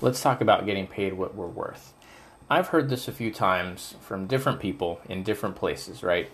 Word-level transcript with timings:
let's 0.00 0.20
talk 0.22 0.40
about 0.40 0.66
getting 0.66 0.86
paid 0.86 1.14
what 1.14 1.34
we're 1.34 1.46
worth. 1.46 1.92
I've 2.50 2.68
heard 2.68 2.88
this 2.88 3.08
a 3.08 3.12
few 3.12 3.32
times 3.32 3.94
from 4.00 4.26
different 4.26 4.60
people 4.60 5.00
in 5.08 5.22
different 5.22 5.56
places, 5.56 6.02
right? 6.02 6.30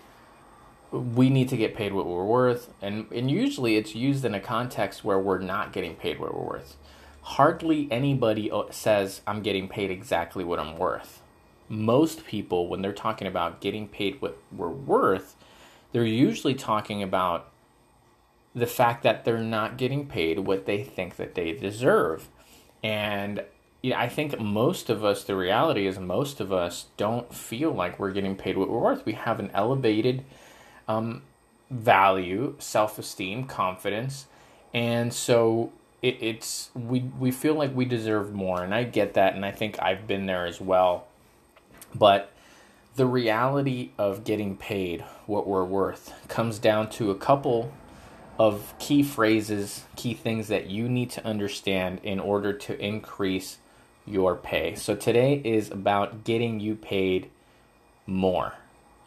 We 0.91 1.29
need 1.29 1.49
to 1.49 1.57
get 1.57 1.75
paid 1.75 1.93
what 1.93 2.05
we're 2.05 2.23
worth, 2.23 2.71
and, 2.81 3.11
and 3.11 3.29
usually 3.29 3.75
it's 3.75 3.95
used 3.95 4.23
in 4.23 4.33
a 4.33 4.39
context 4.39 5.03
where 5.03 5.19
we're 5.19 5.39
not 5.39 5.73
getting 5.73 5.95
paid 5.95 6.19
what 6.19 6.33
we're 6.33 6.45
worth. 6.45 6.77
Hardly 7.21 7.87
anybody 7.91 8.51
uh, 8.51 8.63
says, 8.69 9.21
I'm 9.25 9.41
getting 9.41 9.67
paid 9.67 9.89
exactly 9.91 10.43
what 10.43 10.59
I'm 10.59 10.77
worth. 10.77 11.21
Most 11.67 12.25
people, 12.25 12.67
when 12.67 12.81
they're 12.81 12.93
talking 12.93 13.27
about 13.27 13.59
getting 13.59 13.87
paid 13.87 14.21
what 14.21 14.37
we're 14.51 14.69
worth, 14.69 15.35
they're 15.91 16.05
usually 16.05 16.53
talking 16.53 17.01
about 17.01 17.51
the 18.53 18.67
fact 18.67 19.03
that 19.03 19.25
they're 19.25 19.39
not 19.39 19.75
getting 19.77 20.07
paid 20.07 20.39
what 20.39 20.65
they 20.65 20.83
think 20.83 21.17
that 21.17 21.35
they 21.35 21.51
deserve. 21.51 22.29
And 22.83 23.43
yeah, 23.85 23.99
I 23.99 24.09
think 24.09 24.39
most 24.39 24.89
of 24.89 25.05
us, 25.05 25.23
the 25.23 25.35
reality 25.35 25.85
is, 25.85 25.99
most 25.99 26.39
of 26.39 26.51
us 26.51 26.87
don't 26.97 27.31
feel 27.31 27.71
like 27.71 27.99
we're 27.99 28.13
getting 28.13 28.35
paid 28.35 28.57
what 28.57 28.67
we're 28.67 28.79
worth. 28.79 29.05
We 29.05 29.13
have 29.13 29.39
an 29.39 29.51
elevated 29.53 30.25
um, 30.87 31.21
value, 31.69 32.55
self 32.57 32.97
esteem, 32.97 33.45
confidence, 33.45 34.25
and 34.73 35.13
so 35.13 35.71
it, 36.01 36.17
it's 36.19 36.71
we 36.73 37.01
we 37.19 37.29
feel 37.29 37.53
like 37.53 37.75
we 37.75 37.85
deserve 37.85 38.33
more, 38.33 38.63
and 38.63 38.73
I 38.73 38.85
get 38.85 39.13
that, 39.13 39.35
and 39.35 39.45
I 39.45 39.51
think 39.51 39.79
I've 39.79 40.07
been 40.07 40.25
there 40.25 40.47
as 40.47 40.59
well. 40.59 41.05
But 41.93 42.31
the 42.95 43.05
reality 43.05 43.91
of 43.99 44.23
getting 44.23 44.57
paid 44.57 45.01
what 45.27 45.45
we're 45.45 45.63
worth 45.63 46.11
comes 46.27 46.57
down 46.57 46.89
to 46.89 47.11
a 47.11 47.15
couple 47.15 47.71
of 48.39 48.73
key 48.79 49.03
phrases, 49.03 49.83
key 49.95 50.15
things 50.15 50.47
that 50.47 50.71
you 50.71 50.89
need 50.89 51.11
to 51.11 51.23
understand 51.23 52.01
in 52.01 52.19
order 52.19 52.51
to 52.51 52.83
increase 52.83 53.59
your 54.05 54.35
pay. 54.35 54.75
So 54.75 54.95
today 54.95 55.41
is 55.43 55.71
about 55.71 56.23
getting 56.23 56.59
you 56.59 56.75
paid 56.75 57.29
more, 58.05 58.53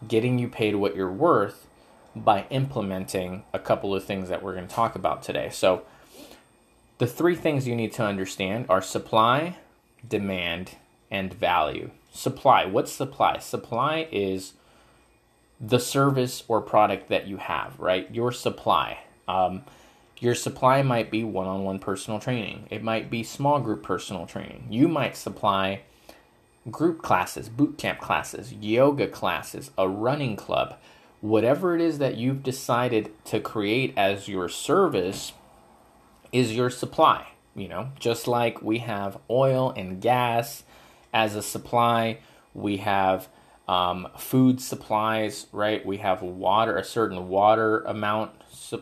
getting 0.07 0.39
you 0.39 0.49
paid 0.49 0.77
what 0.77 0.97
you're 0.97 1.11
worth 1.11 1.67
by 2.15 2.47
implementing 2.51 3.45
a 3.53 3.59
couple 3.59 3.95
of 3.95 4.05
things 4.05 4.29
that 4.29 4.43
we're 4.43 4.55
going 4.55 4.67
to 4.67 4.75
talk 4.75 4.95
about 4.95 5.23
today. 5.23 5.51
So 5.51 5.83
the 6.99 7.07
three 7.07 7.37
things 7.37 7.69
you 7.69 7.77
need 7.77 7.93
to 7.93 8.05
understand 8.05 8.67
are 8.69 8.83
supply, 8.83 9.57
demand, 10.07 10.73
and 11.11 11.33
value. 11.33 11.91
Supply, 12.13 12.65
what's 12.67 12.93
supply? 12.93 13.39
Supply 13.39 14.09
is 14.11 14.55
the 15.61 15.79
service 15.79 16.43
or 16.49 16.61
product 16.61 17.09
that 17.09 17.27
you 17.27 17.37
have, 17.37 17.79
right? 17.79 18.13
Your 18.13 18.33
supply. 18.33 18.99
Um, 19.27 19.63
your 20.23 20.35
supply 20.35 20.83
might 20.83 21.11
be 21.11 21.25
one 21.25 21.47
on 21.47 21.65
one 21.65 21.79
personal 21.79 22.19
training, 22.19 22.67
it 22.71 22.83
might 22.83 23.11
be 23.11 23.23
small 23.23 23.61
group 23.61 23.83
personal 23.83 24.27
training. 24.27 24.67
You 24.71 24.89
might 24.89 25.17
supply 25.17 25.83
group 26.71 27.03
classes, 27.03 27.49
boot 27.49 27.79
camp 27.79 28.01
classes, 28.01 28.53
yoga 28.53 29.07
classes, 29.07 29.71
a 29.79 29.89
running 29.89 30.37
club, 30.37 30.77
whatever 31.21 31.75
it 31.75 31.81
is 31.81 31.99
that 31.99 32.17
you've 32.17 32.43
decided 32.43 33.11
to 33.27 33.41
create 33.41 33.95
as 33.97 34.29
your 34.29 34.49
service 34.49 35.33
is 36.33 36.55
your 36.55 36.71
supply. 36.71 37.29
You 37.55 37.69
know, 37.69 37.91
just 37.99 38.29
like 38.29 38.63
we 38.63 38.79
have 38.79 39.19
oil 39.29 39.73
and 39.77 40.01
gas 40.01 40.63
as 41.13 41.35
a 41.35 41.43
supply, 41.43 42.19
we 42.55 42.79
have 42.79 43.29
um, 43.69 44.09
food 44.17 44.61
supplies, 44.61 45.47
right? 45.53 45.85
We 45.85 45.99
have 45.99 46.23
water, 46.23 46.77
a 46.77 46.85
certain 46.85 47.29
water 47.29 47.81
amount 47.81 48.33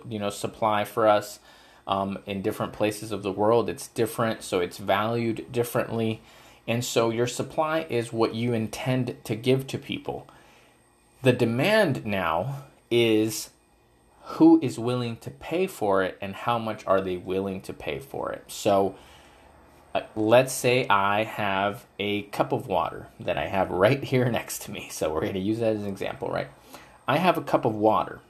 you 0.09 0.19
know 0.19 0.31
supply 0.31 0.85
for 0.85 1.07
us 1.07 1.39
um, 1.87 2.19
in 2.27 2.41
different 2.41 2.73
places 2.73 3.13
of 3.13 3.23
the 3.23 3.33
world. 3.33 3.69
It's 3.69 3.89
different, 3.89 4.43
so 4.43 4.61
it's 4.61 4.79
valued 4.79 5.51
differently, 5.51 6.23
and 6.69 6.85
so 6.85 7.11
your 7.11 7.27
supply 7.27 7.87
is 7.91 8.13
what 8.13 8.35
you 8.35 8.53
intend 8.53 9.17
to 9.25 9.35
give 9.35 9.67
to 9.69 9.79
people. 9.79 10.29
The 11.23 11.33
demand 11.33 12.07
now 12.07 12.65
is 12.91 13.51
who 14.23 14.61
is 14.63 14.79
willing 14.79 15.17
to 15.19 15.31
pay 15.31 15.67
for 15.67 16.03
it 16.03 16.19
and 16.21 16.35
how 16.35 16.59
much 16.59 16.85
are 16.87 17.01
they 17.01 17.17
willing 17.17 17.61
to 17.63 17.73
pay 17.73 17.99
for 17.99 18.33
it. 18.33 18.45
So 18.49 18.97
Uh, 19.97 20.07
let's 20.15 20.53
say 20.53 20.87
I 20.89 21.25
have 21.25 21.87
a 21.99 22.23
cup 22.23 22.53
of 22.53 22.67
water 22.67 23.09
that 23.21 23.39
I 23.39 23.47
have 23.47 23.71
right 23.71 24.03
here 24.03 24.31
next 24.31 24.63
to 24.63 24.71
me. 24.71 24.89
So 24.91 25.13
we're 25.13 25.23
going 25.23 25.35
to 25.35 25.41
use 25.41 25.61
that 25.61 25.75
as 25.75 25.83
an 25.83 25.89
example, 25.89 26.29
right? 26.29 26.49
I 27.09 27.19
have 27.19 27.39
a 27.39 27.43
cup 27.43 27.65
of 27.65 27.75
water 27.75 28.21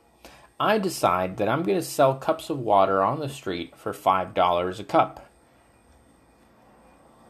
I 0.58 0.78
decide 0.78 1.36
that 1.36 1.50
I'm 1.50 1.62
going 1.62 1.78
to 1.78 1.84
sell 1.84 2.14
cups 2.14 2.48
of 2.48 2.58
water 2.58 3.02
on 3.02 3.20
the 3.20 3.28
street 3.28 3.76
for 3.76 3.92
$5 3.92 4.80
a 4.80 4.84
cup. 4.84 5.26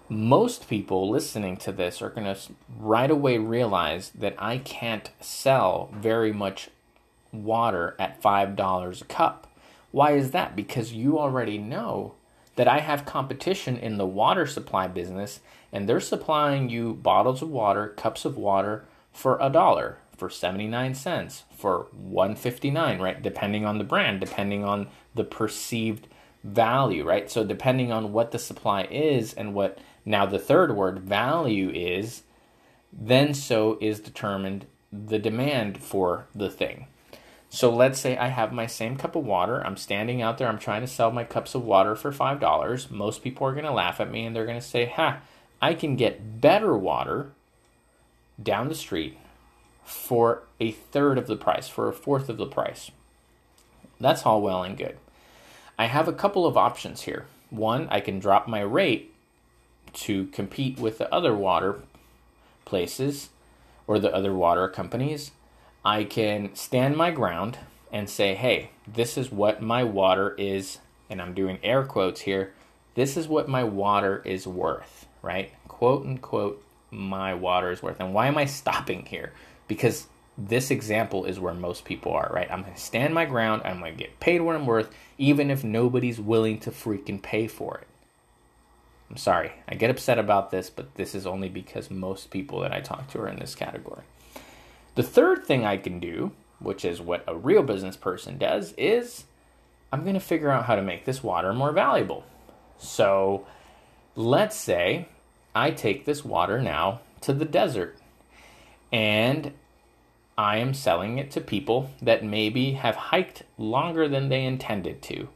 Most 0.09 0.69
people 0.69 1.11
listening 1.11 1.57
to 1.59 1.73
this 1.73 2.01
are 2.01 2.11
going 2.11 2.33
to 2.33 2.41
right 2.79 3.11
away 3.11 3.39
realize 3.39 4.11
that 4.11 4.37
I 4.39 4.59
can't 4.59 5.11
sell 5.21 5.91
very 5.93 6.33
much 6.33 6.71
water 7.33 7.97
at 7.99 8.23
$5 8.23 9.01
a 9.01 9.05
cup. 9.07 9.53
Why 9.91 10.13
is 10.13 10.31
that? 10.31 10.55
Because 10.55 10.93
you 10.93 11.19
already 11.19 11.59
know 11.59 12.15
that 12.57 12.69
I 12.69 12.81
have 12.81 13.07
competition 13.07 13.77
in 13.77 13.97
the 13.97 14.07
water 14.07 14.47
supply 14.47 14.89
business 14.89 15.41
and 15.73 15.89
they're 15.89 16.01
supplying 16.01 16.69
you 16.69 16.95
bottles 16.95 17.43
of 17.43 17.51
water, 17.51 17.89
cups 17.89 18.25
of 18.25 18.37
water 18.37 18.85
for 19.13 19.39
a 19.41 19.51
dollar 19.51 19.99
for 20.17 20.31
79 20.31 20.95
cents, 20.95 21.45
for 21.55 21.89
159, 21.93 23.01
right? 23.01 23.23
Depending 23.23 23.65
on 23.67 23.79
the 23.79 23.85
brand, 23.85 24.21
depending 24.21 24.65
on 24.65 24.89
the 25.15 25.25
perceived 25.25 26.09
value, 26.43 27.05
right? 27.05 27.31
So 27.31 27.45
depending 27.45 27.93
on 27.93 28.13
what 28.13 28.31
the 28.31 28.39
supply 28.39 28.85
is 28.85 29.35
and 29.35 29.55
what 29.55 29.79
now 30.05 30.25
the 30.25 30.39
third 30.39 30.75
word 30.75 31.01
value 31.01 31.71
is, 31.71 32.23
then 32.93 33.35
so 33.35 33.77
is 33.81 34.01
determined 34.01 34.67
the 34.91 35.19
demand 35.19 35.83
for 35.83 36.27
the 36.35 36.49
thing. 36.49 36.87
So 37.49 37.71
let's 37.75 38.01
say 38.01 38.17
I 38.17 38.29
have 38.29 38.53
my 38.53 38.67
same 38.67 38.97
cup 38.97 39.17
of 39.17 39.25
water. 39.25 39.65
I'm 39.65 39.77
standing 39.77 40.21
out 40.21 40.39
there. 40.39 40.49
I'm 40.49 40.59
trying 40.59 40.83
to 40.83 40.87
sell 40.87 41.11
my 41.11 41.25
cups 41.25 41.55
of 41.55 41.65
water 41.65 41.95
for 41.95 42.13
$5. 42.13 42.91
Most 42.91 43.23
people 43.23 43.47
are 43.47 43.53
going 43.53 43.65
to 43.65 43.73
laugh 43.73 44.01
at 44.01 44.11
me 44.11 44.27
and 44.27 44.35
they're 44.35 44.47
going 44.47 44.61
to 44.61 44.67
say, 44.67 44.87
ha, 44.87 45.21
I 45.63 45.75
can 45.75 45.97
get 45.97 46.41
better 46.41 46.77
water 46.77 47.33
down 48.43 48.69
the 48.69 48.75
street 48.75 49.17
for 49.85 50.43
a 50.61 50.73
third 50.73 51.17
of 51.17 51.29
the 51.29 51.37
price, 51.37 51.69
for 51.69 51.89
a 51.89 51.93
fourth 51.93 52.29
of 52.29 52.37
the 52.37 52.47
price. 52.47 52.91
That's 54.01 54.27
all 54.27 54.43
well 54.43 54.63
and 54.63 54.77
good. 54.77 54.99
I 55.79 55.87
have 55.87 56.09
a 56.09 56.13
couple 56.13 56.47
of 56.47 56.57
options 56.57 57.03
here. 57.03 57.27
One, 57.51 57.87
I 57.91 58.01
can 58.01 58.19
drop 58.19 58.49
my 58.49 58.61
rate 58.61 59.15
to 59.95 60.27
compete 60.27 60.79
with 60.79 60.99
the 60.99 61.13
other 61.15 61.35
water 61.35 61.81
places 62.65 63.31
or 63.87 63.99
the 63.99 64.13
other 64.13 64.35
water 64.35 64.69
companies. 64.69 65.31
I 65.87 66.05
can 66.05 66.55
stand 66.55 66.97
my 66.97 67.11
ground 67.11 67.59
and 67.91 68.11
say, 68.11 68.35
hey, 68.35 68.71
this 68.87 69.17
is 69.17 69.31
what 69.31 69.63
my 69.63 69.85
water 69.85 70.35
is, 70.37 70.79
and 71.09 71.23
I'm 71.23 71.33
doing 71.33 71.59
air 71.63 71.85
quotes 71.85 72.23
here. 72.23 72.53
This 72.95 73.17
is 73.17 73.29
what 73.29 73.49
my 73.49 73.65
water 73.65 74.21
is 74.25 74.47
worth, 74.47 75.07
right? 75.23 75.53
Quote 75.69 76.05
unquote, 76.05 76.63
my 76.91 77.33
water 77.33 77.71
is 77.71 77.83
worth. 77.83 78.01
And 78.01 78.13
why 78.13 78.27
am 78.27 78.37
I 78.37 78.45
stopping 78.47 79.07
here? 79.07 79.33
because 79.69 80.07
this 80.39 80.71
example 80.71 81.25
is 81.25 81.41
where 81.41 81.55
most 81.55 81.85
people 81.85 82.13
are, 82.13 82.31
right? 82.33 82.51
I'm 82.51 82.65
to 82.65 82.77
stand 82.77 83.15
my 83.15 83.25
ground. 83.25 83.63
I'm 83.65 83.83
to 83.83 83.91
get 83.93 84.21
paid 84.21 84.41
what 84.43 84.55
I'm 84.55 84.67
worth, 84.67 84.91
even 85.19 85.51
if 85.51 85.65
nobody's 85.65 86.21
willing 86.21 86.59
to 86.61 86.71
freaking 86.71 87.23
pay 87.23 87.47
for 87.47 87.79
it. 87.79 87.87
I'm 89.09 89.17
sorry. 89.17 89.53
I 89.69 89.77
get 89.77 89.91
upset 89.91 90.19
about 90.19 90.51
this, 90.51 90.69
but 90.69 90.95
this 90.97 91.15
is 91.15 91.27
only 91.27 91.49
because 91.49 91.91
most 91.91 92.31
people 92.31 92.61
that 92.61 92.73
I 92.73 92.81
talk 92.81 93.09
to 93.11 93.21
are 93.21 93.29
in 93.29 93.39
this 93.39 93.55
category. 93.55 94.03
The 94.97 95.03
third 95.03 95.45
thing 95.45 95.65
I 95.65 95.77
can 95.77 96.01
do, 96.01 96.33
which 96.59 96.85
is 96.85 97.01
what 97.01 97.23
a 97.29 97.37
real 97.37 97.63
business 97.63 97.97
person 97.97 98.39
does, 98.39 98.73
is 98.73 99.25
I'm 99.93 100.03
going 100.03 100.15
to 100.15 100.21
figure 100.21 100.51
out 100.51 100.65
how 100.65 100.75
to 100.75 100.83
make 100.83 101.05
this 101.05 101.23
water 101.23 101.53
more 101.53 101.71
valuable. 101.71 102.25
So 102.79 103.47
let's 104.15 104.57
say 104.57 105.09
I 105.55 105.71
take 105.71 106.05
this 106.05 106.25
water 106.25 106.61
now 106.61 107.01
to 107.21 107.33
the 107.33 107.45
desert 107.45 107.99
and 108.91 109.53
I 110.39 110.59
am 110.59 110.75
selling 110.75 111.19
it 111.19 111.31
to 111.33 111.41
people 111.41 111.91
that 112.03 112.25
maybe 112.25 112.73
have 112.73 112.97
hiked 112.97 113.43
longer 113.59 114.09
than 114.09 114.29
they 114.29 114.45
intended 114.45 115.03
to. 115.03 115.29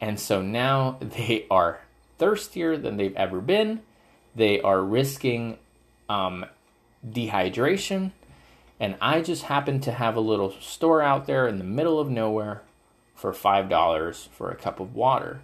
And 0.00 0.18
so 0.18 0.42
now 0.42 0.98
they 1.00 1.46
are 1.50 1.80
thirstier 2.18 2.76
than 2.76 2.96
they've 2.96 3.16
ever 3.16 3.40
been. 3.40 3.82
They 4.34 4.60
are 4.60 4.80
risking 4.80 5.58
um, 6.08 6.46
dehydration. 7.04 8.12
And 8.82 8.96
I 9.00 9.20
just 9.20 9.44
happen 9.44 9.78
to 9.82 9.92
have 9.92 10.16
a 10.16 10.20
little 10.20 10.50
store 10.60 11.02
out 11.02 11.28
there 11.28 11.46
in 11.46 11.58
the 11.58 11.64
middle 11.64 12.00
of 12.00 12.10
nowhere 12.10 12.62
for 13.14 13.32
$5 13.32 14.28
for 14.28 14.50
a 14.50 14.56
cup 14.56 14.80
of 14.80 14.96
water. 14.96 15.42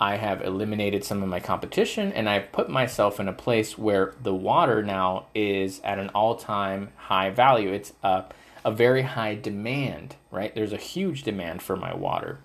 I 0.00 0.16
have 0.16 0.40
eliminated 0.40 1.04
some 1.04 1.22
of 1.22 1.28
my 1.28 1.38
competition 1.38 2.14
and 2.14 2.26
I've 2.26 2.50
put 2.50 2.70
myself 2.70 3.20
in 3.20 3.28
a 3.28 3.32
place 3.34 3.76
where 3.76 4.14
the 4.22 4.34
water 4.34 4.82
now 4.82 5.26
is 5.34 5.82
at 5.84 5.98
an 5.98 6.08
all 6.14 6.36
time 6.36 6.92
high 6.96 7.28
value. 7.28 7.70
It's 7.70 7.92
a, 8.02 8.24
a 8.64 8.72
very 8.72 9.02
high 9.02 9.34
demand, 9.34 10.16
right? 10.30 10.54
There's 10.54 10.72
a 10.72 10.78
huge 10.78 11.24
demand 11.24 11.60
for 11.60 11.76
my 11.76 11.94
water. 11.94 12.38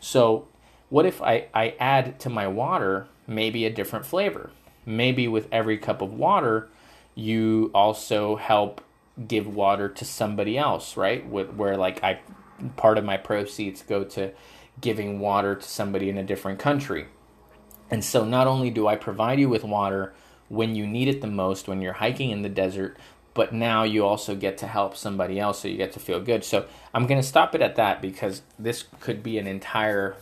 So, 0.00 0.48
what 0.88 1.04
if 1.04 1.20
I, 1.20 1.48
I 1.52 1.74
add 1.78 2.18
to 2.20 2.30
my 2.30 2.46
water 2.46 3.06
maybe 3.28 3.66
a 3.66 3.70
different 3.70 4.06
flavor. 4.06 4.50
Maybe 4.86 5.28
with 5.28 5.46
every 5.52 5.76
cup 5.76 6.00
of 6.00 6.14
water, 6.14 6.68
you 7.14 7.70
also 7.74 8.36
help 8.36 8.80
give 9.26 9.46
water 9.46 9.88
to 9.88 10.04
somebody 10.04 10.56
else, 10.56 10.96
right? 10.96 11.26
With, 11.26 11.50
where 11.54 11.76
like 11.76 12.02
I 12.02 12.20
part 12.76 12.98
of 12.98 13.04
my 13.04 13.16
proceeds 13.16 13.82
go 13.82 14.04
to 14.04 14.32
giving 14.80 15.20
water 15.20 15.54
to 15.54 15.68
somebody 15.68 16.08
in 16.08 16.18
a 16.18 16.22
different 16.22 16.58
country. 16.58 17.06
And 17.90 18.04
so 18.04 18.24
not 18.24 18.46
only 18.46 18.70
do 18.70 18.86
I 18.86 18.96
provide 18.96 19.40
you 19.40 19.48
with 19.48 19.64
water 19.64 20.12
when 20.48 20.74
you 20.74 20.86
need 20.86 21.08
it 21.08 21.20
the 21.20 21.26
most 21.26 21.68
when 21.68 21.80
you're 21.80 21.94
hiking 21.94 22.30
in 22.30 22.42
the 22.42 22.48
desert, 22.48 22.96
but 23.34 23.52
now 23.52 23.84
you 23.84 24.04
also 24.04 24.34
get 24.34 24.58
to 24.58 24.66
help 24.66 24.96
somebody 24.96 25.38
else 25.38 25.60
so 25.60 25.68
you 25.68 25.76
get 25.76 25.92
to 25.92 26.00
feel 26.00 26.20
good. 26.20 26.44
So 26.44 26.66
I'm 26.92 27.06
going 27.06 27.20
to 27.20 27.26
stop 27.26 27.54
it 27.54 27.62
at 27.62 27.76
that 27.76 28.02
because 28.02 28.42
this 28.58 28.84
could 29.00 29.22
be 29.22 29.38
an 29.38 29.46
entire 29.46 30.16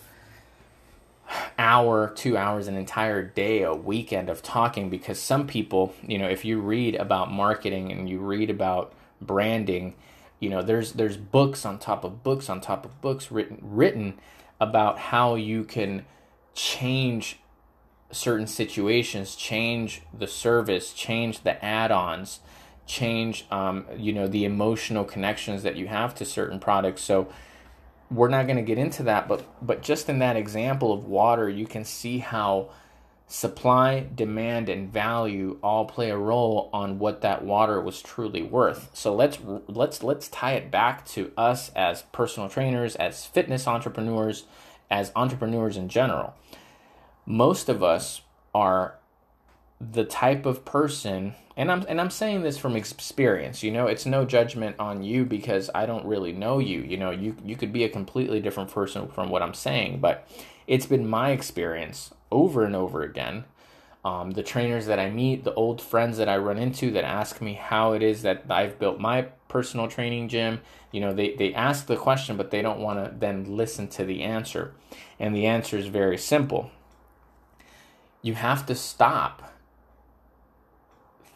hour, 1.58 2.12
two 2.14 2.36
hours, 2.36 2.68
an 2.68 2.76
entire 2.76 3.22
day, 3.22 3.62
a 3.62 3.74
weekend 3.74 4.28
of 4.28 4.42
talking 4.42 4.90
because 4.90 5.20
some 5.20 5.46
people, 5.46 5.94
you 6.06 6.18
know, 6.18 6.28
if 6.28 6.44
you 6.44 6.60
read 6.60 6.94
about 6.94 7.30
marketing 7.30 7.92
and 7.92 8.08
you 8.08 8.18
read 8.18 8.50
about 8.50 8.92
branding, 9.20 9.94
you 10.40 10.50
know, 10.50 10.62
there's 10.62 10.92
there's 10.92 11.16
books 11.16 11.64
on 11.64 11.78
top 11.78 12.04
of 12.04 12.22
books 12.22 12.48
on 12.48 12.60
top 12.60 12.84
of 12.84 13.00
books 13.00 13.30
written 13.30 13.58
written 13.62 14.18
about 14.60 14.98
how 14.98 15.34
you 15.34 15.64
can 15.64 16.04
change 16.54 17.38
certain 18.10 18.46
situations, 18.46 19.34
change 19.34 20.02
the 20.16 20.26
service, 20.26 20.92
change 20.92 21.42
the 21.42 21.62
add-ons, 21.64 22.40
change 22.86 23.46
um, 23.50 23.84
you 23.96 24.12
know 24.12 24.28
the 24.28 24.44
emotional 24.44 25.04
connections 25.04 25.62
that 25.62 25.76
you 25.76 25.86
have 25.88 26.14
to 26.14 26.24
certain 26.24 26.58
products. 26.60 27.02
So 27.02 27.28
we're 28.10 28.28
not 28.28 28.46
going 28.46 28.56
to 28.56 28.62
get 28.62 28.78
into 28.78 29.02
that, 29.04 29.28
but 29.28 29.44
but 29.64 29.82
just 29.82 30.08
in 30.08 30.18
that 30.20 30.36
example 30.36 30.92
of 30.92 31.06
water, 31.06 31.48
you 31.48 31.66
can 31.66 31.84
see 31.84 32.18
how 32.18 32.70
supply, 33.28 34.06
demand, 34.14 34.68
and 34.68 34.92
value 34.92 35.58
all 35.62 35.84
play 35.84 36.10
a 36.10 36.16
role 36.16 36.70
on 36.72 36.98
what 36.98 37.22
that 37.22 37.44
water 37.44 37.80
was 37.80 38.00
truly 38.00 38.42
worth. 38.42 38.90
So 38.94 39.14
let's 39.14 39.38
let's 39.66 40.02
let's 40.02 40.28
tie 40.28 40.52
it 40.52 40.70
back 40.70 41.04
to 41.08 41.32
us 41.36 41.70
as 41.74 42.02
personal 42.12 42.48
trainers, 42.48 42.94
as 42.96 43.26
fitness 43.26 43.66
entrepreneurs, 43.66 44.44
as 44.90 45.12
entrepreneurs 45.16 45.76
in 45.76 45.88
general. 45.88 46.34
Most 47.24 47.68
of 47.68 47.82
us 47.82 48.22
are 48.54 48.94
the 49.80 50.04
type 50.04 50.46
of 50.46 50.64
person 50.64 51.34
and 51.56 51.72
I'm 51.72 51.84
and 51.88 52.00
I'm 52.00 52.10
saying 52.10 52.42
this 52.42 52.58
from 52.58 52.76
experience. 52.76 53.62
You 53.62 53.70
know, 53.70 53.86
it's 53.86 54.04
no 54.04 54.24
judgment 54.24 54.76
on 54.78 55.02
you 55.02 55.24
because 55.24 55.70
I 55.74 55.86
don't 55.86 56.04
really 56.04 56.32
know 56.32 56.58
you. 56.58 56.80
You 56.80 56.98
know, 56.98 57.10
you 57.10 57.36
you 57.44 57.56
could 57.56 57.72
be 57.72 57.84
a 57.84 57.88
completely 57.88 58.40
different 58.40 58.70
person 58.70 59.08
from 59.08 59.30
what 59.30 59.42
I'm 59.42 59.54
saying, 59.54 60.00
but 60.00 60.28
it's 60.66 60.86
been 60.86 61.08
my 61.08 61.30
experience 61.30 62.12
over 62.30 62.64
and 62.64 62.76
over 62.76 63.02
again. 63.02 63.44
Um, 64.04 64.32
the 64.32 64.42
trainers 64.42 64.86
that 64.86 65.00
I 65.00 65.10
meet, 65.10 65.42
the 65.42 65.54
old 65.54 65.80
friends 65.80 66.18
that 66.18 66.28
I 66.28 66.36
run 66.36 66.58
into 66.58 66.92
that 66.92 67.04
ask 67.04 67.40
me 67.40 67.54
how 67.54 67.92
it 67.92 68.02
is 68.02 68.22
that 68.22 68.44
I've 68.48 68.78
built 68.78 69.00
my 69.00 69.22
personal 69.48 69.88
training 69.88 70.28
gym, 70.28 70.60
you 70.92 71.00
know, 71.00 71.12
they, 71.12 71.34
they 71.34 71.52
ask 71.54 71.86
the 71.86 71.96
question, 71.96 72.36
but 72.36 72.52
they 72.52 72.62
don't 72.62 72.78
want 72.78 73.04
to 73.04 73.18
then 73.18 73.56
listen 73.56 73.88
to 73.88 74.04
the 74.04 74.22
answer. 74.22 74.74
And 75.18 75.34
the 75.34 75.46
answer 75.46 75.76
is 75.76 75.86
very 75.86 76.18
simple. 76.18 76.70
You 78.22 78.34
have 78.34 78.64
to 78.66 78.76
stop 78.76 79.55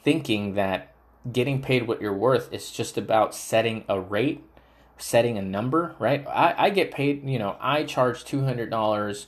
thinking 0.03 0.55
that 0.55 0.95
getting 1.31 1.61
paid 1.61 1.87
what 1.87 2.01
you're 2.01 2.15
worth 2.15 2.53
is 2.53 2.71
just 2.71 2.97
about 2.97 3.35
setting 3.35 3.85
a 3.89 4.01
rate, 4.01 4.43
setting 4.97 5.37
a 5.37 5.43
number, 5.43 5.95
right? 5.99 6.27
I, 6.27 6.55
I 6.57 6.71
get 6.71 6.91
paid, 6.91 7.29
you 7.29 7.39
know, 7.39 7.57
I 7.61 7.85
charge 7.85 8.25
$200 8.25 9.27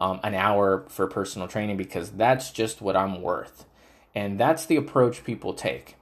um, 0.00 0.20
an 0.22 0.34
hour 0.34 0.84
for 0.88 1.06
personal 1.06 1.48
training 1.48 1.76
because 1.76 2.10
that's 2.10 2.50
just 2.50 2.80
what 2.80 2.96
I'm 2.96 3.22
worth. 3.22 3.64
And 4.14 4.38
that's 4.38 4.66
the 4.66 4.76
approach 4.76 5.24
people 5.24 5.54
take. 5.54 5.96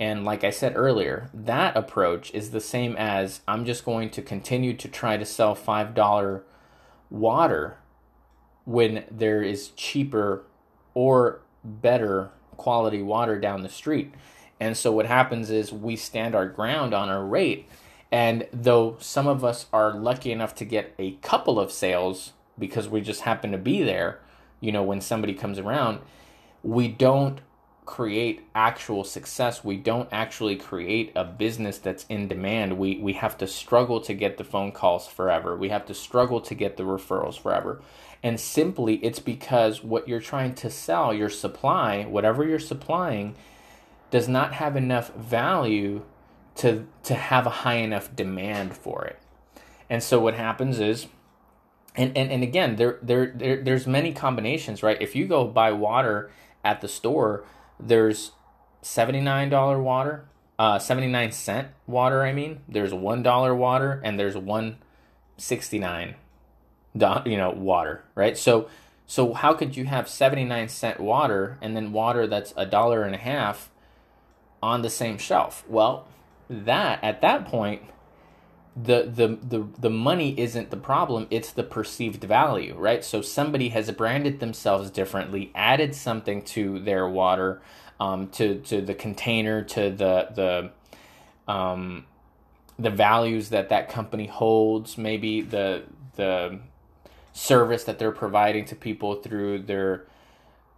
And 0.00 0.24
like 0.24 0.42
I 0.42 0.50
said 0.50 0.72
earlier, 0.74 1.30
that 1.32 1.76
approach 1.76 2.34
is 2.34 2.50
the 2.50 2.60
same 2.60 2.96
as 2.96 3.40
I'm 3.46 3.64
just 3.64 3.84
going 3.84 4.10
to 4.10 4.22
continue 4.22 4.74
to 4.74 4.88
try 4.88 5.16
to 5.16 5.24
sell 5.24 5.54
$5 5.54 6.42
water 7.08 7.76
when 8.64 9.04
there 9.10 9.42
is 9.42 9.68
cheaper 9.68 10.44
or 10.94 11.42
better 11.62 12.30
quality 12.56 13.02
water 13.02 13.38
down 13.38 13.62
the 13.62 13.68
street. 13.68 14.12
And 14.60 14.76
so 14.76 14.92
what 14.92 15.06
happens 15.06 15.50
is 15.50 15.72
we 15.72 15.96
stand 15.96 16.34
our 16.34 16.46
ground 16.46 16.94
on 16.94 17.08
our 17.08 17.24
rate. 17.24 17.68
And 18.10 18.46
though 18.52 18.96
some 19.00 19.26
of 19.26 19.44
us 19.44 19.66
are 19.72 19.92
lucky 19.92 20.30
enough 20.30 20.54
to 20.56 20.64
get 20.64 20.94
a 20.98 21.12
couple 21.22 21.58
of 21.58 21.72
sales 21.72 22.32
because 22.58 22.88
we 22.88 23.00
just 23.00 23.22
happen 23.22 23.50
to 23.52 23.58
be 23.58 23.82
there, 23.82 24.20
you 24.60 24.70
know, 24.70 24.82
when 24.82 25.00
somebody 25.00 25.34
comes 25.34 25.58
around, 25.58 26.00
we 26.62 26.86
don't 26.88 27.40
create 27.84 28.46
actual 28.54 29.02
success. 29.02 29.64
We 29.64 29.76
don't 29.76 30.08
actually 30.12 30.56
create 30.56 31.12
a 31.16 31.24
business 31.24 31.78
that's 31.78 32.06
in 32.08 32.28
demand. 32.28 32.78
We 32.78 32.98
we 32.98 33.14
have 33.14 33.36
to 33.38 33.46
struggle 33.46 34.00
to 34.02 34.14
get 34.14 34.36
the 34.38 34.44
phone 34.44 34.72
calls 34.72 35.08
forever. 35.08 35.56
We 35.56 35.70
have 35.70 35.86
to 35.86 35.94
struggle 35.94 36.40
to 36.42 36.54
get 36.54 36.76
the 36.76 36.84
referrals 36.84 37.38
forever. 37.38 37.82
And 38.22 38.38
simply 38.38 38.96
it's 38.96 39.18
because 39.18 39.82
what 39.82 40.06
you're 40.06 40.20
trying 40.20 40.54
to 40.56 40.70
sell, 40.70 41.12
your 41.12 41.28
supply, 41.28 42.04
whatever 42.04 42.44
you're 42.44 42.60
supplying, 42.60 43.34
does 44.10 44.28
not 44.28 44.54
have 44.54 44.76
enough 44.76 45.12
value 45.14 46.02
to 46.56 46.86
to 47.02 47.14
have 47.14 47.46
a 47.46 47.50
high 47.50 47.76
enough 47.76 48.14
demand 48.14 48.76
for 48.76 49.04
it. 49.04 49.18
And 49.90 50.02
so 50.02 50.20
what 50.20 50.34
happens 50.34 50.78
is 50.78 51.08
and, 51.96 52.16
and, 52.16 52.30
and 52.30 52.42
again 52.42 52.76
there, 52.76 52.98
there 53.02 53.32
there 53.34 53.62
there's 53.62 53.88
many 53.88 54.12
combinations, 54.12 54.84
right? 54.84 55.00
If 55.00 55.16
you 55.16 55.26
go 55.26 55.46
buy 55.46 55.72
water 55.72 56.30
at 56.64 56.80
the 56.80 56.88
store, 56.88 57.44
there's 57.86 58.32
$79 58.82 59.82
water, 59.82 60.24
uh 60.58 60.78
79 60.78 61.32
cent 61.32 61.68
water, 61.86 62.22
I 62.22 62.32
mean. 62.32 62.60
There's 62.68 62.92
$1 62.92 63.56
water 63.56 64.00
and 64.04 64.18
there's 64.18 64.36
169 64.36 66.14
you 67.24 67.36
know 67.36 67.50
water 67.50 68.04
right 68.14 68.36
so 68.36 68.68
so 69.06 69.32
how 69.32 69.54
could 69.54 69.76
you 69.76 69.86
have 69.86 70.08
79 70.08 70.68
cent 70.68 71.00
water 71.00 71.58
and 71.62 71.74
then 71.76 71.92
water 71.92 72.26
that's 72.26 72.52
a 72.56 72.66
dollar 72.66 73.02
and 73.04 73.14
a 73.14 73.18
half 73.18 73.70
on 74.62 74.82
the 74.82 74.90
same 74.90 75.16
shelf 75.16 75.64
well 75.68 76.06
that 76.50 77.02
at 77.02 77.20
that 77.22 77.46
point 77.46 77.82
the, 78.74 79.02
the 79.02 79.38
the 79.42 79.68
the 79.78 79.90
money 79.90 80.38
isn't 80.40 80.70
the 80.70 80.78
problem 80.78 81.26
it's 81.30 81.52
the 81.52 81.62
perceived 81.62 82.24
value 82.24 82.74
right 82.78 83.04
so 83.04 83.20
somebody 83.20 83.68
has 83.68 83.90
branded 83.90 84.40
themselves 84.40 84.90
differently 84.90 85.50
added 85.54 85.94
something 85.94 86.42
to 86.42 86.78
their 86.78 87.06
water 87.06 87.60
um, 88.00 88.28
to 88.28 88.60
to 88.60 88.80
the 88.80 88.94
container 88.94 89.62
to 89.62 89.90
the 89.90 90.28
the 90.34 91.52
um, 91.52 92.06
the 92.78 92.90
values 92.90 93.50
that 93.50 93.68
that 93.68 93.90
company 93.90 94.26
holds 94.26 94.96
maybe 94.96 95.42
the 95.42 95.82
the 96.16 96.58
service 97.32 97.84
that 97.84 97.98
they're 97.98 98.12
providing 98.12 98.64
to 98.66 98.76
people 98.76 99.16
through 99.16 99.58
their 99.58 100.06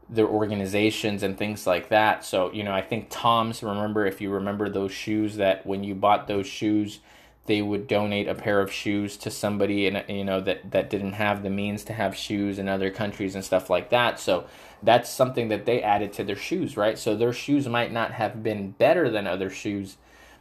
their 0.08 0.26
organizations 0.26 1.22
and 1.22 1.38
things 1.38 1.66
like 1.66 1.88
that. 1.88 2.24
So, 2.24 2.52
you 2.52 2.62
know, 2.62 2.72
I 2.72 2.82
think 2.82 3.06
Tom's 3.08 3.62
remember 3.62 4.06
if 4.06 4.20
you 4.20 4.30
remember 4.30 4.68
those 4.68 4.92
shoes 4.92 5.36
that 5.36 5.64
when 5.66 5.82
you 5.82 5.94
bought 5.94 6.28
those 6.28 6.46
shoes, 6.46 7.00
they 7.46 7.60
would 7.60 7.86
donate 7.86 8.28
a 8.28 8.34
pair 8.34 8.60
of 8.60 8.72
shoes 8.72 9.16
to 9.18 9.30
somebody 9.30 9.86
and 9.86 10.04
you 10.08 10.24
know 10.24 10.40
that 10.40 10.70
that 10.70 10.90
didn't 10.90 11.12
have 11.12 11.42
the 11.42 11.50
means 11.50 11.84
to 11.84 11.92
have 11.92 12.16
shoes 12.16 12.58
in 12.58 12.68
other 12.68 12.90
countries 12.90 13.34
and 13.34 13.44
stuff 13.44 13.68
like 13.68 13.90
that. 13.90 14.18
So, 14.18 14.46
that's 14.84 15.08
something 15.10 15.48
that 15.48 15.64
they 15.64 15.82
added 15.82 16.12
to 16.12 16.24
their 16.24 16.36
shoes, 16.36 16.76
right? 16.76 16.98
So 16.98 17.16
their 17.16 17.32
shoes 17.32 17.66
might 17.66 17.90
not 17.90 18.12
have 18.12 18.42
been 18.42 18.72
better 18.72 19.10
than 19.10 19.26
other 19.26 19.48
shoes, 19.48 19.96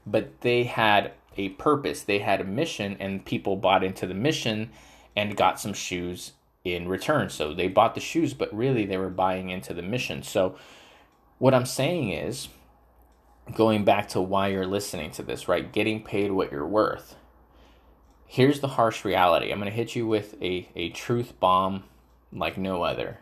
but 0.05 0.41
they 0.41 0.65
had 0.65 1.13
a 1.37 1.49
purpose, 1.49 2.03
they 2.03 2.19
had 2.19 2.41
a 2.41 2.45
mission 2.45 2.97
and 2.99 3.25
people 3.25 3.55
bought 3.55 3.83
into 3.83 4.05
the 4.05 4.13
mission 4.13 4.69
and 5.15 5.37
got 5.37 5.59
some 5.59 5.73
shoes 5.73 6.33
in 6.63 6.87
return. 6.87 7.29
So 7.29 7.53
they 7.53 7.67
bought 7.67 7.95
the 7.95 8.01
shoes, 8.01 8.33
but 8.33 8.53
really 8.53 8.85
they 8.85 8.97
were 8.97 9.09
buying 9.09 9.49
into 9.49 9.73
the 9.73 9.81
mission. 9.81 10.23
So 10.23 10.57
what 11.39 11.53
I'm 11.53 11.65
saying 11.65 12.11
is, 12.11 12.49
going 13.51 13.83
back 13.83 14.07
to 14.09 14.21
why 14.21 14.47
you're 14.47 14.65
listening 14.65 15.11
to 15.11 15.23
this, 15.23 15.47
right? 15.47 15.71
Getting 15.71 16.03
paid 16.03 16.31
what 16.31 16.51
you're 16.51 16.67
worth. 16.67 17.15
Here's 18.25 18.61
the 18.61 18.69
harsh 18.69 19.05
reality. 19.05 19.51
I'm 19.51 19.59
going 19.59 19.69
to 19.69 19.75
hit 19.75 19.95
you 19.95 20.07
with 20.07 20.41
a, 20.41 20.69
a 20.75 20.89
truth 20.89 21.39
bomb 21.39 21.83
like 22.31 22.57
no 22.57 22.83
other. 22.83 23.19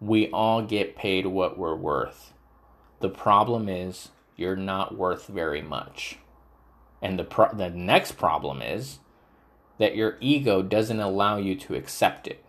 We 0.00 0.28
all 0.30 0.62
get 0.62 0.96
paid 0.96 1.26
what 1.26 1.58
we're 1.58 1.76
worth. 1.76 2.32
The 3.00 3.08
problem 3.08 3.68
is 3.68 4.08
you're 4.36 4.56
not 4.56 4.96
worth 4.96 5.28
very 5.28 5.62
much. 5.62 6.18
And 7.00 7.18
the 7.18 7.24
pro- 7.24 7.54
the 7.54 7.70
next 7.70 8.12
problem 8.12 8.62
is 8.62 8.98
that 9.78 9.94
your 9.94 10.16
ego 10.20 10.62
doesn't 10.62 11.00
allow 11.00 11.36
you 11.36 11.54
to 11.56 11.74
accept 11.74 12.26
it. 12.26 12.44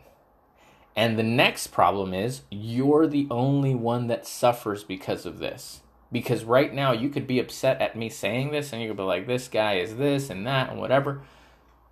And 0.95 1.17
the 1.17 1.24
next 1.24 1.67
problem 1.67 2.13
is 2.13 2.41
you're 2.50 3.07
the 3.07 3.27
only 3.29 3.75
one 3.75 4.07
that 4.07 4.27
suffers 4.27 4.83
because 4.83 5.25
of 5.25 5.39
this. 5.39 5.82
Because 6.13 6.46
right 6.46 6.74
now 6.74 6.93
you 6.93 7.10
could 7.10 7.27
be 7.27 7.39
upset 7.39 7.82
at 7.82 7.98
me 7.98 8.10
saying 8.10 8.51
this 8.51 8.72
and 8.72 8.82
you 8.82 8.88
could 8.88 8.98
be 8.98 9.03
like, 9.03 9.27
this 9.27 9.50
guy 9.50 9.79
is 9.79 9.98
this 9.98 10.29
and 10.29 10.48
that 10.48 10.70
and 10.70 10.79
whatever. 10.79 11.24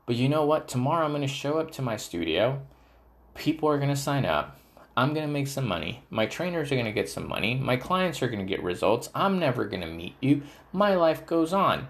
But 0.05 0.15
you 0.15 0.29
know 0.29 0.45
what? 0.45 0.69
Tomorrow 0.69 1.03
I'm 1.03 1.11
going 1.11 1.21
to 1.21 1.27
show 1.27 1.57
up 1.57 1.71
to 1.71 1.81
my 1.81 1.97
studio. 1.97 2.61
People 3.35 3.67
are 3.67 3.77
going 3.77 3.89
to 3.89 3.95
sign 3.95 4.25
up. 4.25 4.57
I'm 4.95 5.13
going 5.13 5.25
to 5.25 5.31
make 5.31 5.47
some 5.47 5.67
money. 5.67 6.03
My 6.09 6.25
trainers 6.25 6.71
are 6.71 6.75
going 6.75 6.85
to 6.85 6.91
get 6.91 7.09
some 7.09 7.27
money. 7.27 7.55
My 7.55 7.77
clients 7.77 8.21
are 8.21 8.27
going 8.27 8.45
to 8.45 8.49
get 8.49 8.63
results. 8.63 9.09
I'm 9.15 9.39
never 9.39 9.65
going 9.65 9.81
to 9.81 9.87
meet 9.87 10.15
you. 10.21 10.43
My 10.71 10.95
life 10.95 11.25
goes 11.25 11.53
on. 11.53 11.87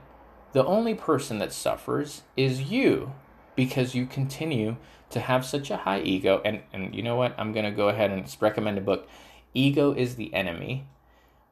The 0.54 0.66
only 0.66 0.96
person 0.96 1.40
that 1.40 1.54
suffers 1.54 2.24
is 2.38 2.72
you 2.72 3.14
because 3.56 3.96
you 3.96 4.06
continue 4.06 4.78
to 5.10 5.20
have 5.20 5.46
such 5.46 5.70
a 5.70 5.78
high 5.78 6.02
ego. 6.02 6.42
And, 6.46 6.62
and 6.72 6.96
you 6.96 7.04
know 7.04 7.16
what? 7.16 7.36
I'm 7.38 7.52
going 7.54 7.66
to 7.66 7.72
go 7.72 7.90
ahead 7.90 8.12
and 8.12 8.36
recommend 8.40 8.78
a 8.78 8.82
book 8.82 9.08
Ego 9.54 9.92
is 9.92 10.16
the 10.16 10.34
Enemy 10.34 10.86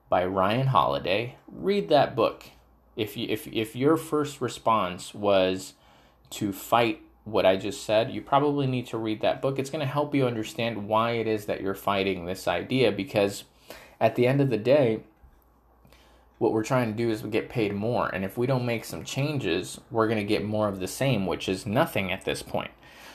by 0.09 0.25
Ryan 0.25 0.67
Holiday. 0.67 1.35
Read 1.47 1.89
that 1.89 2.15
book. 2.15 2.45
If, 2.95 3.15
you, 3.15 3.27
if, 3.29 3.47
if 3.47 3.75
your 3.75 3.95
first 3.95 4.41
response 4.41 5.13
was 5.13 5.75
to 6.31 6.51
fight 6.51 7.01
what 7.23 7.45
I 7.45 7.55
just 7.55 7.83
said, 7.83 8.11
you 8.11 8.21
probably 8.21 8.67
need 8.67 8.87
to 8.87 8.97
read 8.97 9.21
that 9.21 9.41
book. 9.41 9.59
It's 9.59 9.69
going 9.69 9.85
to 9.85 9.91
help 9.91 10.13
you 10.13 10.25
understand 10.25 10.87
why 10.87 11.11
it 11.11 11.27
is 11.27 11.45
that 11.45 11.61
you're 11.61 11.75
fighting 11.75 12.25
this 12.25 12.47
idea 12.47 12.91
because 12.91 13.43
at 14.01 14.15
the 14.15 14.27
end 14.27 14.41
of 14.41 14.49
the 14.49 14.57
day, 14.57 15.03
what 16.39 16.53
we're 16.53 16.63
trying 16.63 16.91
to 16.91 16.97
do 16.97 17.09
is 17.09 17.21
get 17.21 17.49
paid 17.49 17.73
more. 17.73 18.07
And 18.07 18.25
if 18.25 18.37
we 18.37 18.47
don't 18.47 18.65
make 18.65 18.85
some 18.85 19.03
changes, 19.03 19.79
we're 19.91 20.07
going 20.07 20.19
to 20.19 20.23
get 20.23 20.43
more 20.43 20.67
of 20.67 20.79
the 20.79 20.87
same, 20.87 21.25
which 21.25 21.47
is 21.47 21.65
nothing 21.65 22.11
at 22.11 22.25
this 22.25 22.41
point. 22.41 22.71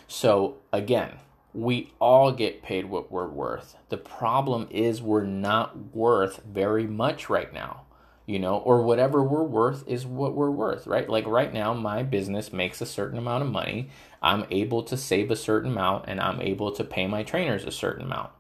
So, 0.07 0.57
again, 0.73 1.19
we 1.55 1.93
all 2.01 2.33
get 2.33 2.63
paid 2.63 2.87
what 2.87 3.11
we're 3.11 3.29
worth. 3.29 3.77
The 3.89 3.97
problem 3.97 4.69
is 4.71 5.01
we're 5.01 5.25
not 5.25 5.95
worth 5.95 6.43
very 6.45 6.87
much 6.87 7.31
right 7.31 7.53
now 7.53 7.85
you 8.27 8.39
know, 8.39 8.57
or 8.57 8.83
whatever 8.83 9.23
we're 9.23 9.43
worth 9.43 9.87
is 9.87 10.07
what 10.07 10.35
we're 10.35 10.51
worth, 10.51 10.87
right? 10.87 11.09
Like 11.09 11.27
right 11.27 11.53
now, 11.53 11.75
my 11.75 12.03
business 12.03 12.53
makes 12.53 12.81
a 12.81 12.87
certain 12.87 13.19
amount 13.19 13.43
of 13.43 13.51
money. 13.51 13.91
I'm 14.23 14.47
able 14.51 14.83
to 14.85 14.97
save 14.97 15.31
a 15.31 15.37
certain 15.37 15.73
amount 15.73 16.07
and 16.09 16.21
I'm 16.21 16.41
able 16.41 16.73
to 16.73 16.85
pay 16.85 17.07
my 17.07 17.23
trainers 17.23 17.65
a 17.65 17.71
certain 17.71 18.05
amount. 18.05 18.31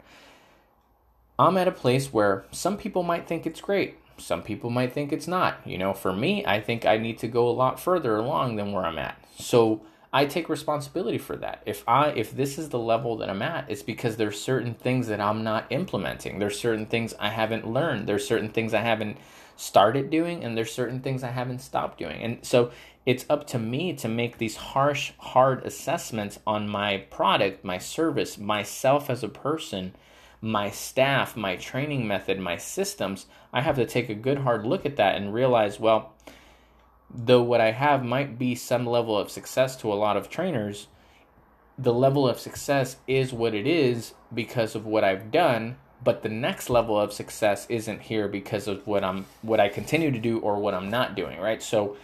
I'm 1.38 1.58
at 1.58 1.68
a 1.68 1.72
place 1.72 2.12
where 2.12 2.46
some 2.50 2.78
people 2.78 3.02
might 3.02 3.28
think 3.28 3.46
it's 3.46 3.60
great. 3.60 3.98
Some 4.16 4.42
people 4.42 4.70
might 4.70 4.92
think 4.92 5.12
it's 5.12 5.28
not. 5.28 5.58
You 5.66 5.76
know, 5.76 5.92
for 5.92 6.12
me, 6.12 6.46
I 6.46 6.60
think 6.60 6.86
I 6.86 6.96
need 6.96 7.18
to 7.18 7.28
go 7.28 7.48
a 7.48 7.50
lot 7.50 7.78
further 7.78 8.16
along 8.16 8.56
than 8.56 8.72
where 8.72 8.86
I'm 8.86 8.98
at. 8.98 9.22
So 9.38 9.82
I 10.14 10.26
take 10.26 10.48
responsibility 10.48 11.18
for 11.18 11.34
that. 11.38 11.64
If 11.66 11.82
I 11.88 12.10
if 12.10 12.36
this 12.36 12.56
is 12.56 12.68
the 12.68 12.78
level 12.78 13.16
that 13.16 13.28
I'm 13.28 13.42
at, 13.42 13.68
it's 13.68 13.82
because 13.82 14.16
there's 14.16 14.40
certain 14.40 14.74
things 14.74 15.08
that 15.08 15.20
I'm 15.20 15.42
not 15.42 15.66
implementing. 15.70 16.38
There's 16.38 16.56
certain 16.56 16.86
things 16.86 17.14
I 17.18 17.30
haven't 17.30 17.66
learned. 17.66 18.06
There's 18.06 18.26
certain 18.26 18.50
things 18.50 18.72
I 18.72 18.80
haven't 18.80 19.18
started 19.56 20.10
doing 20.10 20.44
and 20.44 20.56
there's 20.56 20.72
certain 20.72 21.00
things 21.00 21.24
I 21.24 21.32
haven't 21.32 21.58
stopped 21.58 21.98
doing. 21.98 22.22
And 22.22 22.46
so 22.46 22.70
it's 23.04 23.26
up 23.28 23.48
to 23.48 23.58
me 23.58 23.92
to 23.94 24.08
make 24.08 24.38
these 24.38 24.54
harsh, 24.54 25.10
hard 25.18 25.64
assessments 25.66 26.38
on 26.46 26.68
my 26.68 26.98
product, 27.10 27.64
my 27.64 27.78
service, 27.78 28.38
myself 28.38 29.10
as 29.10 29.24
a 29.24 29.28
person, 29.28 29.96
my 30.40 30.70
staff, 30.70 31.36
my 31.36 31.56
training 31.56 32.06
method, 32.06 32.38
my 32.38 32.56
systems. 32.56 33.26
I 33.52 33.62
have 33.62 33.76
to 33.76 33.84
take 33.84 34.08
a 34.08 34.14
good 34.14 34.38
hard 34.38 34.64
look 34.64 34.86
at 34.86 34.96
that 34.96 35.16
and 35.16 35.34
realize, 35.34 35.80
well, 35.80 36.14
though 37.14 37.42
what 37.42 37.60
I 37.60 37.70
have 37.70 38.04
might 38.04 38.38
be 38.38 38.54
some 38.54 38.86
level 38.86 39.16
of 39.16 39.30
success 39.30 39.76
to 39.76 39.92
a 39.92 39.94
lot 39.94 40.16
of 40.16 40.28
trainers, 40.28 40.88
the 41.78 41.94
level 41.94 42.28
of 42.28 42.38
success 42.38 42.96
is 43.06 43.32
what 43.32 43.54
it 43.54 43.66
is 43.66 44.14
because 44.32 44.74
of 44.74 44.86
what 44.86 45.04
I've 45.04 45.30
done 45.30 45.76
but 46.04 46.22
the 46.22 46.28
next 46.28 46.68
level 46.68 47.00
of 47.00 47.12
success 47.12 47.66
isn't 47.70 48.02
here 48.02 48.28
because 48.28 48.68
of 48.68 48.86
what 48.86 49.02
I'm 49.02 49.24
what 49.40 49.58
I 49.58 49.68
continue 49.68 50.10
to 50.10 50.18
do 50.18 50.38
or 50.38 50.58
what 50.58 50.74
I'm 50.74 50.90
not 50.90 51.16
doing, 51.16 51.40
right? 51.40 51.62
So 51.62 51.96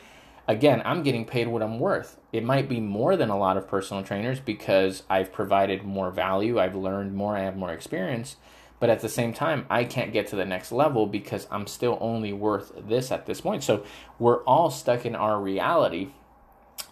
again, 0.49 0.83
I'm 0.85 1.03
getting 1.03 1.27
paid 1.27 1.47
what 1.47 1.63
I'm 1.63 1.79
worth. 1.79 2.17
It 2.33 2.43
might 2.43 2.69
be 2.69 2.81
more 2.81 3.17
than 3.17 3.29
a 3.29 3.39
lot 3.39 3.59
of 3.59 3.69
personal 3.69 4.03
trainers 4.03 4.41
because 4.41 5.03
I've 5.11 5.33
provided 5.33 5.85
more 5.85 6.11
value, 6.11 6.59
I've 6.59 6.75
learned 6.75 7.15
more, 7.15 7.37
I 7.37 7.43
have 7.43 7.57
more 7.57 7.73
experience, 7.73 8.37
but 8.81 8.91
at 8.91 9.01
the 9.01 9.09
same 9.09 9.33
time, 9.33 9.67
I 9.71 9.85
can't 9.85 10.13
get 10.13 10.27
to 10.29 10.37
the 10.37 10.45
next 10.45 10.73
level 10.73 11.07
because 11.07 11.47
I'm 11.51 11.67
still 11.67 11.99
only 12.01 12.33
worth 12.33 12.73
this 12.77 13.13
at 13.13 13.27
this 13.27 13.41
point. 13.41 13.63
So 13.63 13.85
we're 14.19 14.43
all 14.45 14.71
stuck 14.71 15.07
in 15.07 15.15
our 15.15 15.39
reality. 15.39 16.09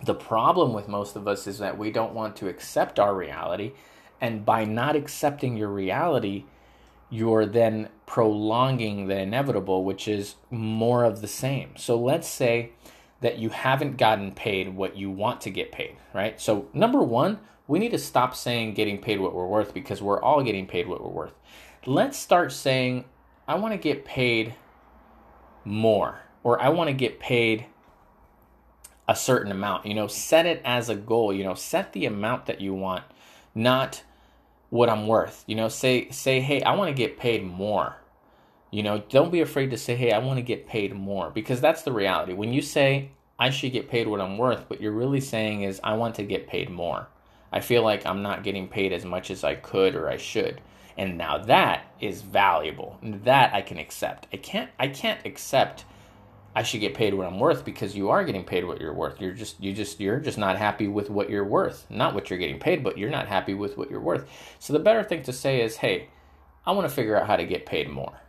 The 0.04 0.14
problem 0.14 0.74
with 0.74 0.86
most 0.86 1.16
of 1.16 1.26
us 1.26 1.46
is 1.46 1.58
that 1.58 1.78
we 1.78 1.90
don't 1.90 2.14
want 2.14 2.36
to 2.36 2.48
accept 2.48 3.00
our 3.00 3.14
reality, 3.14 3.72
and 4.20 4.44
by 4.44 4.64
not 4.64 4.94
accepting 4.94 5.56
your 5.56 5.70
reality, 5.70 6.44
you're 7.10 7.46
then 7.46 7.88
prolonging 8.06 9.06
the 9.06 9.18
inevitable, 9.18 9.82
which 9.82 10.06
is 10.06 10.36
more 10.50 11.04
of 11.04 11.20
the 11.20 11.28
same. 11.28 11.76
So 11.76 11.98
let's 11.98 12.28
say 12.28 12.72
that 13.20 13.38
you 13.38 13.48
haven't 13.48 13.96
gotten 13.96 14.32
paid 14.32 14.76
what 14.76 14.96
you 14.96 15.10
want 15.10 15.40
to 15.42 15.50
get 15.50 15.72
paid, 15.72 15.96
right? 16.14 16.40
So, 16.40 16.68
number 16.72 17.02
one, 17.02 17.40
we 17.66 17.78
need 17.78 17.90
to 17.90 17.98
stop 17.98 18.36
saying 18.36 18.74
getting 18.74 18.98
paid 18.98 19.20
what 19.20 19.34
we're 19.34 19.46
worth 19.46 19.74
because 19.74 20.00
we're 20.00 20.22
all 20.22 20.42
getting 20.42 20.66
paid 20.66 20.86
what 20.86 21.02
we're 21.02 21.10
worth. 21.10 21.34
Let's 21.88 22.18
start 22.18 22.52
saying, 22.52 23.06
I 23.46 23.54
want 23.54 23.72
to 23.72 23.78
get 23.78 24.04
paid 24.04 24.54
more, 25.64 26.20
or 26.42 26.60
I 26.60 26.68
want 26.68 26.88
to 26.88 26.92
get 26.92 27.18
paid 27.18 27.64
a 29.08 29.16
certain 29.16 29.50
amount. 29.50 29.86
You 29.86 29.94
know, 29.94 30.06
set 30.06 30.44
it 30.44 30.60
as 30.66 30.90
a 30.90 30.94
goal, 30.94 31.32
you 31.32 31.44
know, 31.44 31.54
set 31.54 31.94
the 31.94 32.04
amount 32.04 32.44
that 32.44 32.60
you 32.60 32.74
want, 32.74 33.04
not 33.54 34.02
what 34.68 34.90
I'm 34.90 35.06
worth. 35.06 35.44
You 35.46 35.54
know, 35.54 35.68
say 35.68 36.10
say, 36.10 36.40
hey, 36.40 36.60
I 36.60 36.74
want 36.74 36.90
to 36.90 36.94
get 36.94 37.16
paid 37.16 37.42
more. 37.42 37.96
You 38.70 38.82
know, 38.82 39.02
don't 39.08 39.32
be 39.32 39.40
afraid 39.40 39.70
to 39.70 39.78
say, 39.78 39.96
hey, 39.96 40.12
I 40.12 40.18
want 40.18 40.36
to 40.36 40.42
get 40.42 40.66
paid 40.66 40.94
more 40.94 41.30
because 41.30 41.62
that's 41.62 41.84
the 41.84 41.92
reality. 41.92 42.34
When 42.34 42.52
you 42.52 42.60
say 42.60 43.12
I 43.38 43.48
should 43.48 43.72
get 43.72 43.88
paid 43.88 44.08
what 44.08 44.20
I'm 44.20 44.36
worth, 44.36 44.68
what 44.68 44.82
you're 44.82 44.92
really 44.92 45.22
saying 45.22 45.62
is 45.62 45.80
I 45.82 45.94
want 45.94 46.16
to 46.16 46.22
get 46.22 46.48
paid 46.48 46.68
more. 46.68 47.08
I 47.50 47.60
feel 47.60 47.82
like 47.82 48.04
I'm 48.04 48.20
not 48.20 48.44
getting 48.44 48.68
paid 48.68 48.92
as 48.92 49.06
much 49.06 49.30
as 49.30 49.42
I 49.42 49.54
could 49.54 49.94
or 49.94 50.10
I 50.10 50.18
should. 50.18 50.60
And 50.98 51.16
now 51.16 51.38
that 51.38 51.86
is 52.00 52.22
valuable. 52.22 52.98
That 53.02 53.54
I 53.54 53.62
can 53.62 53.78
accept. 53.78 54.26
I 54.32 54.36
can't 54.36 54.70
I 54.78 54.88
can't 54.88 55.24
accept 55.24 55.84
I 56.56 56.64
should 56.64 56.80
get 56.80 56.94
paid 56.94 57.14
what 57.14 57.26
I'm 57.26 57.38
worth 57.38 57.64
because 57.64 57.96
you 57.96 58.10
are 58.10 58.24
getting 58.24 58.42
paid 58.42 58.64
what 58.64 58.80
you're 58.80 58.92
worth. 58.92 59.20
You're 59.20 59.32
just 59.32 59.62
you 59.62 59.72
just 59.72 60.00
you're 60.00 60.18
just 60.18 60.38
not 60.38 60.58
happy 60.58 60.88
with 60.88 61.08
what 61.08 61.30
you're 61.30 61.44
worth. 61.44 61.86
Not 61.88 62.14
what 62.14 62.28
you're 62.28 62.38
getting 62.38 62.58
paid, 62.58 62.82
but 62.82 62.98
you're 62.98 63.10
not 63.10 63.28
happy 63.28 63.54
with 63.54 63.78
what 63.78 63.90
you're 63.90 64.00
worth. 64.00 64.28
So 64.58 64.72
the 64.72 64.80
better 64.80 65.04
thing 65.04 65.22
to 65.22 65.32
say 65.32 65.62
is, 65.62 65.76
"Hey, 65.76 66.08
I 66.66 66.72
want 66.72 66.88
to 66.88 66.94
figure 66.94 67.16
out 67.16 67.28
how 67.28 67.36
to 67.36 67.44
get 67.44 67.64
paid 67.64 67.88
more." 67.88 68.20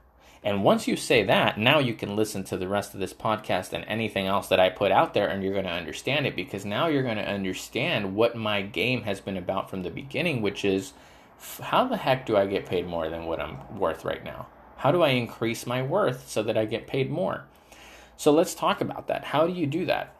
And 0.44 0.64
once 0.64 0.88
you 0.88 0.96
say 0.96 1.24
that, 1.24 1.58
now 1.58 1.80
you 1.80 1.94
can 1.96 2.16
listen 2.16 2.44
to 2.46 2.58
the 2.58 2.68
rest 2.68 2.94
of 2.94 3.00
this 3.00 3.14
podcast 3.14 3.74
and 3.74 3.84
anything 3.86 4.28
else 4.28 4.48
that 4.48 4.60
I 4.60 4.70
put 4.70 4.92
out 4.92 5.14
there 5.14 5.28
and 5.28 5.44
you're 5.44 5.54
going 5.54 5.66
to 5.66 5.72
understand 5.72 6.26
it 6.26 6.36
because 6.36 6.64
now 6.64 6.88
you're 6.88 7.04
going 7.04 7.18
to 7.18 7.28
understand 7.28 8.16
what 8.16 8.38
my 8.38 8.62
game 8.62 9.02
has 9.02 9.20
been 9.20 9.36
about 9.36 9.70
from 9.70 9.84
the 9.84 9.90
beginning, 9.90 10.42
which 10.42 10.64
is 10.64 10.94
how 11.62 11.86
the 11.86 11.98
heck 11.98 12.26
do 12.26 12.38
I 12.38 12.46
get 12.46 12.66
paid 12.66 12.88
more 12.88 13.10
than 13.10 13.26
what 13.26 13.40
I'm 13.40 13.78
worth 13.78 14.04
right 14.06 14.24
now? 14.24 14.48
How 14.78 14.92
do 14.92 15.02
I 15.02 15.10
increase 15.10 15.66
my 15.66 15.82
worth 15.82 16.30
so 16.30 16.44
that 16.44 16.58
I 16.58 16.66
get 16.66 16.88
paid 16.88 17.10
more? 17.10 17.46
So 18.18 18.32
let's 18.32 18.54
talk 18.54 18.82
about 18.82 19.08
that. 19.08 19.26
How 19.26 19.48
do 19.48 19.54
you 19.54 19.66
do 19.66 19.86
that? 19.86 20.16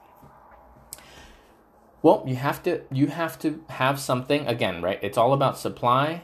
Well, 2.02 2.24
you 2.26 2.36
have 2.36 2.64
to 2.64 2.82
you 2.92 3.08
have 3.08 3.38
to 3.40 3.64
have 3.70 4.00
something 4.00 4.48
again, 4.48 4.82
right? 4.82 5.00
It's 5.02 5.18
all 5.18 5.34
about 5.34 5.58
supply, 5.58 6.24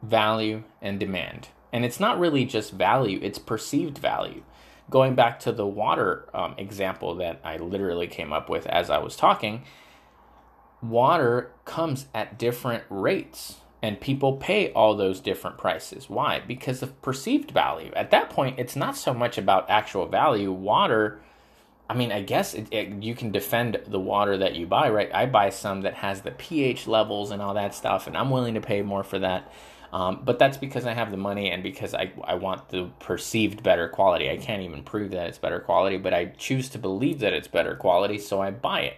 value, 0.00 0.62
and 0.80 1.00
demand. 1.00 1.48
And 1.72 1.84
it's 1.84 1.98
not 1.98 2.20
really 2.20 2.44
just 2.44 2.72
value, 2.72 3.18
it's 3.22 3.38
perceived 3.38 3.98
value. 3.98 4.42
Going 4.90 5.14
back 5.14 5.40
to 5.40 5.52
the 5.52 5.66
water 5.66 6.28
um, 6.34 6.54
example 6.58 7.14
that 7.16 7.40
I 7.42 7.56
literally 7.56 8.06
came 8.06 8.32
up 8.32 8.48
with 8.48 8.66
as 8.66 8.90
I 8.90 8.98
was 8.98 9.16
talking, 9.16 9.64
water 10.82 11.50
comes 11.64 12.06
at 12.14 12.38
different 12.38 12.84
rates 12.90 13.56
and 13.82 14.00
people 14.00 14.36
pay 14.36 14.72
all 14.72 14.94
those 14.94 15.18
different 15.18 15.58
prices. 15.58 16.08
Why? 16.08 16.40
Because 16.40 16.82
of 16.82 17.02
perceived 17.02 17.50
value. 17.50 17.90
At 17.96 18.12
that 18.12 18.30
point, 18.30 18.60
it's 18.60 18.76
not 18.76 18.96
so 18.96 19.12
much 19.12 19.36
about 19.36 19.68
actual 19.68 20.06
value. 20.06 20.52
Water, 20.52 21.20
I 21.90 21.94
mean, 21.94 22.12
I 22.12 22.22
guess 22.22 22.54
it, 22.54 22.68
it, 22.70 23.02
you 23.02 23.16
can 23.16 23.32
defend 23.32 23.80
the 23.88 23.98
water 23.98 24.38
that 24.38 24.54
you 24.54 24.68
buy, 24.68 24.88
right? 24.88 25.10
I 25.12 25.26
buy 25.26 25.50
some 25.50 25.82
that 25.82 25.94
has 25.94 26.20
the 26.20 26.30
pH 26.30 26.86
levels 26.86 27.32
and 27.32 27.42
all 27.42 27.54
that 27.54 27.74
stuff, 27.74 28.06
and 28.06 28.16
I'm 28.16 28.30
willing 28.30 28.54
to 28.54 28.60
pay 28.60 28.82
more 28.82 29.02
for 29.02 29.18
that. 29.18 29.52
Um, 29.92 30.22
but 30.24 30.38
that's 30.38 30.56
because 30.56 30.86
I 30.86 30.94
have 30.94 31.10
the 31.10 31.18
money 31.18 31.50
and 31.50 31.62
because 31.62 31.92
I, 31.92 32.12
I 32.24 32.36
want 32.36 32.70
the 32.70 32.88
perceived 32.98 33.62
better 33.62 33.88
quality. 33.88 34.30
I 34.30 34.38
can't 34.38 34.62
even 34.62 34.84
prove 34.84 35.10
that 35.10 35.26
it's 35.26 35.36
better 35.36 35.58
quality, 35.58 35.98
but 35.98 36.14
I 36.14 36.26
choose 36.26 36.70
to 36.70 36.78
believe 36.78 37.18
that 37.18 37.34
it's 37.34 37.48
better 37.48 37.74
quality, 37.74 38.18
so 38.18 38.40
I 38.40 38.52
buy 38.52 38.82
it. 38.82 38.96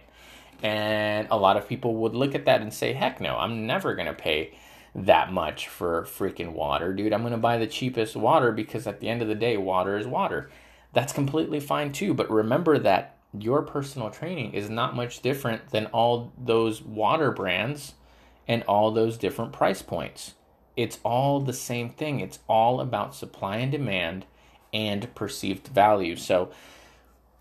And 0.63 1.27
a 1.31 1.37
lot 1.37 1.57
of 1.57 1.67
people 1.67 1.95
would 1.95 2.15
look 2.15 2.33
at 2.33 2.45
that 2.45 2.61
and 2.61 2.73
say, 2.73 2.93
heck 2.93 3.19
no, 3.19 3.35
I'm 3.35 3.67
never 3.67 3.93
going 3.93 4.07
to 4.07 4.13
pay 4.13 4.53
that 4.95 5.31
much 5.31 5.67
for 5.67 6.03
freaking 6.03 6.53
water, 6.53 6.93
dude. 6.93 7.11
I'm 7.11 7.21
going 7.21 7.31
to 7.33 7.37
buy 7.37 7.57
the 7.57 7.67
cheapest 7.67 8.15
water 8.15 8.51
because 8.53 8.87
at 8.87 9.01
the 9.01 9.09
end 9.09 9.21
of 9.21 9.27
the 9.27 9.35
day, 9.35 9.57
water 9.57 9.97
is 9.97 10.07
water. 10.07 10.49
That's 10.93 11.11
completely 11.11 11.59
fine 11.59 11.91
too. 11.91 12.13
But 12.13 12.31
remember 12.31 12.79
that 12.79 13.17
your 13.37 13.61
personal 13.61 14.09
training 14.09 14.53
is 14.53 14.69
not 14.69 14.95
much 14.95 15.21
different 15.21 15.69
than 15.71 15.87
all 15.87 16.31
those 16.37 16.81
water 16.81 17.31
brands 17.31 17.95
and 18.47 18.63
all 18.63 18.91
those 18.91 19.17
different 19.17 19.51
price 19.51 19.81
points. 19.81 20.35
It's 20.77 20.99
all 21.03 21.41
the 21.41 21.53
same 21.53 21.89
thing. 21.89 22.21
It's 22.21 22.39
all 22.47 22.79
about 22.79 23.15
supply 23.15 23.57
and 23.57 23.71
demand 23.71 24.25
and 24.73 25.13
perceived 25.15 25.67
value. 25.67 26.15
So, 26.15 26.51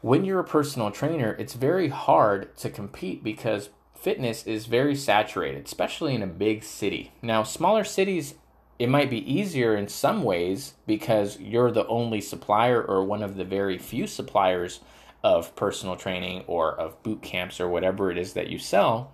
when 0.01 0.25
you're 0.25 0.41
a 0.41 0.45
personal 0.45 0.91
trainer, 0.91 1.35
it's 1.39 1.55
very 1.55 1.89
hard 1.89 2.55
to 2.59 2.69
compete 2.69 3.25
because 3.25 3.71
fitness 4.05 4.47
is 4.47 4.67
very 4.67 4.95
saturated, 4.95 5.65
especially 5.65 6.15
in 6.15 6.23
a 6.23 6.27
big 6.27 6.63
city. 6.63 7.11
Now, 7.23 7.43
smaller 7.43 7.85
cities, 7.85 8.35
it 8.79 8.91
might 8.91 9.09
be 9.09 9.33
easier 9.33 9.75
in 9.75 9.89
some 9.89 10.23
ways 10.23 10.75
because 10.87 11.41
you're 11.41 11.71
the 11.71 11.87
only 11.87 12.21
supplier 12.21 12.83
or 12.83 13.03
one 13.03 13.23
of 13.23 13.37
the 13.37 13.45
very 13.45 13.79
few 13.79 14.07
suppliers 14.07 14.81
of 15.23 15.57
personal 15.57 15.97
training 15.97 16.45
or 16.47 16.79
of 16.79 17.03
boot 17.03 17.23
camps 17.23 17.59
or 17.59 17.69
whatever 17.71 18.11
it 18.11 18.19
is 18.19 18.35
that 18.35 18.51
you 18.51 18.59
sell. 18.59 19.11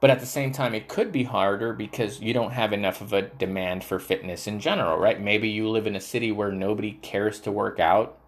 But 0.00 0.10
at 0.10 0.18
the 0.18 0.26
same 0.26 0.50
time, 0.50 0.74
it 0.74 0.88
could 0.88 1.12
be 1.12 1.22
harder 1.22 1.72
because 1.72 2.20
you 2.20 2.34
don't 2.34 2.50
have 2.50 2.72
enough 2.72 3.00
of 3.02 3.12
a 3.12 3.22
demand 3.22 3.84
for 3.84 4.00
fitness 4.00 4.48
in 4.48 4.58
general, 4.58 4.98
right? 4.98 5.20
Maybe 5.20 5.48
you 5.48 5.68
live 5.68 5.86
in 5.86 5.94
a 5.94 6.00
city 6.00 6.32
where 6.32 6.50
nobody 6.50 6.90
cares 7.02 7.38
to 7.42 7.52
work 7.52 7.78
out. 7.78 8.18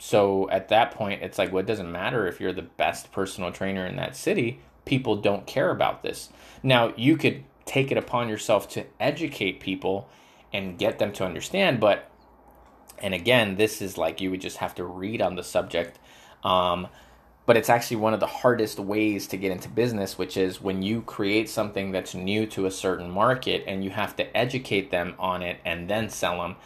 So 0.00 0.48
at 0.48 0.70
that 0.70 0.92
point, 0.92 1.22
it's 1.22 1.38
like, 1.38 1.52
well, 1.52 1.60
it 1.60 1.66
doesn't 1.66 1.92
matter 1.92 2.26
if 2.26 2.40
you're 2.40 2.54
the 2.54 2.62
best 2.62 3.12
personal 3.12 3.52
trainer 3.52 3.84
in 3.86 3.96
that 3.96 4.16
city. 4.16 4.60
People 4.86 5.16
don't 5.16 5.46
care 5.46 5.70
about 5.70 6.02
this. 6.02 6.30
Now, 6.62 6.94
you 6.96 7.18
could 7.18 7.44
take 7.66 7.92
it 7.92 7.98
upon 7.98 8.30
yourself 8.30 8.66
to 8.70 8.86
educate 8.98 9.60
people 9.60 10.08
and 10.54 10.78
get 10.78 10.98
them 10.98 11.12
to 11.12 11.24
understand. 11.24 11.80
But, 11.80 12.10
and 12.98 13.12
again, 13.12 13.56
this 13.56 13.82
is 13.82 13.98
like 13.98 14.22
you 14.22 14.30
would 14.30 14.40
just 14.40 14.56
have 14.56 14.74
to 14.76 14.84
read 14.84 15.20
on 15.20 15.36
the 15.36 15.44
subject. 15.44 15.98
Um, 16.42 16.88
but 17.44 17.58
it's 17.58 17.68
actually 17.68 17.98
one 17.98 18.14
of 18.14 18.20
the 18.20 18.26
hardest 18.26 18.78
ways 18.78 19.26
to 19.26 19.36
get 19.36 19.52
into 19.52 19.68
business, 19.68 20.16
which 20.16 20.38
is 20.38 20.62
when 20.62 20.80
you 20.80 21.02
create 21.02 21.50
something 21.50 21.92
that's 21.92 22.14
new 22.14 22.46
to 22.46 22.64
a 22.64 22.70
certain 22.70 23.10
market 23.10 23.64
and 23.66 23.84
you 23.84 23.90
have 23.90 24.16
to 24.16 24.34
educate 24.34 24.90
them 24.90 25.14
on 25.18 25.42
it 25.42 25.58
and 25.62 25.90
then 25.90 26.08
sell 26.08 26.40
them. 26.40 26.56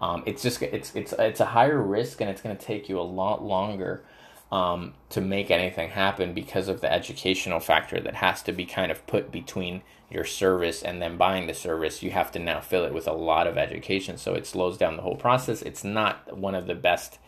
Um, 0.00 0.22
it's 0.26 0.42
just 0.42 0.62
it's 0.62 0.94
it's 0.94 1.12
it's 1.12 1.40
a 1.40 1.46
higher 1.46 1.80
risk 1.80 2.20
and 2.20 2.28
it's 2.28 2.42
going 2.42 2.56
to 2.56 2.64
take 2.64 2.88
you 2.88 2.98
a 2.98 3.02
lot 3.02 3.42
longer 3.42 4.04
um, 4.52 4.94
to 5.10 5.20
make 5.20 5.50
anything 5.50 5.90
happen 5.90 6.32
because 6.34 6.68
of 6.68 6.80
the 6.80 6.92
educational 6.92 7.60
factor 7.60 8.00
that 8.00 8.14
has 8.16 8.42
to 8.42 8.52
be 8.52 8.66
kind 8.66 8.92
of 8.92 9.06
put 9.06 9.32
between 9.32 9.82
your 10.10 10.24
service 10.24 10.82
and 10.82 11.00
then 11.00 11.16
buying 11.16 11.46
the 11.46 11.54
service. 11.54 12.02
You 12.02 12.10
have 12.10 12.30
to 12.32 12.38
now 12.38 12.60
fill 12.60 12.84
it 12.84 12.94
with 12.94 13.08
a 13.08 13.12
lot 13.12 13.46
of 13.46 13.56
education, 13.56 14.16
so 14.16 14.34
it 14.34 14.46
slows 14.46 14.76
down 14.76 14.96
the 14.96 15.02
whole 15.02 15.16
process. 15.16 15.62
It's 15.62 15.84
not 15.84 16.36
one 16.36 16.54
of 16.54 16.66
the 16.66 16.74
best 16.74 17.18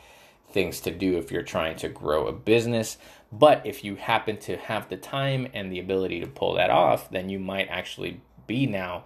things 0.50 0.80
to 0.80 0.90
do 0.90 1.18
if 1.18 1.32
you're 1.32 1.42
trying 1.42 1.76
to 1.76 1.88
grow 1.88 2.26
a 2.28 2.32
business. 2.32 2.96
But 3.32 3.66
if 3.66 3.82
you 3.82 3.96
happen 3.96 4.36
to 4.38 4.56
have 4.56 4.88
the 4.88 4.96
time 4.96 5.48
and 5.52 5.72
the 5.72 5.80
ability 5.80 6.20
to 6.20 6.26
pull 6.26 6.54
that 6.54 6.70
off, 6.70 7.10
then 7.10 7.28
you 7.28 7.38
might 7.38 7.68
actually 7.68 8.20
be 8.46 8.66
now 8.66 9.04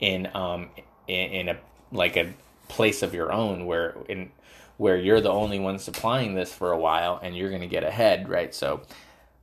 in 0.00 0.28
um 0.34 0.70
in, 1.06 1.30
in 1.30 1.48
a 1.50 1.58
like 1.92 2.16
a 2.16 2.32
place 2.68 3.02
of 3.02 3.14
your 3.14 3.32
own 3.32 3.66
where 3.66 3.96
in 4.08 4.30
where 4.76 4.96
you're 4.96 5.20
the 5.20 5.30
only 5.30 5.58
one 5.58 5.78
supplying 5.78 6.34
this 6.34 6.52
for 6.52 6.70
a 6.70 6.78
while 6.78 7.18
and 7.22 7.36
you're 7.36 7.48
going 7.48 7.62
to 7.62 7.66
get 7.66 7.82
ahead, 7.82 8.28
right? 8.28 8.54
So 8.54 8.82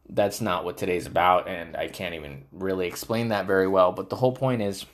that's 0.08 0.40
not 0.40 0.64
what 0.64 0.78
today's 0.78 1.08
about 1.08 1.48
and 1.50 1.76
I 1.76 1.90
can't 1.90 2.16
even 2.16 2.46
really 2.54 2.88
explain 2.88 3.30
that 3.30 3.46
very 3.46 3.68
well, 3.68 3.92
but 3.92 4.10
the 4.10 4.16
whole 4.16 4.32
point 4.32 4.62
is 4.62 4.86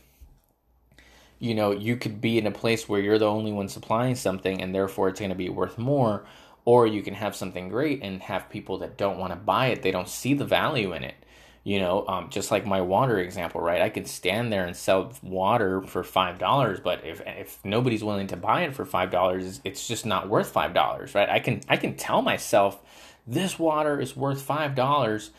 you 1.40 1.56
know, 1.56 1.72
you 1.72 1.98
could 1.98 2.22
be 2.22 2.38
in 2.38 2.46
a 2.46 2.52
place 2.52 2.88
where 2.88 3.02
you're 3.02 3.18
the 3.18 3.26
only 3.26 3.52
one 3.52 3.68
supplying 3.68 4.14
something 4.14 4.62
and 4.62 4.76
therefore 4.76 5.10
it's 5.10 5.20
going 5.20 5.32
to 5.32 5.36
be 5.36 5.50
worth 5.50 5.78
more 5.80 6.24
or 6.66 6.86
you 6.86 7.02
can 7.02 7.16
have 7.16 7.36
something 7.36 7.68
great 7.68 8.04
and 8.04 8.22
have 8.22 8.48
people 8.48 8.78
that 8.78 8.96
don't 8.96 9.18
want 9.18 9.34
to 9.34 9.36
buy 9.36 9.68
it, 9.68 9.82
they 9.82 9.90
don't 9.90 10.08
see 10.08 10.36
the 10.36 10.46
value 10.46 10.94
in 10.94 11.04
it 11.04 11.16
you 11.64 11.80
know 11.80 12.08
um, 12.08 12.30
just 12.30 12.50
like 12.52 12.66
my 12.66 12.82
water 12.82 13.20
example 13.20 13.62
right? 13.62 13.82
I 13.82 13.90
can 13.90 14.06
stand 14.06 14.52
there 14.52 14.66
and 14.66 14.76
sell 14.76 15.14
water 15.22 15.82
for 15.82 16.04
five 16.04 16.40
dollars 16.40 16.80
but 16.80 17.06
if 17.06 17.22
if 17.26 17.60
nobody's 17.64 18.04
willing 18.04 18.28
to 18.28 18.38
buy 18.38 18.64
it 18.64 18.74
for 18.74 18.86
five 18.86 19.12
dollars 19.12 19.62
it's 19.64 19.88
just 19.88 20.06
not 20.06 20.30
worth 20.30 20.50
five 20.52 20.74
dollars 20.74 21.14
right? 21.14 21.30
I 21.30 21.40
can 21.40 21.62
i 21.70 21.78
can 21.78 21.96
tell 21.96 22.22
myself 22.22 22.82
this 23.28 23.60
water 23.60 24.00
is 24.00 24.16
worth 24.16 24.42
five 24.42 24.76
dollars 24.76 25.32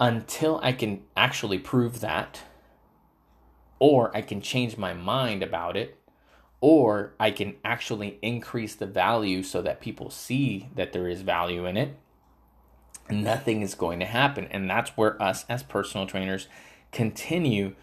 until 0.00 0.58
i 0.62 0.72
can 0.72 1.02
actually 1.16 1.58
prove 1.58 2.00
that 2.00 2.40
or 3.78 4.14
i 4.16 4.22
can 4.22 4.40
change 4.40 4.76
my 4.76 4.94
mind 4.94 5.42
about 5.42 5.76
it 5.76 5.98
or 6.60 7.12
i 7.20 7.30
can 7.30 7.54
actually 7.64 8.18
increase 8.22 8.74
the 8.74 8.86
value 8.86 9.42
so 9.42 9.60
that 9.60 9.80
people 9.80 10.08
see 10.08 10.68
that 10.74 10.92
there 10.92 11.08
is 11.08 11.20
value 11.20 11.66
in 11.66 11.76
it 11.76 11.96
nothing 13.12 13.62
is 13.62 13.74
going 13.74 14.00
to 14.00 14.06
happen. 14.06 14.48
And 14.50 14.68
that's 14.68 14.90
where 14.90 15.20
us 15.22 15.44
as 15.48 15.62
personal 15.62 16.06
trainers 16.06 16.48
continue 16.90 17.74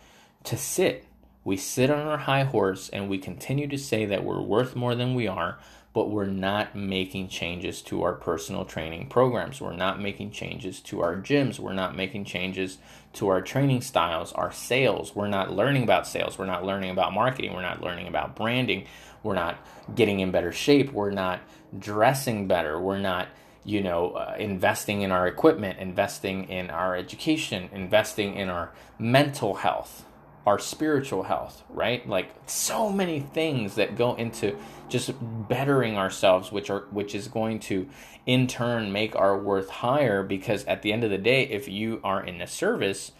to 0.43 0.57
sit. 0.57 1.05
We 1.43 1.57
sit 1.57 1.89
on 1.89 2.05
our 2.05 2.17
high 2.17 2.43
horse 2.43 2.89
and 2.89 3.09
we 3.09 3.17
continue 3.17 3.67
to 3.67 3.77
say 3.77 4.05
that 4.05 4.23
we're 4.23 4.41
worth 4.41 4.75
more 4.75 4.95
than 4.95 5.15
we 5.15 5.27
are, 5.27 5.57
but 5.93 6.11
we're 6.11 6.25
not 6.25 6.75
making 6.75 7.29
changes 7.29 7.81
to 7.83 8.03
our 8.03 8.13
personal 8.13 8.65
training 8.65 9.07
programs. 9.07 9.59
We're 9.59 9.73
not 9.73 9.99
making 9.99 10.31
changes 10.31 10.79
to 10.81 11.01
our 11.01 11.15
gyms. 11.15 11.59
We're 11.59 11.73
not 11.73 11.95
making 11.95 12.25
changes 12.25 12.77
to 13.13 13.27
our 13.29 13.41
training 13.41 13.81
styles, 13.81 14.31
our 14.33 14.51
sales. 14.51 15.15
We're 15.15 15.27
not 15.27 15.51
learning 15.51 15.83
about 15.83 16.05
sales. 16.07 16.37
We're 16.37 16.45
not 16.45 16.63
learning 16.63 16.91
about 16.91 17.13
marketing. 17.13 17.53
We're 17.53 17.63
not 17.63 17.81
learning 17.81 18.07
about 18.07 18.35
branding. 18.35 18.85
We're 19.23 19.33
not 19.33 19.57
getting 19.95 20.19
in 20.19 20.31
better 20.31 20.51
shape. 20.51 20.91
We're 20.91 21.11
not 21.11 21.41
dressing 21.77 22.47
better. 22.47 22.79
We're 22.79 22.99
not 22.99 23.27
you 23.63 23.81
know, 23.81 24.11
uh, 24.11 24.35
investing 24.39 25.01
in 25.01 25.11
our 25.11 25.27
equipment, 25.27 25.79
investing 25.79 26.45
in 26.49 26.69
our 26.69 26.95
education, 26.95 27.69
investing 27.73 28.35
in 28.35 28.49
our 28.49 28.71
mental 28.97 29.55
health, 29.55 30.05
our 30.45 30.57
spiritual 30.57 31.23
health, 31.23 31.63
right? 31.69 32.07
Like 32.07 32.33
so 32.45 32.89
many 32.89 33.19
things 33.19 33.75
that 33.75 33.97
go 33.97 34.15
into 34.15 34.57
just 34.87 35.11
bettering 35.47 35.97
ourselves, 35.97 36.51
which 36.51 36.69
are 36.69 36.85
which 36.91 37.13
is 37.13 37.27
going 37.27 37.59
to 37.61 37.87
in 38.25 38.47
turn 38.47 38.91
make 38.91 39.15
our 39.15 39.37
worth 39.37 39.69
higher 39.69 40.23
because 40.23 40.63
at 40.65 40.81
the 40.81 40.93
end 40.93 41.03
of 41.03 41.09
the 41.09 41.17
day, 41.17 41.43
if 41.43 41.67
you 41.67 41.99
are 42.03 42.23
in 42.23 42.41
a 42.41 42.47
service, 42.47 43.11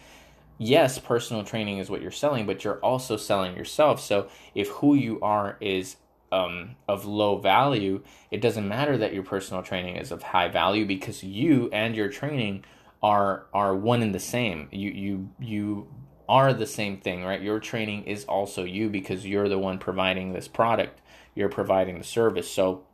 yes, 0.58 0.98
personal 0.98 1.44
training 1.44 1.78
is 1.78 1.90
what 1.90 2.02
you're 2.02 2.10
selling, 2.10 2.46
but 2.46 2.64
you're 2.64 2.80
also 2.80 3.16
selling 3.16 3.56
yourself. 3.56 4.00
So 4.00 4.28
if 4.54 4.68
who 4.68 4.94
you 4.94 5.20
are 5.20 5.56
is 5.60 5.96
um, 6.32 6.76
of 6.88 7.04
low 7.04 7.38
value, 7.38 8.02
it 8.30 8.40
doesn't 8.40 8.68
matter 8.68 8.96
that 8.98 9.12
your 9.12 9.22
personal 9.22 9.62
training 9.62 9.96
is 9.96 10.12
of 10.12 10.22
high 10.22 10.48
value 10.48 10.86
because 10.86 11.22
you 11.24 11.68
and 11.72 11.94
your 11.96 12.08
training 12.08 12.64
are 13.02 13.46
are 13.52 13.74
one 13.74 14.02
and 14.02 14.14
the 14.14 14.20
same. 14.20 14.68
You 14.70 14.90
you 14.90 15.30
you 15.38 15.88
are 16.28 16.52
the 16.52 16.66
same 16.66 16.98
thing, 16.98 17.24
right? 17.24 17.42
Your 17.42 17.58
training 17.58 18.04
is 18.04 18.24
also 18.24 18.62
you 18.62 18.88
because 18.88 19.26
you're 19.26 19.48
the 19.48 19.58
one 19.58 19.78
providing 19.78 20.32
this 20.32 20.46
product. 20.46 21.00
You're 21.34 21.48
providing 21.48 21.98
the 21.98 22.04
service. 22.04 22.48
So 22.50 22.84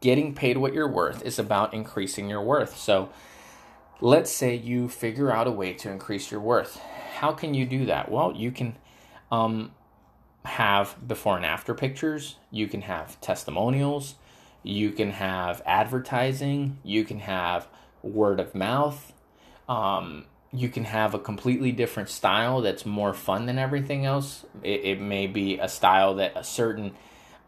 getting 0.00 0.34
paid 0.34 0.58
what 0.58 0.74
you're 0.74 0.90
worth 0.90 1.24
is 1.24 1.38
about 1.38 1.72
increasing 1.72 2.28
your 2.28 2.42
worth. 2.42 2.76
So 2.76 3.08
let's 4.02 4.30
say 4.30 4.54
you 4.54 4.88
figure 4.88 5.32
out 5.32 5.46
a 5.46 5.50
way 5.50 5.72
to 5.72 5.90
increase 5.90 6.30
your 6.30 6.40
worth. 6.40 6.78
How 7.16 7.32
can 7.32 7.54
you 7.54 7.64
do 7.64 7.86
that? 7.86 8.10
Well, 8.10 8.34
you 8.36 8.50
can 8.50 8.76
um, 9.32 9.72
have 10.44 10.96
before 11.06 11.36
and 11.36 11.46
after 11.46 11.74
pictures, 11.74 12.36
you 12.50 12.66
can 12.66 12.82
have 12.82 13.20
testimonials, 13.20 14.16
you 14.62 14.90
can 14.90 15.10
have 15.10 15.62
advertising, 15.66 16.78
you 16.82 17.04
can 17.04 17.20
have 17.20 17.68
word 18.02 18.40
of 18.40 18.54
mouth. 18.54 19.12
Um, 19.68 20.26
you 20.52 20.68
can 20.68 20.84
have 20.84 21.14
a 21.14 21.18
completely 21.18 21.72
different 21.72 22.08
style 22.08 22.60
that's 22.60 22.86
more 22.86 23.12
fun 23.12 23.46
than 23.46 23.58
everything 23.58 24.06
else. 24.06 24.44
It, 24.62 24.84
it 24.84 25.00
may 25.00 25.26
be 25.26 25.58
a 25.58 25.68
style 25.68 26.14
that 26.14 26.32
a 26.36 26.44
certain 26.44 26.92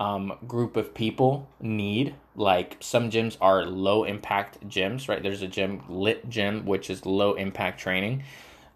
um, 0.00 0.36
group 0.48 0.76
of 0.76 0.92
people 0.92 1.48
need. 1.60 2.16
Like 2.34 2.76
some 2.80 3.10
gyms 3.10 3.36
are 3.40 3.64
low 3.64 4.02
impact 4.04 4.66
gyms, 4.68 5.08
right? 5.08 5.22
There's 5.22 5.42
a 5.42 5.46
gym, 5.46 5.84
lit 5.88 6.28
gym, 6.28 6.66
which 6.66 6.90
is 6.90 7.06
low 7.06 7.34
impact 7.34 7.78
training 7.78 8.24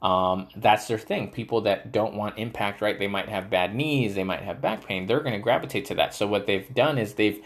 um, 0.03 0.49
that's 0.57 0.87
their 0.89 0.99
thing. 0.99 1.31
People 1.31 1.63
that 1.63 1.93
don't 1.93 2.15
want 2.15 2.39
impact, 2.39 2.81
right? 2.81 2.99
They 2.99 3.09
might 3.09 3.29
have 3.29 3.51
bad 3.51 3.75
knees, 3.75 4.15
they 4.15 4.25
might 4.25 4.43
have 4.43 4.61
back 4.61 4.85
pain. 4.85 5.07
They're 5.07 5.21
going 5.21 5.35
to 5.35 5.39
gravitate 5.39 5.85
to 5.87 5.95
that. 5.97 6.15
So 6.15 6.27
what 6.27 6.47
they've 6.47 6.73
done 6.75 6.99
is 6.99 7.15
they've 7.15 7.43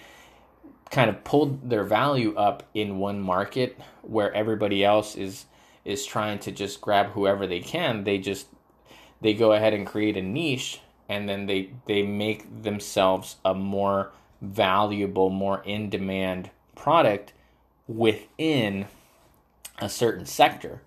kind 0.91 1.11
of 1.11 1.25
pulled 1.25 1.69
their 1.69 1.83
value 1.83 2.35
up 2.37 2.63
in 2.75 2.99
one 2.99 3.21
market 3.21 3.79
where 4.03 4.33
everybody 4.33 4.85
else 4.85 5.17
is 5.17 5.47
is 5.85 6.07
trying 6.07 6.39
to 6.39 6.51
just 6.51 6.81
grab 6.81 7.09
whoever 7.11 7.47
they 7.47 7.61
can. 7.61 8.05
They 8.05 8.19
just 8.19 8.47
they 9.21 9.35
go 9.35 9.53
ahead 9.53 9.75
and 9.75 9.87
create 9.87 10.17
a 10.17 10.23
niche 10.23 10.81
and 11.09 11.29
then 11.29 11.47
they 11.47 11.71
they 11.87 12.03
make 12.03 12.63
themselves 12.63 13.37
a 13.45 13.55
more 13.55 14.13
valuable, 14.41 15.31
more 15.31 15.63
in 15.65 15.91
demand 15.91 16.51
product 16.75 17.33
within 17.87 18.87
a 19.79 19.89
certain 19.89 20.27
sector. 20.27 20.81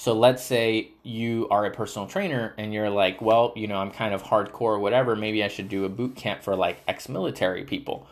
So 0.00 0.14
let's 0.14 0.42
say 0.42 0.92
you 1.02 1.46
are 1.50 1.66
a 1.66 1.70
personal 1.70 2.08
trainer 2.08 2.54
and 2.56 2.72
you're 2.72 2.88
like, 2.88 3.20
well, 3.20 3.52
you 3.54 3.66
know, 3.66 3.76
I'm 3.76 3.90
kind 3.90 4.14
of 4.14 4.22
hardcore 4.22 4.62
or 4.62 4.78
whatever. 4.78 5.14
Maybe 5.14 5.44
I 5.44 5.48
should 5.48 5.68
do 5.68 5.84
a 5.84 5.90
boot 5.90 6.16
camp 6.16 6.42
for 6.42 6.56
like 6.56 6.80
ex 6.88 7.06
military 7.06 7.64
people. 7.64 8.06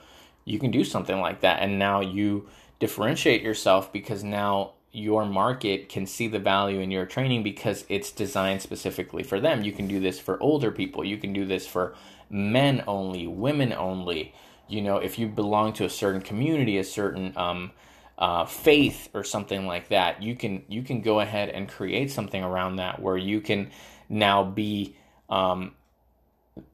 You 0.44 0.58
can 0.58 0.70
do 0.70 0.84
something 0.84 1.18
like 1.18 1.40
that. 1.40 1.62
And 1.62 1.78
now 1.78 2.00
you 2.02 2.46
differentiate 2.78 3.40
yourself 3.40 3.90
because 3.90 4.22
now 4.22 4.72
your 4.92 5.24
market 5.24 5.88
can 5.88 6.04
see 6.04 6.28
the 6.28 6.38
value 6.38 6.80
in 6.80 6.90
your 6.90 7.06
training 7.06 7.42
because 7.42 7.86
it's 7.88 8.10
designed 8.10 8.60
specifically 8.60 9.22
for 9.22 9.40
them. 9.40 9.64
You 9.64 9.72
can 9.72 9.88
do 9.88 9.98
this 9.98 10.20
for 10.20 10.38
older 10.42 10.70
people, 10.70 11.06
you 11.06 11.16
can 11.16 11.32
do 11.32 11.46
this 11.46 11.66
for 11.66 11.94
men 12.28 12.84
only, 12.86 13.26
women 13.26 13.72
only. 13.72 14.34
You 14.68 14.82
know, 14.82 14.98
if 14.98 15.18
you 15.18 15.26
belong 15.26 15.72
to 15.72 15.86
a 15.86 15.88
certain 15.88 16.20
community, 16.20 16.76
a 16.76 16.84
certain, 16.84 17.32
um, 17.34 17.70
uh, 18.18 18.44
faith 18.44 19.08
or 19.14 19.22
something 19.22 19.66
like 19.66 19.88
that, 19.88 20.22
you 20.22 20.34
can 20.34 20.64
you 20.68 20.82
can 20.82 21.00
go 21.00 21.20
ahead 21.20 21.48
and 21.48 21.68
create 21.68 22.10
something 22.10 22.42
around 22.42 22.76
that 22.76 23.00
where 23.00 23.16
you 23.16 23.40
can 23.40 23.70
now 24.08 24.42
be 24.42 24.96
um, 25.30 25.72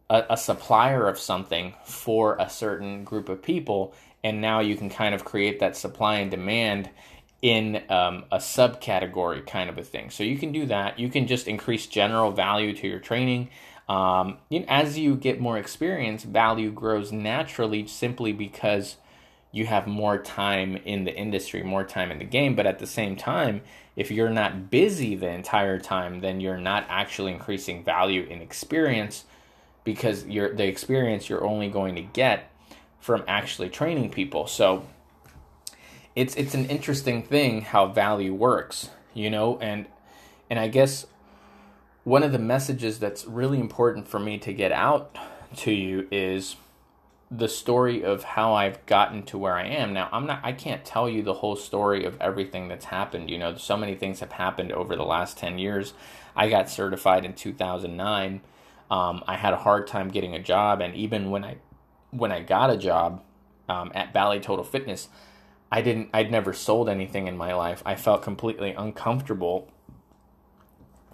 a, 0.08 0.24
a 0.30 0.36
supplier 0.36 1.06
of 1.06 1.18
something 1.18 1.74
for 1.84 2.36
a 2.36 2.48
certain 2.48 3.04
group 3.04 3.28
of 3.28 3.42
people, 3.42 3.94
and 4.22 4.40
now 4.40 4.60
you 4.60 4.74
can 4.74 4.88
kind 4.88 5.14
of 5.14 5.24
create 5.24 5.60
that 5.60 5.76
supply 5.76 6.16
and 6.16 6.30
demand 6.30 6.88
in 7.42 7.82
um, 7.90 8.24
a 8.32 8.38
subcategory 8.38 9.46
kind 9.46 9.68
of 9.68 9.76
a 9.76 9.84
thing. 9.84 10.08
So 10.08 10.22
you 10.22 10.38
can 10.38 10.50
do 10.50 10.64
that. 10.66 10.98
You 10.98 11.10
can 11.10 11.26
just 11.26 11.46
increase 11.46 11.86
general 11.86 12.30
value 12.30 12.74
to 12.74 12.88
your 12.88 13.00
training. 13.00 13.50
Um, 13.86 14.38
you 14.48 14.60
know, 14.60 14.66
as 14.66 14.98
you 14.98 15.14
get 15.14 15.40
more 15.40 15.58
experience, 15.58 16.24
value 16.24 16.70
grows 16.72 17.12
naturally 17.12 17.86
simply 17.86 18.32
because 18.32 18.96
you 19.54 19.64
have 19.66 19.86
more 19.86 20.18
time 20.18 20.74
in 20.84 21.04
the 21.04 21.14
industry, 21.14 21.62
more 21.62 21.84
time 21.84 22.10
in 22.10 22.18
the 22.18 22.24
game. 22.24 22.56
But 22.56 22.66
at 22.66 22.80
the 22.80 22.88
same 22.88 23.14
time, 23.14 23.62
if 23.94 24.10
you're 24.10 24.28
not 24.28 24.68
busy 24.68 25.14
the 25.14 25.28
entire 25.28 25.78
time, 25.78 26.22
then 26.22 26.40
you're 26.40 26.58
not 26.58 26.84
actually 26.88 27.30
increasing 27.30 27.84
value 27.84 28.24
in 28.24 28.42
experience 28.42 29.24
because 29.84 30.26
you're 30.26 30.52
the 30.52 30.66
experience 30.66 31.28
you're 31.28 31.44
only 31.44 31.68
going 31.68 31.94
to 31.94 32.02
get 32.02 32.50
from 32.98 33.22
actually 33.28 33.68
training 33.68 34.10
people. 34.10 34.48
So 34.48 34.88
it's 36.16 36.34
it's 36.34 36.54
an 36.54 36.66
interesting 36.66 37.22
thing 37.22 37.60
how 37.60 37.86
value 37.86 38.34
works, 38.34 38.90
you 39.14 39.30
know, 39.30 39.56
and 39.60 39.86
and 40.50 40.58
I 40.58 40.66
guess 40.66 41.06
one 42.02 42.24
of 42.24 42.32
the 42.32 42.40
messages 42.40 42.98
that's 42.98 43.24
really 43.24 43.60
important 43.60 44.08
for 44.08 44.18
me 44.18 44.36
to 44.38 44.52
get 44.52 44.72
out 44.72 45.16
to 45.58 45.70
you 45.70 46.08
is 46.10 46.56
the 47.30 47.48
story 47.48 48.04
of 48.04 48.22
how 48.22 48.54
I've 48.54 48.84
gotten 48.86 49.22
to 49.24 49.38
where 49.38 49.54
I 49.54 49.66
am. 49.66 49.92
Now, 49.92 50.08
I'm 50.12 50.26
not 50.26 50.40
I 50.42 50.52
can't 50.52 50.84
tell 50.84 51.08
you 51.08 51.22
the 51.22 51.34
whole 51.34 51.56
story 51.56 52.04
of 52.04 52.20
everything 52.20 52.68
that's 52.68 52.86
happened. 52.86 53.30
You 53.30 53.38
know, 53.38 53.56
so 53.56 53.76
many 53.76 53.94
things 53.94 54.20
have 54.20 54.32
happened 54.32 54.72
over 54.72 54.94
the 54.96 55.04
last 55.04 55.38
10 55.38 55.58
years. 55.58 55.94
I 56.36 56.48
got 56.48 56.68
certified 56.68 57.24
in 57.24 57.34
2009. 57.34 58.40
Um, 58.90 59.24
I 59.26 59.36
had 59.36 59.54
a 59.54 59.58
hard 59.58 59.86
time 59.86 60.08
getting 60.08 60.34
a 60.34 60.42
job 60.42 60.80
and 60.80 60.94
even 60.94 61.30
when 61.30 61.44
I 61.44 61.56
when 62.10 62.30
I 62.30 62.42
got 62.42 62.70
a 62.70 62.76
job 62.76 63.22
um, 63.68 63.90
at 63.94 64.12
Bally 64.12 64.38
Total 64.38 64.64
Fitness, 64.64 65.08
I 65.72 65.82
didn't 65.82 66.10
I'd 66.12 66.30
never 66.30 66.52
sold 66.52 66.88
anything 66.88 67.26
in 67.26 67.36
my 67.36 67.54
life. 67.54 67.82
I 67.84 67.96
felt 67.96 68.22
completely 68.22 68.70
uncomfortable 68.70 69.70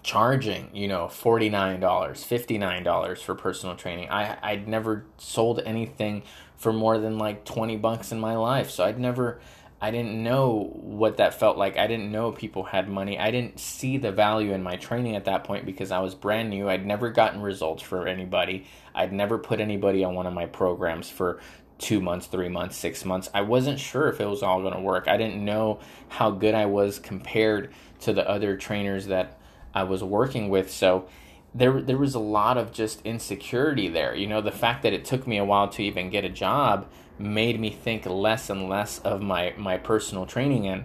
charging, 0.03 0.75
you 0.75 0.89
know, 0.89 1.07
$49, 1.07 1.81
$59 1.81 3.19
for 3.19 3.35
personal 3.35 3.77
training. 3.77 4.09
I 4.11 4.39
I'd 4.43 4.69
never 4.69 5.05
sold 5.19 5.61
anything 5.65 6.23
for 6.57 6.73
more 6.73 6.99
than 6.99 7.19
like 7.19 7.45
20 7.45 7.77
bucks 7.77 8.13
in 8.13 8.21
my 8.21 8.37
life. 8.37 8.71
So 8.71 8.85
I'd 8.85 8.99
never 8.99 9.41
I 9.83 9.91
didn't 9.91 10.23
know 10.23 10.71
what 10.75 11.17
that 11.17 11.33
felt 11.33 11.57
like. 11.57 11.79
I 11.79 11.87
didn't 11.87 12.13
know 12.13 12.33
people 12.33 12.65
had 12.65 12.87
money. 12.87 13.19
I 13.19 13.31
didn't 13.31 13.59
see 13.59 13.97
the 13.97 14.13
value 14.13 14.53
in 14.53 14.63
my 14.63 14.77
training 14.77 15.17
at 15.17 15.25
that 15.25 15.45
point 15.45 15.65
because 15.65 15.91
I 15.91 16.01
was 16.01 16.15
brand 16.15 16.51
new. 16.51 16.69
I'd 16.69 16.85
never 16.85 17.09
gotten 17.09 17.41
results 17.41 17.83
for 17.83 18.07
anybody. 18.07 18.67
I'd 18.95 19.13
never 19.13 19.39
put 19.39 19.59
anybody 19.59 20.05
on 20.05 20.15
one 20.15 20.27
of 20.27 20.35
my 20.35 20.45
programs 20.45 21.09
for 21.09 21.41
two 21.79 22.03
months, 22.03 22.27
three 22.27 22.51
months, 22.51 22.77
six 22.77 23.07
months. 23.07 23.31
I 23.33 23.41
wasn't 23.41 23.81
sure 23.81 24.09
if 24.09 24.21
it 24.21 24.27
was 24.27 24.43
all 24.43 24.61
going 24.61 24.75
to 24.75 24.81
work. 24.81 25.09
I 25.09 25.17
didn't 25.17 25.43
know 25.43 25.81
how 26.09 26.31
good 26.31 26.55
I 26.55 26.67
was 26.67 26.99
compared 26.99 27.73
to 28.01 28.13
the 28.13 28.29
other 28.29 28.59
trainers 28.59 29.07
that 29.07 29.40
I 29.75 29.85
was 29.85 30.03
working 30.03 30.49
with. 30.49 30.71
So 30.71 31.07
there 31.55 31.81
there 31.81 31.99
was 31.99 32.15
a 32.15 32.21
lot 32.21 32.57
of 32.57 32.73
just 32.73 33.03
insecurity 33.03 33.89
there. 33.89 34.15
You 34.15 34.27
know, 34.27 34.41
the 34.41 34.53
fact 34.53 34.83
that 34.83 34.93
it 34.93 35.05
took 35.05 35.27
me 35.27 35.39
a 35.39 35.45
while 35.45 35.69
to 35.69 35.83
even 35.83 36.11
get 36.11 36.25
a 36.25 36.29
job 36.29 36.87
made 37.19 37.61
me 37.61 37.71
think 37.71 38.07
less 38.07 38.49
and 38.49 38.69
less 38.69 38.99
of 39.01 39.21
my 39.21 39.55
my 39.57 39.77
personal 39.77 40.27
training 40.27 40.67
and 40.67 40.85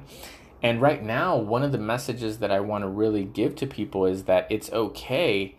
and 0.62 0.82
right 0.82 1.02
now 1.02 1.38
one 1.38 1.64
of 1.64 1.72
the 1.72 1.78
messages 1.78 2.40
that 2.40 2.52
I 2.52 2.60
want 2.60 2.84
to 2.84 2.90
really 2.90 3.24
give 3.24 3.56
to 3.58 3.68
people 3.68 4.06
is 4.06 4.24
that 4.24 4.48
it's 4.50 4.72
okay 4.74 5.56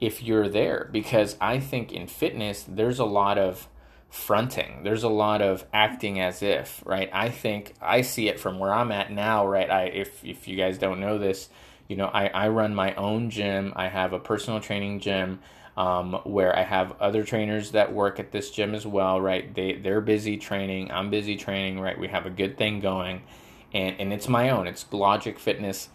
if 0.00 0.22
you're 0.22 0.48
there 0.48 0.88
because 0.90 1.36
I 1.40 1.60
think 1.60 1.92
in 1.92 2.06
fitness 2.06 2.64
there's 2.66 2.98
a 2.98 3.04
lot 3.04 3.38
of 3.38 3.68
fronting. 4.08 4.82
There's 4.82 5.04
a 5.04 5.08
lot 5.08 5.40
of 5.40 5.64
acting 5.72 6.20
as 6.20 6.42
if, 6.42 6.82
right? 6.84 7.08
I 7.12 7.28
think 7.28 7.74
I 7.80 8.00
see 8.02 8.28
it 8.28 8.40
from 8.40 8.58
where 8.58 8.72
I'm 8.72 8.90
at 8.90 9.12
now, 9.12 9.46
right? 9.46 9.70
I 9.70 9.84
if 9.84 10.24
if 10.24 10.48
you 10.48 10.56
guys 10.56 10.78
don't 10.78 11.00
know 11.00 11.18
this, 11.18 11.48
you 11.90 11.96
know, 11.96 12.06
I, 12.06 12.28
I 12.28 12.48
run 12.48 12.72
my 12.72 12.94
own 12.94 13.30
gym. 13.30 13.72
I 13.74 13.88
have 13.88 14.12
a 14.12 14.20
personal 14.20 14.60
training 14.60 15.00
gym 15.00 15.40
um, 15.76 16.20
where 16.22 16.56
I 16.56 16.62
have 16.62 16.92
other 17.00 17.24
trainers 17.24 17.72
that 17.72 17.92
work 17.92 18.20
at 18.20 18.30
this 18.30 18.52
gym 18.52 18.76
as 18.76 18.86
well, 18.86 19.20
right? 19.20 19.52
They 19.52 19.72
they're 19.72 20.00
busy 20.00 20.36
training. 20.36 20.92
I'm 20.92 21.10
busy 21.10 21.34
training, 21.36 21.80
right? 21.80 21.98
We 21.98 22.06
have 22.06 22.26
a 22.26 22.30
good 22.30 22.56
thing 22.56 22.78
going, 22.78 23.22
and 23.74 23.96
and 23.98 24.12
it's 24.12 24.28
my 24.28 24.50
own. 24.50 24.68
It's 24.68 24.86
Logic 24.92 25.36
Fitness. 25.36 25.88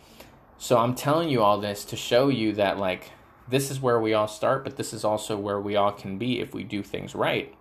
So 0.57 0.77
I'm 0.79 0.95
telling 0.95 1.29
you 1.29 1.41
all 1.41 1.59
this 1.59 1.85
to 1.85 1.95
show 1.95 2.27
you 2.27 2.51
that 2.55 2.77
like 2.77 3.11
this 3.47 3.71
is 3.71 3.79
where 3.79 3.99
we 3.99 4.13
all 4.13 4.27
start, 4.27 4.65
but 4.65 4.75
this 4.75 4.91
is 4.91 5.05
also 5.05 5.37
where 5.37 5.61
we 5.61 5.77
all 5.77 5.93
can 5.93 6.17
be 6.17 6.41
if 6.41 6.53
we 6.53 6.65
do 6.65 6.83
things 6.83 7.15
right. 7.15 7.55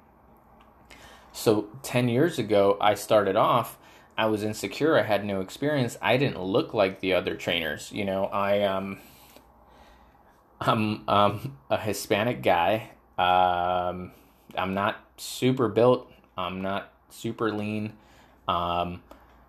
So 1.33 1.69
10 1.85 2.09
years 2.09 2.41
ago, 2.41 2.79
I 2.81 2.95
started 2.95 3.37
off 3.37 3.79
I 4.17 4.27
was 4.27 4.45
insecure. 4.45 4.99
I 4.99 5.03
had 5.03 5.25
no 5.25 5.41
experience. 5.41 5.99
I 6.01 6.17
didn't 6.17 6.41
look 6.41 6.73
like 6.73 7.01
the 7.01 7.15
other 7.15 7.35
trainers. 7.35 7.91
You 7.93 8.05
know, 8.05 8.27
I 8.27 8.63
um, 8.63 8.99
I'm 10.61 11.09
um, 11.09 11.59
a 11.71 11.79
Hispanic 11.79 12.43
guy. 12.43 12.91
Um, 13.19 14.13
I'm 14.57 14.75
not 14.75 14.97
super 15.17 15.69
built. 15.69 16.11
I'm 16.37 16.63
not 16.63 16.93
super 17.11 17.53
lean. 17.53 17.95
Um, 18.49 19.03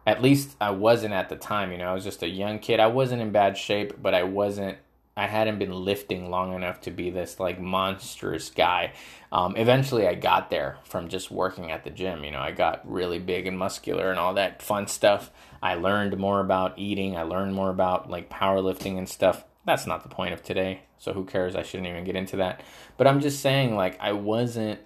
at 0.08 0.22
least 0.22 0.56
I 0.62 0.72
wasn't 0.72 1.14
at 1.14 1.30
the 1.30 1.36
time. 1.36 1.72
You 1.72 1.78
know, 1.78 1.88
I 1.88 1.94
was 1.94 2.04
just 2.04 2.24
a 2.24 2.30
young 2.30 2.60
kid. 2.60 2.80
I 2.80 2.88
wasn't 2.88 3.22
in 3.22 3.32
bad 3.32 3.58
shape, 3.58 4.02
but 4.02 4.14
I 4.14 4.24
wasn't 4.24 4.78
I 5.18 5.28
hadn't 5.28 5.60
been 5.60 5.72
lifting 5.72 6.30
long 6.30 6.54
enough 6.54 6.82
to 6.82 6.92
be 6.92 7.10
this 7.10 7.40
like 7.40 7.60
monstrous 7.60 8.50
guy. 8.50 8.94
Um, 9.32 9.56
eventually, 9.56 10.08
I 10.08 10.16
got 10.16 10.50
there 10.50 10.78
from 10.84 11.08
just 11.08 11.32
working 11.32 11.72
at 11.72 11.86
the 11.86 11.90
gym. 11.90 12.24
You 12.24 12.32
know, 12.32 12.40
I 12.40 12.52
got 12.52 12.82
really 12.90 13.20
big 13.20 13.48
and 13.48 13.58
muscular 13.58 14.12
and 14.12 14.20
all 14.20 14.34
that 14.34 14.62
fun 14.62 14.88
stuff. 14.88 15.32
I 15.64 15.76
learned 15.76 16.18
more 16.18 16.42
about 16.42 16.78
eating. 16.78 17.16
I 17.16 17.24
learned 17.24 17.54
more 17.54 17.70
about 17.70 18.10
like 18.10 18.30
powerlifting 18.30 18.98
and 18.98 19.08
stuff. 19.08 19.46
That's 19.66 19.88
not 19.88 20.04
the 20.04 20.10
point 20.10 20.34
of 20.34 20.44
today. 20.44 20.82
So 20.98 21.14
who 21.14 21.24
cares? 21.24 21.56
I 21.56 21.64
shouldn't 21.64 21.88
even 21.88 22.04
get 22.04 22.16
into 22.16 22.38
that. 22.38 22.62
But 22.98 23.08
I'm 23.08 23.22
just 23.22 23.40
saying, 23.40 23.76
like, 23.76 23.98
I 24.00 24.12
wasn't 24.12 24.80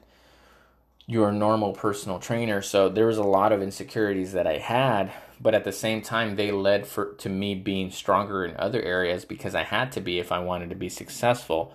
your 1.05 1.31
normal 1.31 1.73
personal 1.73 2.19
trainer. 2.19 2.61
So 2.61 2.87
there 2.87 3.07
was 3.07 3.17
a 3.17 3.23
lot 3.23 3.51
of 3.51 3.63
insecurities 3.63 4.33
that 4.33 4.45
I 4.45 4.57
had 4.57 5.11
but 5.39 5.53
at 5.53 5.63
the 5.63 5.71
same 5.71 6.01
time 6.01 6.35
they 6.35 6.51
led 6.51 6.85
for 6.85 7.13
to 7.13 7.29
me 7.29 7.55
being 7.55 7.91
stronger 7.91 8.45
in 8.45 8.55
other 8.57 8.81
areas 8.81 9.25
because 9.25 9.55
I 9.55 9.63
had 9.63 9.91
to 9.93 10.01
be 10.01 10.19
if 10.19 10.31
I 10.31 10.39
wanted 10.39 10.69
to 10.69 10.75
be 10.75 10.89
successful. 10.89 11.73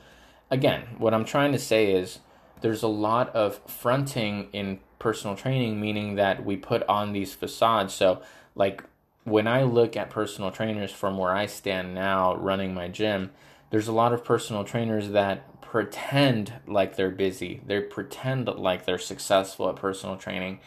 Again, 0.51 0.83
what 0.99 1.15
I'm 1.15 1.25
trying 1.25 1.53
to 1.53 1.59
say 1.59 1.93
is 1.93 2.19
there's 2.61 2.83
a 2.83 2.89
lot 2.89 3.35
of 3.35 3.61
fronting 3.67 4.49
in 4.53 4.81
personal 4.99 5.37
training 5.37 5.81
meaning 5.81 6.15
that 6.17 6.45
we 6.45 6.57
put 6.57 6.83
on 6.85 7.13
these 7.13 7.35
facades. 7.35 7.95
So 7.95 8.23
like 8.55 8.85
when 9.25 9.47
I 9.47 9.63
look 9.63 9.97
at 9.97 10.11
personal 10.11 10.51
trainers 10.51 10.93
from 10.93 11.17
where 11.17 11.35
I 11.35 11.47
stand 11.47 11.95
now 11.95 12.35
running 12.37 12.75
my 12.75 12.89
gym, 12.89 13.31
there's 13.71 13.89
a 13.89 13.93
lot 13.93 14.13
of 14.13 14.25
personal 14.25 14.65
trainers 14.65 15.11
that 15.11 15.63
pretend 15.63 16.53
like 16.67 16.97
they're 16.97 17.11
busy. 17.11 17.61
They 17.67 17.81
pretend 17.81 18.47
like 18.47 18.85
they're 18.85 18.99
successful 18.99 19.69
at 19.69 19.77
personal 19.77 20.17
training 20.17 20.61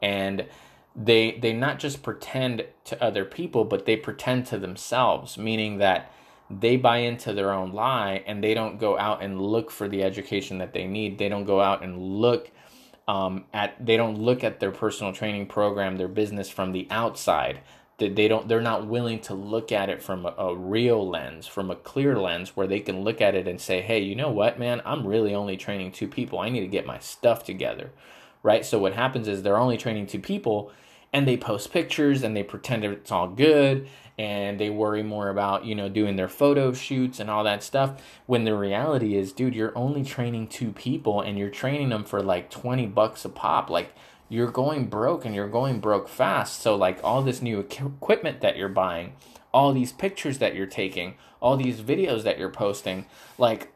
and 0.00 0.46
they 0.96 1.32
they 1.38 1.52
not 1.52 1.78
just 1.78 2.02
pretend 2.02 2.64
to 2.84 3.02
other 3.02 3.24
people 3.24 3.64
but 3.64 3.84
they 3.84 3.96
pretend 3.96 4.46
to 4.46 4.58
themselves 4.58 5.36
meaning 5.36 5.78
that 5.78 6.12
they 6.50 6.76
buy 6.76 6.98
into 6.98 7.32
their 7.32 7.52
own 7.52 7.72
lie 7.72 8.22
and 8.26 8.42
they 8.42 8.54
don't 8.54 8.78
go 8.78 8.98
out 8.98 9.22
and 9.22 9.40
look 9.40 9.70
for 9.70 9.88
the 9.88 10.02
education 10.02 10.58
that 10.58 10.72
they 10.72 10.86
need. 10.86 11.18
They 11.18 11.28
don't 11.28 11.44
go 11.44 11.60
out 11.60 11.82
and 11.82 11.98
look 11.98 12.50
um, 13.06 13.44
at 13.52 13.84
they 13.84 13.96
don't 13.96 14.18
look 14.18 14.44
at 14.44 14.60
their 14.60 14.70
personal 14.70 15.12
training 15.12 15.46
program 15.46 15.96
their 15.96 16.08
business 16.08 16.48
from 16.48 16.72
the 16.72 16.86
outside. 16.90 17.60
That 17.98 18.16
they 18.16 18.28
don't 18.28 18.48
they're 18.48 18.60
not 18.60 18.86
willing 18.86 19.20
to 19.20 19.34
look 19.34 19.70
at 19.70 19.88
it 19.88 20.02
from 20.02 20.26
a, 20.26 20.34
a 20.36 20.56
real 20.56 21.08
lens 21.08 21.46
from 21.46 21.70
a 21.70 21.76
clear 21.76 22.18
lens 22.18 22.56
where 22.56 22.66
they 22.66 22.80
can 22.80 23.02
look 23.02 23.20
at 23.20 23.36
it 23.36 23.46
and 23.46 23.60
say 23.60 23.80
hey 23.82 24.00
you 24.00 24.16
know 24.16 24.30
what 24.30 24.58
man? 24.58 24.82
I'm 24.84 25.06
really 25.06 25.34
only 25.34 25.56
training 25.56 25.92
two 25.92 26.08
people. 26.08 26.40
I 26.40 26.48
need 26.48 26.60
to 26.60 26.66
get 26.66 26.86
my 26.86 26.98
stuff 26.98 27.44
together 27.44 27.90
right? 28.44 28.64
So 28.64 28.78
what 28.78 28.92
happens 28.92 29.26
is 29.26 29.42
they're 29.42 29.58
only 29.58 29.76
training 29.76 30.06
two 30.06 30.20
people 30.20 30.70
and 31.12 31.26
they 31.26 31.36
post 31.36 31.72
pictures 31.72 32.22
and 32.22 32.36
they 32.36 32.44
pretend 32.44 32.84
it's 32.84 33.10
all 33.10 33.26
good 33.28 33.88
and 34.16 34.60
they 34.60 34.70
worry 34.70 35.02
more 35.02 35.28
about 35.28 35.64
you 35.64 35.74
know 35.74 35.88
doing 35.88 36.14
their 36.14 36.28
photo 36.28 36.72
shoots 36.72 37.18
and 37.18 37.28
all 37.28 37.42
that 37.42 37.64
stuff 37.64 38.00
when 38.26 38.44
the 38.44 38.54
reality 38.54 39.16
is 39.16 39.32
dude 39.32 39.56
you're 39.56 39.76
only 39.76 40.04
training 40.04 40.46
two 40.46 40.70
people 40.70 41.20
and 41.20 41.36
you're 41.36 41.50
training 41.50 41.88
them 41.88 42.04
for 42.04 42.22
like 42.22 42.48
20 42.50 42.86
bucks 42.86 43.24
a 43.24 43.28
pop. 43.28 43.68
Like 43.70 43.92
you're 44.28 44.50
going 44.50 44.86
broke 44.86 45.24
and 45.24 45.34
you're 45.34 45.48
going 45.48 45.80
broke 45.80 46.08
fast. 46.08 46.60
So 46.60 46.76
like 46.76 47.00
all 47.02 47.22
this 47.22 47.42
new 47.42 47.58
equipment 47.58 48.40
that 48.40 48.56
you're 48.56 48.68
buying 48.68 49.14
all 49.52 49.72
these 49.72 49.92
pictures 49.92 50.38
that 50.38 50.54
you're 50.54 50.66
taking 50.66 51.14
all 51.40 51.56
these 51.56 51.80
videos 51.80 52.24
that 52.24 52.38
you're 52.38 52.50
posting 52.50 53.06
like 53.38 53.72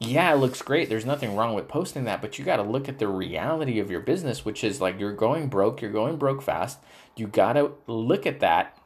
yeah, 0.00 0.32
it 0.32 0.38
looks 0.38 0.62
great. 0.62 0.88
There's 0.88 1.06
nothing 1.06 1.36
wrong 1.36 1.54
with 1.54 1.68
posting 1.68 2.04
that, 2.04 2.20
but 2.20 2.38
you 2.38 2.44
got 2.44 2.56
to 2.56 2.62
look 2.62 2.88
at 2.88 2.98
the 2.98 3.06
reality 3.06 3.78
of 3.78 3.90
your 3.90 4.00
business, 4.00 4.44
which 4.44 4.64
is 4.64 4.80
like 4.80 4.98
you're 4.98 5.12
going 5.12 5.48
broke, 5.48 5.80
you're 5.80 5.92
going 5.92 6.16
broke 6.16 6.42
fast. 6.42 6.78
You 7.16 7.26
got 7.26 7.52
to 7.52 7.72
look 7.86 8.26
at 8.26 8.40
that, 8.40 8.76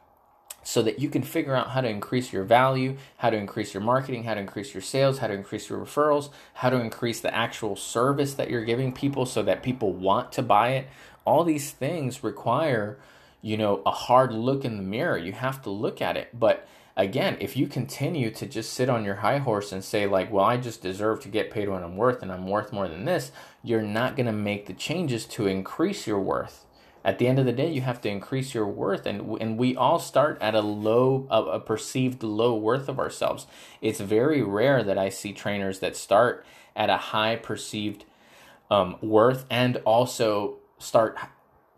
so 0.65 0.81
that 0.81 0.97
you 0.97 1.09
can 1.09 1.21
figure 1.21 1.55
out 1.55 1.69
how 1.69 1.81
to 1.81 1.87
increase 1.87 2.33
your 2.33 2.43
value, 2.43 2.97
how 3.17 3.29
to 3.29 3.37
increase 3.37 3.73
your 3.73 3.83
marketing, 3.83 4.23
how 4.23 4.33
to 4.33 4.39
increase 4.39 4.73
your 4.73 4.81
sales, 4.81 5.19
how 5.19 5.27
to 5.27 5.33
increase 5.33 5.69
your 5.69 5.79
referrals, 5.79 6.31
how 6.55 6.71
to 6.71 6.77
increase 6.77 7.21
the 7.21 7.33
actual 7.33 7.75
service 7.75 8.33
that 8.33 8.49
you're 8.49 8.65
giving 8.65 8.91
people 8.91 9.27
so 9.27 9.43
that 9.43 9.61
people 9.61 9.93
want 9.93 10.31
to 10.31 10.41
buy 10.41 10.69
it. 10.69 10.87
All 11.23 11.43
these 11.43 11.69
things 11.69 12.23
require, 12.23 12.97
you 13.43 13.57
know, 13.57 13.83
a 13.85 13.91
hard 13.91 14.33
look 14.33 14.65
in 14.65 14.77
the 14.77 14.83
mirror. 14.83 15.19
You 15.19 15.33
have 15.33 15.61
to 15.61 15.69
look 15.69 16.01
at 16.01 16.17
it. 16.17 16.29
But 16.37 16.67
again, 16.97 17.37
if 17.39 17.57
you 17.57 17.67
continue 17.67 18.31
to 18.31 18.45
just 18.45 18.73
sit 18.73 18.89
on 18.89 19.03
your 19.03 19.15
high 19.15 19.39
horse 19.39 19.71
and 19.71 19.83
say, 19.83 20.05
like, 20.07 20.31
well, 20.31 20.45
I 20.45 20.57
just 20.57 20.81
deserve 20.81 21.19
to 21.21 21.29
get 21.29 21.51
paid 21.51 21.69
what 21.69 21.83
I'm 21.83 21.97
worth 21.97 22.21
and 22.21 22.31
I'm 22.31 22.47
worth 22.47 22.71
more 22.71 22.87
than 22.87 23.05
this, 23.05 23.31
you're 23.63 23.81
not 23.81 24.15
going 24.15 24.27
to 24.27 24.31
make 24.31 24.65
the 24.65 24.73
changes 24.73 25.25
to 25.25 25.47
increase 25.47 26.07
your 26.07 26.19
worth. 26.19 26.65
At 27.03 27.19
the 27.19 27.27
end 27.27 27.37
of 27.37 27.45
the 27.45 27.53
day 27.53 27.71
you 27.71 27.81
have 27.81 28.01
to 28.01 28.09
increase 28.09 28.55
your 28.55 28.65
worth 28.65 29.05
and 29.05 29.39
and 29.39 29.59
we 29.59 29.75
all 29.75 29.99
start 29.99 30.39
at 30.41 30.55
a 30.55 30.61
low 30.61 31.27
a, 31.29 31.43
a, 31.43 31.59
perceived 31.59 32.23
low 32.23 32.55
worth 32.55 32.89
of 32.89 32.97
ourselves. 32.97 33.45
It's 33.79 33.99
very 33.99 34.41
rare 34.41 34.81
that 34.81 34.97
i 34.97 35.09
see 35.09 35.31
trainers 35.31 35.81
that 35.81 35.95
start 35.95 36.43
at 36.75 36.89
a 36.89 36.97
high 36.97 37.35
perceived 37.35 38.05
um, 38.71 38.97
worth 39.01 39.45
and 39.51 39.77
also 39.85 40.57
start 40.79 41.15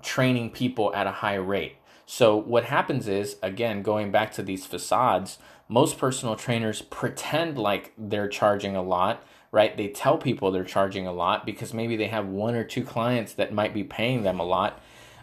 training 0.01 0.51
people 0.51 0.95
at 0.95 1.07
a 1.07 1.11
high 1.11 1.35
rate 1.35 1.75
so 2.07 2.35
what 2.35 2.65
happens 2.65 3.07
is 3.07 3.37
again 3.43 3.83
going 3.83 4.11
back 4.11 4.31
to 4.31 4.41
these 4.41 4.65
facades 4.65 5.37
most 5.69 5.99
personal 5.99 6.35
trainers 6.35 6.81
pretend 6.81 7.57
like 7.57 7.93
they're 7.95 8.27
charging 8.27 8.75
a 8.75 8.81
lot 8.81 9.23
right 9.51 9.77
they 9.77 9.87
tell 9.87 10.17
people 10.17 10.49
they're 10.49 10.63
charging 10.63 11.05
a 11.05 11.13
lot 11.13 11.45
because 11.45 11.71
maybe 11.71 11.95
they 11.95 12.07
have 12.07 12.25
one 12.25 12.55
or 12.55 12.63
two 12.63 12.83
clients 12.83 13.33
that 13.33 13.53
might 13.53 13.73
be 13.73 13.83
paying 13.83 14.23
them 14.23 14.39
a 14.39 14.45
lot 14.45 14.81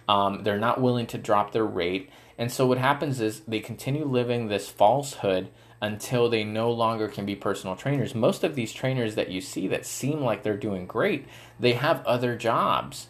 um, 0.09 0.43
they're 0.43 0.59
not 0.59 0.81
willing 0.81 1.07
to 1.09 1.19
drop 1.19 1.53
their 1.53 1.65
rate. 1.65 2.11
And 2.37 2.51
so 2.51 2.67
what 2.67 2.79
happens 2.79 3.21
is 3.21 3.41
they 3.41 3.61
continue 3.61 4.05
living 4.05 4.49
this 4.49 4.69
falsehood 4.69 5.51
until 5.81 6.29
they 6.29 6.45
no 6.45 6.71
longer 6.71 7.09
can 7.09 7.27
be 7.27 7.37
personal 7.37 7.77
trainers. 7.77 8.15
Most 8.15 8.45
of 8.45 8.55
these 8.55 8.73
trainers 8.73 9.15
that 9.15 9.31
you 9.31 9.41
see 9.41 9.69
that 9.69 9.87
seem 9.87 10.21
like 10.21 10.43
they're 10.43 10.57
doing 10.57 10.87
great, 10.87 11.27
they 11.61 11.73
have 11.73 12.05
other 12.07 12.37
jobs 12.37 13.09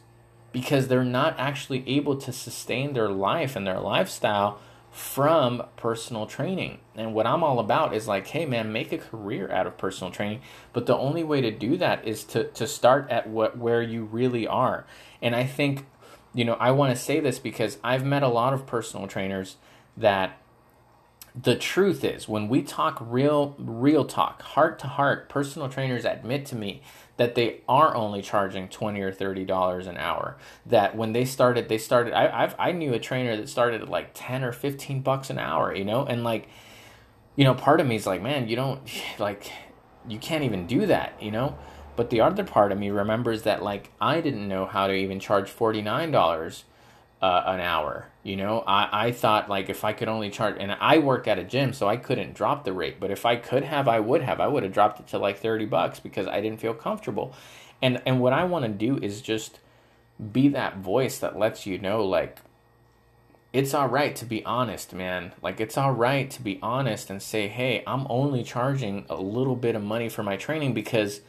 because 0.54 0.86
they're 0.86 1.04
not 1.04 1.34
actually 1.36 1.82
able 1.88 2.16
to 2.16 2.32
sustain 2.32 2.92
their 2.92 3.08
life 3.08 3.56
and 3.56 3.66
their 3.66 3.80
lifestyle 3.80 4.60
from 4.92 5.60
personal 5.76 6.26
training. 6.26 6.78
And 6.94 7.12
what 7.12 7.26
I'm 7.26 7.42
all 7.42 7.58
about 7.58 7.92
is 7.92 8.06
like, 8.06 8.28
hey 8.28 8.46
man, 8.46 8.72
make 8.72 8.92
a 8.92 8.98
career 8.98 9.50
out 9.50 9.66
of 9.66 9.76
personal 9.76 10.12
training. 10.12 10.42
But 10.72 10.86
the 10.86 10.96
only 10.96 11.24
way 11.24 11.40
to 11.40 11.50
do 11.50 11.76
that 11.78 12.06
is 12.06 12.22
to 12.26 12.44
to 12.44 12.68
start 12.68 13.10
at 13.10 13.28
what 13.28 13.58
where 13.58 13.82
you 13.82 14.04
really 14.04 14.46
are. 14.46 14.86
And 15.20 15.34
I 15.34 15.44
think 15.44 15.86
you 16.32 16.44
know, 16.44 16.54
I 16.54 16.70
want 16.70 16.96
to 16.96 17.02
say 17.02 17.18
this 17.18 17.40
because 17.40 17.78
I've 17.82 18.04
met 18.04 18.22
a 18.22 18.28
lot 18.28 18.54
of 18.54 18.64
personal 18.64 19.08
trainers 19.08 19.56
that 19.96 20.40
the 21.40 21.56
truth 21.56 22.04
is 22.04 22.28
when 22.28 22.48
we 22.48 22.62
talk 22.62 22.98
real 23.00 23.56
real 23.58 24.04
talk, 24.04 24.40
heart 24.42 24.78
to 24.78 24.86
heart, 24.86 25.28
personal 25.28 25.68
trainers 25.68 26.04
admit 26.04 26.46
to 26.46 26.54
me 26.54 26.80
that 27.16 27.34
they 27.34 27.60
are 27.68 27.94
only 27.94 28.22
charging 28.22 28.68
20 28.68 29.00
or 29.00 29.12
30 29.12 29.44
dollars 29.44 29.86
an 29.86 29.96
hour. 29.96 30.36
That 30.66 30.96
when 30.96 31.12
they 31.12 31.24
started 31.24 31.68
they 31.68 31.78
started 31.78 32.12
I 32.12 32.42
I've, 32.42 32.54
i 32.58 32.72
knew 32.72 32.92
a 32.92 32.98
trainer 32.98 33.36
that 33.36 33.48
started 33.48 33.82
at 33.82 33.88
like 33.88 34.10
10 34.14 34.42
or 34.44 34.52
15 34.52 35.00
bucks 35.02 35.30
an 35.30 35.38
hour 35.38 35.74
you 35.74 35.84
know? 35.84 36.04
And 36.04 36.24
like 36.24 36.48
you 37.36 37.44
know 37.44 37.54
part 37.54 37.80
of 37.80 37.86
me 37.86 37.96
is 37.96 38.06
like 38.06 38.22
man 38.22 38.48
you 38.48 38.56
don't 38.56 38.80
like 39.18 39.50
you 40.08 40.18
can't 40.18 40.44
even 40.44 40.66
do 40.66 40.86
that 40.86 41.20
you 41.22 41.30
know? 41.30 41.56
But 41.96 42.10
the 42.10 42.20
other 42.22 42.42
part 42.42 42.72
of 42.72 42.78
me 42.78 42.90
remembers 42.90 43.42
that 43.42 43.62
like 43.62 43.90
I 44.00 44.20
didn't 44.20 44.48
know 44.48 44.66
how 44.66 44.88
to 44.88 44.94
even 44.94 45.20
charge 45.20 45.48
forty 45.48 45.82
nine 45.82 46.10
dollars 46.10 46.64
uh, 47.24 47.42
an 47.46 47.60
hour. 47.60 48.06
You 48.22 48.36
know, 48.36 48.62
I 48.66 49.06
I 49.06 49.12
thought 49.12 49.48
like 49.48 49.70
if 49.70 49.82
I 49.82 49.94
could 49.94 50.08
only 50.08 50.28
charge, 50.28 50.56
and 50.60 50.72
I 50.78 50.98
work 50.98 51.26
at 51.26 51.38
a 51.38 51.44
gym, 51.44 51.72
so 51.72 51.88
I 51.88 51.96
couldn't 51.96 52.34
drop 52.34 52.64
the 52.64 52.74
rate. 52.74 53.00
But 53.00 53.10
if 53.10 53.24
I 53.24 53.36
could 53.36 53.64
have, 53.64 53.88
I 53.88 53.98
would 53.98 54.20
have. 54.20 54.40
I 54.40 54.46
would 54.46 54.62
have 54.62 54.72
dropped 54.72 55.00
it 55.00 55.06
to 55.08 55.18
like 55.18 55.38
thirty 55.38 55.64
bucks 55.64 56.00
because 56.00 56.26
I 56.26 56.42
didn't 56.42 56.60
feel 56.60 56.74
comfortable. 56.74 57.34
And 57.80 58.02
and 58.04 58.20
what 58.20 58.34
I 58.34 58.44
want 58.44 58.66
to 58.66 58.70
do 58.70 58.98
is 58.98 59.22
just 59.22 59.60
be 60.32 60.48
that 60.48 60.76
voice 60.76 61.18
that 61.18 61.38
lets 61.38 61.64
you 61.64 61.78
know 61.78 62.04
like 62.04 62.40
it's 63.54 63.72
all 63.72 63.88
right 63.88 64.14
to 64.16 64.26
be 64.26 64.44
honest, 64.44 64.92
man. 64.92 65.32
Like, 65.40 65.60
it's 65.60 65.78
all 65.78 65.92
right 65.92 66.28
to 66.30 66.42
be 66.42 66.58
honest 66.60 67.08
and 67.08 67.22
say, 67.22 67.48
hey, 67.48 67.84
I'm 67.86 68.06
only 68.10 68.42
charging 68.42 69.06
a 69.08 69.16
little 69.16 69.56
bit 69.56 69.76
of 69.76 69.82
money 69.82 70.10
for 70.10 70.22
my 70.22 70.36
training 70.36 70.74
because 70.74 71.20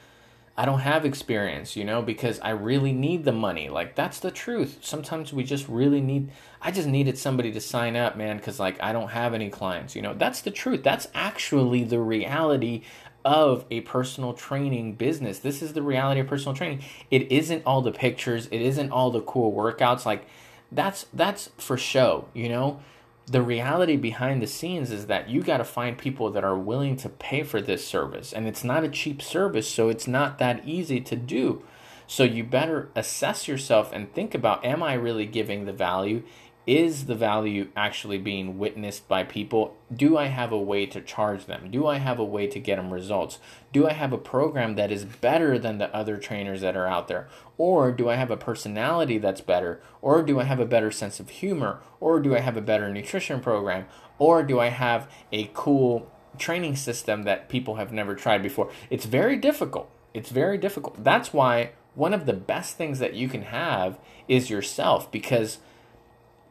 I 0.58 0.66
don't 0.66 0.80
have 0.80 1.06
experience, 1.06 1.76
you 1.76 1.84
know, 1.84 2.02
because 2.02 2.40
I 2.40 2.52
really 2.52 2.94
need 2.94 3.26
the 3.26 3.34
money. 3.34 3.68
Like 3.68 3.96
that's 3.96 4.20
the 4.20 4.32
truth. 4.32 4.80
Sometimes 4.82 5.34
we 5.34 5.44
just 5.44 5.68
really 5.68 6.00
need 6.00 6.32
I 6.62 6.72
just 6.72 6.88
needed 6.88 7.18
somebody 7.18 7.52
to 7.52 7.62
sign 7.62 7.96
up, 7.96 8.16
man, 8.16 8.40
cuz 8.40 8.60
like 8.60 8.82
I 8.82 8.94
don't 8.94 9.10
have 9.10 9.34
any 9.34 9.50
clients, 9.50 9.96
you 9.96 10.02
know. 10.02 10.14
That's 10.14 10.42
the 10.42 10.52
truth. 10.52 10.82
That's 10.84 11.08
actually 11.14 11.84
the 11.84 12.00
reality 12.00 12.84
of 13.26 13.66
a 13.70 13.82
personal 13.82 14.34
training 14.34 14.94
business. 14.94 15.40
This 15.40 15.62
is 15.62 15.74
the 15.74 15.82
reality 15.82 16.22
of 16.22 16.28
personal 16.28 16.56
training. 16.56 16.84
It 17.12 17.32
isn't 17.32 17.64
all 17.66 17.82
the 17.82 17.92
pictures, 17.92 18.48
it 18.50 18.62
isn't 18.62 18.92
all 18.92 19.12
the 19.12 19.22
cool 19.22 19.52
workouts 19.52 20.06
like 20.06 20.26
that's 20.72 21.06
that's 21.14 21.50
for 21.58 21.78
show, 21.78 22.30
you 22.34 22.48
know 22.50 22.80
the 23.28 23.42
reality 23.42 23.96
behind 23.96 24.42
the 24.42 24.48
scenes 24.48 24.92
is 24.92 25.08
that 25.08 25.30
you 25.30 25.42
got 25.42 25.58
to 25.58 25.64
find 25.64 25.98
people 25.98 26.30
that 26.32 26.44
are 26.44 26.58
willing 26.58 26.96
to 26.98 27.10
pay 27.10 27.44
for 27.44 27.60
this 27.60 27.86
service 27.86 28.32
and 28.32 28.48
it's 28.48 28.64
not 28.64 28.84
a 28.84 28.90
cheap 28.90 29.22
service 29.22 29.68
so 29.68 29.90
it's 29.90 30.08
not 30.08 30.38
that 30.38 30.66
easy 30.66 31.02
to 31.02 31.16
do. 31.16 31.64
So 32.08 32.24
you 32.24 32.44
better 32.44 32.90
assess 32.96 33.48
yourself 33.48 33.92
and 33.92 34.14
think 34.14 34.36
about 34.36 34.64
am 34.64 34.84
i 34.84 34.94
really 34.94 35.26
giving 35.26 35.66
the 35.66 35.74
value 35.74 36.22
is 36.68 37.06
the 37.06 37.16
value 37.16 37.70
actually 37.76 38.18
being 38.18 38.58
witnessed 38.58 39.08
by 39.08 39.24
people? 39.24 39.78
Do 39.96 40.18
I 40.18 40.28
have 40.28 40.52
a 40.52 40.60
way 40.60 40.86
to 40.88 41.02
charge 41.02 41.46
them? 41.46 41.70
Do 41.70 41.86
I 41.86 41.98
have 41.98 42.18
a 42.18 42.26
way 42.26 42.48
to 42.48 42.60
get 42.60 42.78
them 42.78 42.92
results? 42.92 43.40
Do 43.72 43.88
I 43.88 43.94
have 43.94 44.12
a 44.12 44.18
program 44.18 44.76
that 44.76 44.92
is 44.92 45.06
better 45.06 45.60
than 45.60 45.78
the 45.78 45.96
other 45.96 46.18
trainers 46.18 46.62
that 46.62 46.76
are 46.76 46.88
out 46.88 47.08
there? 47.08 47.28
Or 47.58 47.92
do 47.92 48.10
I 48.10 48.16
have 48.16 48.32
a 48.32 48.38
personality 48.38 49.18
that's 49.20 49.42
better? 49.42 49.82
Or 50.02 50.24
do 50.24 50.40
I 50.40 50.44
have 50.46 50.60
a 50.60 50.66
better 50.66 50.92
sense 50.92 51.20
of 51.20 51.30
humor? 51.30 51.82
Or 52.00 52.20
do 52.20 52.36
I 52.36 52.40
have 52.40 52.58
a 52.58 52.62
better 52.62 52.92
nutrition 52.92 53.42
program? 53.42 53.86
Or 54.18 54.42
do 54.42 54.60
I 54.60 54.70
have 54.70 55.12
a 55.32 55.52
cool 55.54 56.12
training 56.38 56.76
system 56.76 57.24
that 57.24 57.48
people 57.48 57.76
have 57.76 57.92
never 57.92 58.16
tried 58.16 58.42
before? 58.42 58.72
It's 58.90 59.06
very 59.06 59.38
difficult. 59.38 59.90
It's 60.16 60.30
very 60.30 60.58
difficult. 60.58 61.04
That's 61.04 61.32
why 61.32 61.72
one 61.94 62.14
of 62.14 62.26
the 62.26 62.34
best 62.34 62.76
things 62.76 63.00
that 63.00 63.14
you 63.14 63.30
can 63.30 63.44
have 63.44 64.00
is 64.28 64.50
yourself 64.50 65.12
because 65.12 65.60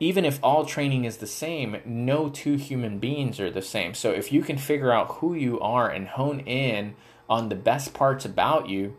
even 0.00 0.24
if 0.24 0.38
all 0.42 0.64
training 0.64 1.04
is 1.04 1.18
the 1.18 1.26
same, 1.26 1.76
no 1.84 2.28
two 2.28 2.56
human 2.56 2.98
beings 2.98 3.38
are 3.38 3.50
the 3.50 3.62
same. 3.62 3.94
So 3.94 4.10
if 4.10 4.32
you 4.32 4.42
can 4.42 4.58
figure 4.58 4.92
out 4.92 5.16
who 5.16 5.34
you 5.34 5.60
are 5.60 5.88
and 5.88 6.08
hone 6.08 6.40
in 6.40 6.96
on 7.28 7.48
the 7.48 7.54
best 7.54 7.94
parts 7.94 8.24
about 8.24 8.68
you, 8.68 8.96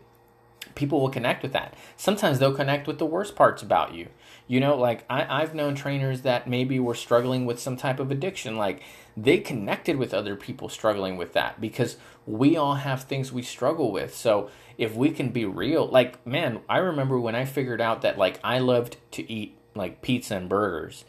people 0.74 1.00
will 1.00 1.10
connect 1.10 1.42
with 1.42 1.52
that. 1.52 1.74
Sometimes 1.96 2.38
they'll 2.38 2.54
connect 2.54 2.86
with 2.86 2.98
the 2.98 3.06
worst 3.06 3.34
parts 3.34 3.62
about 3.62 3.94
you. 3.94 4.08
You 4.46 4.60
know, 4.60 4.76
like 4.76 5.04
I, 5.10 5.42
I've 5.42 5.54
known 5.54 5.74
trainers 5.74 6.22
that 6.22 6.48
maybe 6.48 6.78
were 6.78 6.94
struggling 6.94 7.46
with 7.46 7.58
some 7.58 7.76
type 7.76 7.98
of 7.98 8.10
addiction. 8.10 8.56
Like 8.56 8.82
they 9.16 9.38
connected 9.38 9.96
with 9.96 10.14
other 10.14 10.36
people 10.36 10.68
struggling 10.68 11.16
with 11.16 11.32
that 11.32 11.60
because 11.60 11.96
we 12.26 12.56
all 12.56 12.76
have 12.76 13.02
things 13.02 13.32
we 13.32 13.42
struggle 13.42 13.90
with. 13.90 14.14
So 14.14 14.50
if 14.78 14.94
we 14.94 15.10
can 15.10 15.30
be 15.30 15.44
real, 15.44 15.86
like, 15.88 16.24
man, 16.26 16.60
I 16.68 16.78
remember 16.78 17.18
when 17.18 17.34
I 17.34 17.44
figured 17.44 17.80
out 17.80 18.02
that 18.02 18.18
like 18.18 18.38
I 18.44 18.60
loved 18.60 18.96
to 19.12 19.30
eat 19.30 19.58
like 19.76 20.02
pizza 20.02 20.36
and 20.36 20.48
burgers. 20.48 21.04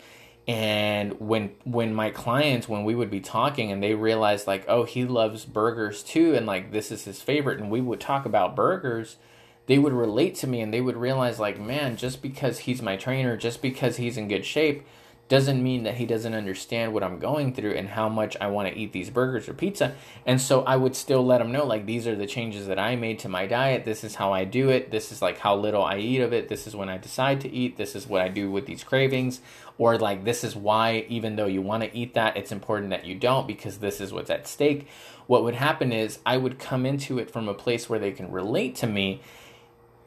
And 0.47 1.19
when 1.19 1.51
when 1.65 1.93
my 1.93 2.09
clients 2.09 2.69
when 2.69 2.85
we 2.85 2.95
would 2.95 3.09
be 3.09 3.19
talking 3.19 3.71
and 3.71 3.83
they 3.83 3.95
realized 3.95 4.47
like 4.47 4.63
oh 4.69 4.85
he 4.85 5.03
loves 5.03 5.43
burgers 5.43 6.03
too 6.03 6.35
and 6.35 6.45
like 6.45 6.71
this 6.71 6.89
is 6.89 7.03
his 7.03 7.21
favorite 7.21 7.59
and 7.59 7.69
we 7.69 7.81
would 7.81 7.99
talk 7.99 8.25
about 8.25 8.55
burgers 8.55 9.17
they 9.65 9.77
would 9.77 9.91
relate 9.91 10.35
to 10.35 10.47
me 10.47 10.61
and 10.61 10.73
they 10.73 10.79
would 10.79 10.95
realize 10.95 11.37
like 11.37 11.59
man 11.59 11.97
just 11.97 12.21
because 12.21 12.59
he's 12.59 12.81
my 12.81 12.95
trainer 12.95 13.35
just 13.35 13.61
because 13.61 13.97
he's 13.97 14.15
in 14.15 14.29
good 14.29 14.45
shape 14.45 14.85
doesn't 15.29 15.61
mean 15.61 15.83
that 15.83 15.95
he 15.95 16.05
doesn't 16.05 16.33
understand 16.33 16.93
what 16.93 17.03
I'm 17.03 17.19
going 17.19 17.53
through 17.53 17.73
and 17.73 17.89
how 17.89 18.07
much 18.07 18.37
I 18.39 18.47
want 18.47 18.69
to 18.69 18.77
eat 18.77 18.93
these 18.93 19.09
burgers 19.09 19.49
or 19.49 19.53
pizza. 19.53 19.95
And 20.25 20.39
so 20.39 20.61
I 20.61 20.77
would 20.77 20.95
still 20.95 21.25
let 21.25 21.41
him 21.41 21.51
know 21.51 21.65
like 21.65 21.85
these 21.85 22.07
are 22.07 22.15
the 22.15 22.25
changes 22.25 22.67
that 22.67 22.79
I 22.79 22.95
made 22.95 23.19
to 23.19 23.29
my 23.29 23.45
diet. 23.45 23.83
This 23.83 24.05
is 24.05 24.15
how 24.15 24.31
I 24.31 24.45
do 24.45 24.69
it. 24.69 24.89
This 24.89 25.11
is 25.11 25.21
like 25.21 25.39
how 25.39 25.55
little 25.55 25.83
I 25.83 25.97
eat 25.97 26.21
of 26.21 26.31
it. 26.31 26.47
This 26.47 26.65
is 26.65 26.75
when 26.75 26.87
I 26.87 26.97
decide 26.97 27.41
to 27.41 27.51
eat. 27.51 27.75
This 27.75 27.93
is 27.93 28.07
what 28.07 28.21
I 28.21 28.29
do 28.29 28.49
with 28.49 28.65
these 28.65 28.85
cravings. 28.85 29.41
Or 29.77 29.97
like 29.97 30.23
this 30.23 30.45
is 30.45 30.55
why 30.55 31.05
even 31.09 31.35
though 31.35 31.45
you 31.45 31.61
want 31.61 31.83
to 31.83 31.95
eat 31.95 32.13
that, 32.13 32.37
it's 32.37 32.53
important 32.53 32.91
that 32.91 33.05
you 33.05 33.15
don't 33.15 33.47
because 33.47 33.79
this 33.79 33.99
is 33.99 34.13
what's 34.13 34.29
at 34.29 34.47
stake. 34.47 34.87
What 35.27 35.43
would 35.43 35.55
happen 35.55 35.91
is 35.91 36.19
I 36.25 36.37
would 36.37 36.57
come 36.57 36.85
into 36.85 37.19
it 37.19 37.29
from 37.29 37.49
a 37.49 37.53
place 37.53 37.89
where 37.89 37.99
they 37.99 38.11
can 38.11 38.31
relate 38.31 38.75
to 38.77 38.87
me 38.87 39.21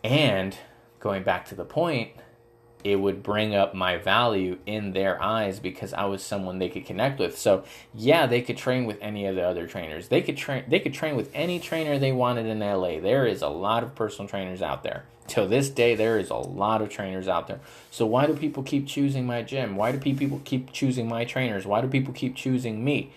and 0.03 0.57
going 0.99 1.23
back 1.23 1.47
to 1.49 1.55
the 1.55 1.65
point 1.65 2.13
it 2.85 2.97
would 2.97 3.23
bring 3.23 3.55
up 3.55 3.75
my 3.75 3.97
value 3.97 4.59
in 4.67 4.93
their 4.93 5.23
eyes 5.23 5.61
because 5.61 5.93
I 5.93 6.05
was 6.07 6.23
someone 6.23 6.59
they 6.59 6.69
could 6.69 6.87
connect 6.87 7.19
with. 7.19 7.39
So 7.39 7.65
yeah, 7.95 8.27
they 8.27 8.43
could 8.43 8.57
train 8.57 8.85
with 8.85 8.99
any 9.01 9.27
of 9.27 9.37
the 9.37 9.43
other 9.43 9.67
trainers. 9.67 10.09
They 10.09 10.23
could 10.23 10.37
train 10.37 10.65
they 10.69 10.81
could 10.81 10.95
train 10.95 11.17
with 11.17 11.31
any 11.35 11.59
trainer 11.61 11.99
they 11.99 12.13
wanted 12.13 12.47
in 12.47 12.61
LA. 12.61 13.01
There 13.01 13.27
is 13.27 13.43
a 13.43 13.49
lot 13.49 13.83
of 13.83 13.95
personal 13.95 14.29
trainers 14.29 14.63
out 14.63 14.83
there. 14.83 15.05
Till 15.27 15.47
this 15.47 15.69
day 15.69 15.95
there 15.95 16.19
is 16.19 16.31
a 16.31 16.37
lot 16.37 16.83
of 16.83 16.89
trainers 16.89 17.29
out 17.29 17.47
there. 17.47 17.61
So 17.91 18.07
why 18.07 18.27
do 18.27 18.35
people 18.35 18.63
keep 18.63 18.87
choosing 18.87 19.27
my 19.27 19.43
gym? 19.43 19.77
Why 19.77 19.93
do 19.93 19.99
people 19.99 20.41
keep 20.45 20.73
choosing 20.73 21.09
my 21.09 21.25
trainers? 21.25 21.67
Why 21.67 21.81
do 21.81 21.89
people 21.89 22.13
keep 22.13 22.35
choosing 22.35 22.85
me? 22.85 23.13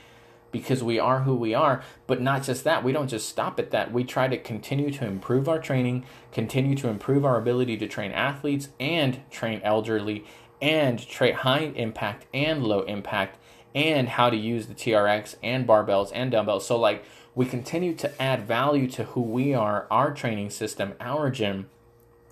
Because 0.53 0.81
we 0.81 0.97
are 0.97 1.23
who 1.23 1.35
we 1.35 1.53
are. 1.53 1.83
But 2.07 2.21
not 2.21 2.43
just 2.43 2.63
that, 2.63 2.85
we 2.85 2.93
don't 2.93 3.09
just 3.09 3.27
stop 3.27 3.59
at 3.59 3.71
that. 3.71 3.91
We 3.91 4.05
try 4.05 4.29
to 4.29 4.37
continue 4.37 4.89
to 4.91 5.05
improve 5.05 5.49
our 5.49 5.59
training, 5.59 6.05
continue 6.31 6.77
to 6.77 6.87
improve 6.87 7.25
our 7.25 7.37
ability 7.37 7.75
to 7.77 7.87
train 7.89 8.13
athletes 8.13 8.69
and 8.79 9.19
train 9.29 9.59
elderly 9.65 10.23
and 10.61 11.05
train 11.05 11.33
high 11.33 11.73
impact 11.75 12.25
and 12.33 12.63
low 12.63 12.83
impact 12.83 13.37
and 13.75 14.07
how 14.07 14.29
to 14.29 14.37
use 14.37 14.67
the 14.67 14.75
TRX 14.75 15.35
and 15.43 15.67
barbells 15.67 16.11
and 16.13 16.31
dumbbells. 16.31 16.65
So, 16.65 16.79
like, 16.79 17.03
we 17.35 17.45
continue 17.45 17.95
to 17.95 18.21
add 18.21 18.47
value 18.47 18.87
to 18.91 19.05
who 19.05 19.21
we 19.21 19.53
are, 19.53 19.87
our 19.89 20.13
training 20.13 20.51
system, 20.51 20.93
our 21.01 21.31
gym 21.31 21.67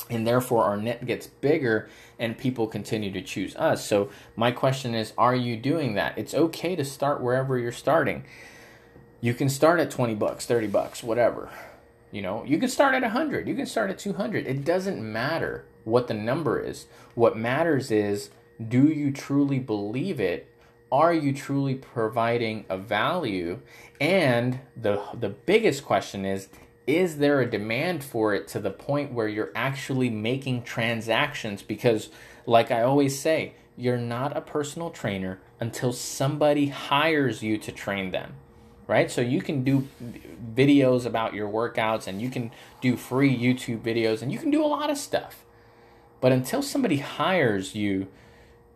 and 0.10 0.26
therefore 0.26 0.64
our 0.64 0.78
net 0.78 1.06
gets 1.06 1.28
bigger 1.28 1.90
and 2.20 2.38
people 2.38 2.68
continue 2.68 3.12
to 3.12 3.22
choose 3.22 3.56
us. 3.56 3.86
So 3.86 4.10
my 4.36 4.52
question 4.52 4.94
is 4.96 5.14
are 5.18 5.36
you 5.36 5.58
doing 5.58 5.94
that? 5.96 6.18
It's 6.18 6.34
okay 6.34 6.76
to 6.76 6.86
start 6.86 7.22
wherever 7.22 7.58
you're 7.58 7.72
starting. 7.72 8.24
You 9.22 9.34
can 9.34 9.50
start 9.50 9.80
at 9.80 9.92
20 9.92 10.16
bucks, 10.16 10.46
30 10.46 10.68
bucks, 10.68 11.04
whatever. 11.04 11.50
You 12.12 12.22
know, 12.22 12.44
you 12.44 12.58
can 12.58 12.70
start 12.70 12.96
at 12.96 13.04
100, 13.04 13.48
you 13.48 13.56
can 13.56 13.66
start 13.66 13.90
at 13.90 14.00
200. 14.00 14.46
It 14.46 14.66
doesn't 14.66 15.02
matter 15.02 15.66
what 15.84 16.08
the 16.08 16.14
number 16.14 16.60
is. 16.60 16.88
What 17.16 17.38
matters 17.38 17.92
is 17.92 18.32
do 18.68 18.88
you 18.88 19.12
truly 19.12 19.60
believe 19.60 20.20
it? 20.20 20.48
Are 20.92 21.14
you 21.14 21.34
truly 21.34 21.76
providing 21.76 22.66
a 22.70 22.78
value? 22.78 23.60
And 24.00 24.60
the 24.76 25.02
the 25.14 25.30
biggest 25.30 25.86
question 25.86 26.26
is 26.26 26.50
is 26.88 27.18
there 27.18 27.42
a 27.42 27.50
demand 27.50 28.04
for 28.04 28.34
it 28.34 28.48
to 28.50 28.60
the 28.60 28.72
point 28.72 29.14
where 29.14 29.28
you're 29.28 29.52
actually 29.56 30.10
making 30.10 30.64
transactions? 30.64 31.62
Because, 31.62 32.10
like 32.46 32.72
I 32.72 32.82
always 32.82 33.20
say, 33.20 33.54
you're 33.78 33.98
not 33.98 34.36
a 34.36 34.42
personal 34.42 34.90
trainer 34.90 35.40
until 35.60 35.94
somebody 35.94 36.68
hires 36.68 37.42
you 37.42 37.58
to 37.60 37.72
train 37.72 38.12
them, 38.12 38.34
right? 38.88 39.10
So 39.10 39.22
you 39.22 39.42
can 39.42 39.64
do 39.64 39.88
videos 40.54 41.06
about 41.06 41.34
your 41.34 41.48
workouts 41.48 42.08
and 42.08 42.22
you 42.22 42.30
can 42.30 42.52
do 42.82 42.98
free 42.98 43.36
YouTube 43.36 43.82
videos 43.82 44.22
and 44.22 44.32
you 44.32 44.40
can 44.40 44.52
do 44.52 44.64
a 44.64 44.68
lot 44.68 44.90
of 44.90 44.98
stuff. 44.98 45.46
But 46.20 46.32
until 46.32 46.62
somebody 46.62 46.98
hires 46.98 47.76
you 47.76 48.08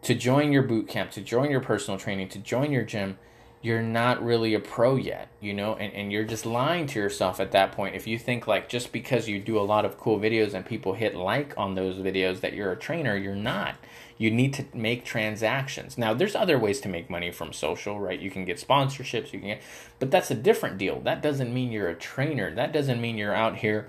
to 0.03 0.15
join 0.15 0.51
your 0.51 0.63
boot 0.63 0.87
camp, 0.87 1.11
to 1.11 1.21
join 1.21 1.51
your 1.51 1.61
personal 1.61 1.99
training, 1.99 2.29
to 2.29 2.39
join 2.39 2.71
your 2.71 2.83
gym, 2.83 3.17
you're 3.61 3.81
not 3.81 4.23
really 4.23 4.53
a 4.53 4.59
pro 4.59 4.95
yet, 4.95 5.29
you 5.41 5.53
know, 5.53 5.73
and, 5.75 5.91
and 5.93 6.11
you're 6.11 6.23
just 6.23 6.45
lying 6.45 6.85
to 6.85 6.99
yourself 6.99 7.39
at 7.39 7.51
that 7.51 7.71
point. 7.71 7.95
If 7.95 8.05
you 8.05 8.19
think 8.19 8.47
like 8.47 8.69
just 8.69 8.91
because 8.91 9.27
you 9.27 9.39
do 9.39 9.59
a 9.59 9.61
lot 9.61 9.85
of 9.85 9.97
cool 9.97 10.19
videos 10.19 10.53
and 10.53 10.65
people 10.65 10.93
hit 10.93 11.15
like 11.15 11.53
on 11.57 11.73
those 11.73 11.95
videos 11.95 12.41
that 12.41 12.53
you're 12.53 12.71
a 12.71 12.75
trainer, 12.75 13.15
you're 13.15 13.35
not. 13.35 13.75
You 14.17 14.31
need 14.31 14.53
to 14.53 14.65
make 14.73 15.03
transactions. 15.03 15.97
Now, 15.97 16.13
there's 16.13 16.35
other 16.35 16.57
ways 16.59 16.79
to 16.81 16.89
make 16.89 17.09
money 17.09 17.31
from 17.31 17.51
social, 17.51 17.99
right? 17.99 18.19
You 18.19 18.31
can 18.31 18.45
get 18.45 18.57
sponsorships, 18.57 19.33
you 19.33 19.39
can 19.39 19.49
get, 19.49 19.61
but 19.99 20.11
that's 20.11 20.31
a 20.31 20.35
different 20.35 20.77
deal. 20.77 21.01
That 21.01 21.21
doesn't 21.21 21.53
mean 21.53 21.71
you're 21.71 21.89
a 21.89 21.95
trainer. 21.95 22.53
That 22.53 22.71
doesn't 22.71 23.01
mean 23.01 23.17
you're 23.17 23.33
out 23.33 23.57
here 23.57 23.87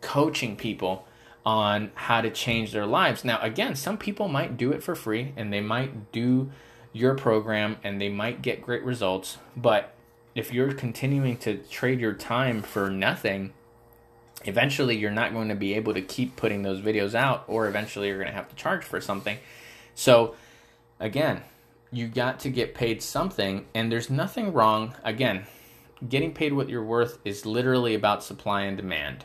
coaching 0.00 0.56
people 0.56 1.06
on 1.44 1.90
how 1.94 2.20
to 2.20 2.30
change 2.30 2.72
their 2.72 2.86
lives. 2.86 3.24
Now, 3.24 3.40
again, 3.40 3.74
some 3.74 3.98
people 3.98 4.28
might 4.28 4.56
do 4.56 4.72
it 4.72 4.82
for 4.82 4.94
free 4.94 5.32
and 5.36 5.52
they 5.52 5.60
might 5.60 6.12
do 6.12 6.50
your 6.92 7.14
program 7.14 7.76
and 7.82 8.00
they 8.00 8.08
might 8.08 8.42
get 8.42 8.62
great 8.62 8.84
results. 8.84 9.38
But 9.56 9.94
if 10.34 10.52
you're 10.52 10.72
continuing 10.72 11.36
to 11.38 11.58
trade 11.58 12.00
your 12.00 12.14
time 12.14 12.62
for 12.62 12.90
nothing, 12.90 13.52
eventually 14.44 14.96
you're 14.96 15.10
not 15.10 15.32
going 15.32 15.48
to 15.48 15.54
be 15.54 15.74
able 15.74 15.94
to 15.94 16.02
keep 16.02 16.36
putting 16.36 16.62
those 16.62 16.80
videos 16.80 17.14
out, 17.14 17.44
or 17.46 17.66
eventually 17.66 18.08
you're 18.08 18.18
going 18.18 18.30
to 18.30 18.34
have 18.34 18.48
to 18.48 18.56
charge 18.56 18.84
for 18.84 19.00
something. 19.00 19.38
So, 19.94 20.34
again, 20.98 21.42
you 21.90 22.08
got 22.08 22.40
to 22.40 22.50
get 22.50 22.74
paid 22.74 23.02
something, 23.02 23.66
and 23.74 23.92
there's 23.92 24.08
nothing 24.08 24.52
wrong. 24.52 24.94
Again, 25.04 25.46
getting 26.08 26.32
paid 26.32 26.54
what 26.54 26.68
you're 26.68 26.84
worth 26.84 27.18
is 27.24 27.44
literally 27.44 27.94
about 27.94 28.24
supply 28.24 28.62
and 28.62 28.76
demand. 28.76 29.24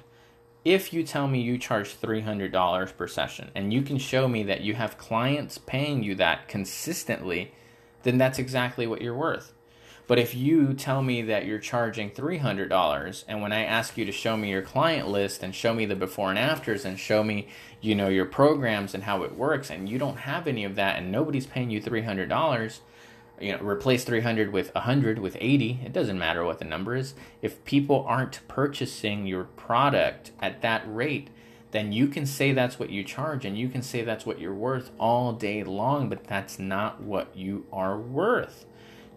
If 0.65 0.91
you 0.91 1.03
tell 1.03 1.27
me 1.29 1.39
you 1.39 1.57
charge 1.57 1.99
$300 1.99 2.97
per 2.97 3.07
session 3.07 3.51
and 3.55 3.73
you 3.73 3.81
can 3.83 3.97
show 3.97 4.27
me 4.27 4.43
that 4.43 4.59
you 4.59 4.73
have 4.73 4.97
clients 4.97 5.57
paying 5.57 6.03
you 6.03 6.13
that 6.15 6.49
consistently, 6.49 7.53
then 8.07 8.17
that's 8.17 8.39
exactly 8.39 8.87
what 8.87 9.01
you're 9.01 9.13
worth. 9.13 9.53
But 10.07 10.17
if 10.17 10.33
you 10.33 10.73
tell 10.73 11.03
me 11.03 11.21
that 11.23 11.45
you're 11.45 11.59
charging 11.59 12.09
$300 12.09 13.25
and 13.27 13.41
when 13.41 13.51
I 13.51 13.65
ask 13.65 13.97
you 13.97 14.05
to 14.05 14.11
show 14.13 14.37
me 14.37 14.49
your 14.49 14.61
client 14.61 15.09
list 15.09 15.43
and 15.43 15.53
show 15.53 15.73
me 15.73 15.85
the 15.85 15.97
before 15.97 16.29
and 16.29 16.39
afters 16.39 16.85
and 16.85 16.97
show 16.97 17.25
me, 17.25 17.49
you 17.81 17.93
know, 17.93 18.07
your 18.07 18.25
programs 18.25 18.93
and 18.93 19.03
how 19.03 19.23
it 19.23 19.35
works 19.35 19.69
and 19.69 19.89
you 19.89 19.99
don't 19.99 20.19
have 20.19 20.47
any 20.47 20.63
of 20.63 20.75
that 20.75 20.97
and 20.97 21.11
nobody's 21.11 21.45
paying 21.45 21.69
you 21.69 21.81
$300, 21.81 22.79
you 23.41 23.51
know, 23.51 23.59
replace 23.59 24.05
300 24.05 24.53
with 24.53 24.73
100 24.73 25.19
with 25.19 25.35
80, 25.41 25.81
it 25.83 25.91
doesn't 25.91 26.17
matter 26.17 26.45
what 26.45 26.59
the 26.59 26.65
number 26.65 26.95
is. 26.95 27.13
If 27.41 27.65
people 27.65 28.05
aren't 28.07 28.47
purchasing 28.47 29.27
your 29.27 29.43
product 29.43 30.31
at 30.39 30.61
that 30.61 30.83
rate, 30.87 31.29
then 31.71 31.91
you 31.91 32.07
can 32.07 32.25
say 32.25 32.53
that's 32.53 32.79
what 32.79 32.89
you 32.89 33.03
charge 33.03 33.45
and 33.45 33.57
you 33.57 33.67
can 33.67 33.81
say 33.81 34.03
that's 34.03 34.25
what 34.25 34.39
you're 34.39 34.53
worth 34.53 34.91
all 34.99 35.33
day 35.33 35.63
long, 35.63 36.09
but 36.09 36.23
that's 36.25 36.57
not 36.57 37.01
what 37.01 37.35
you 37.35 37.65
are 37.73 37.97
worth. 37.97 38.65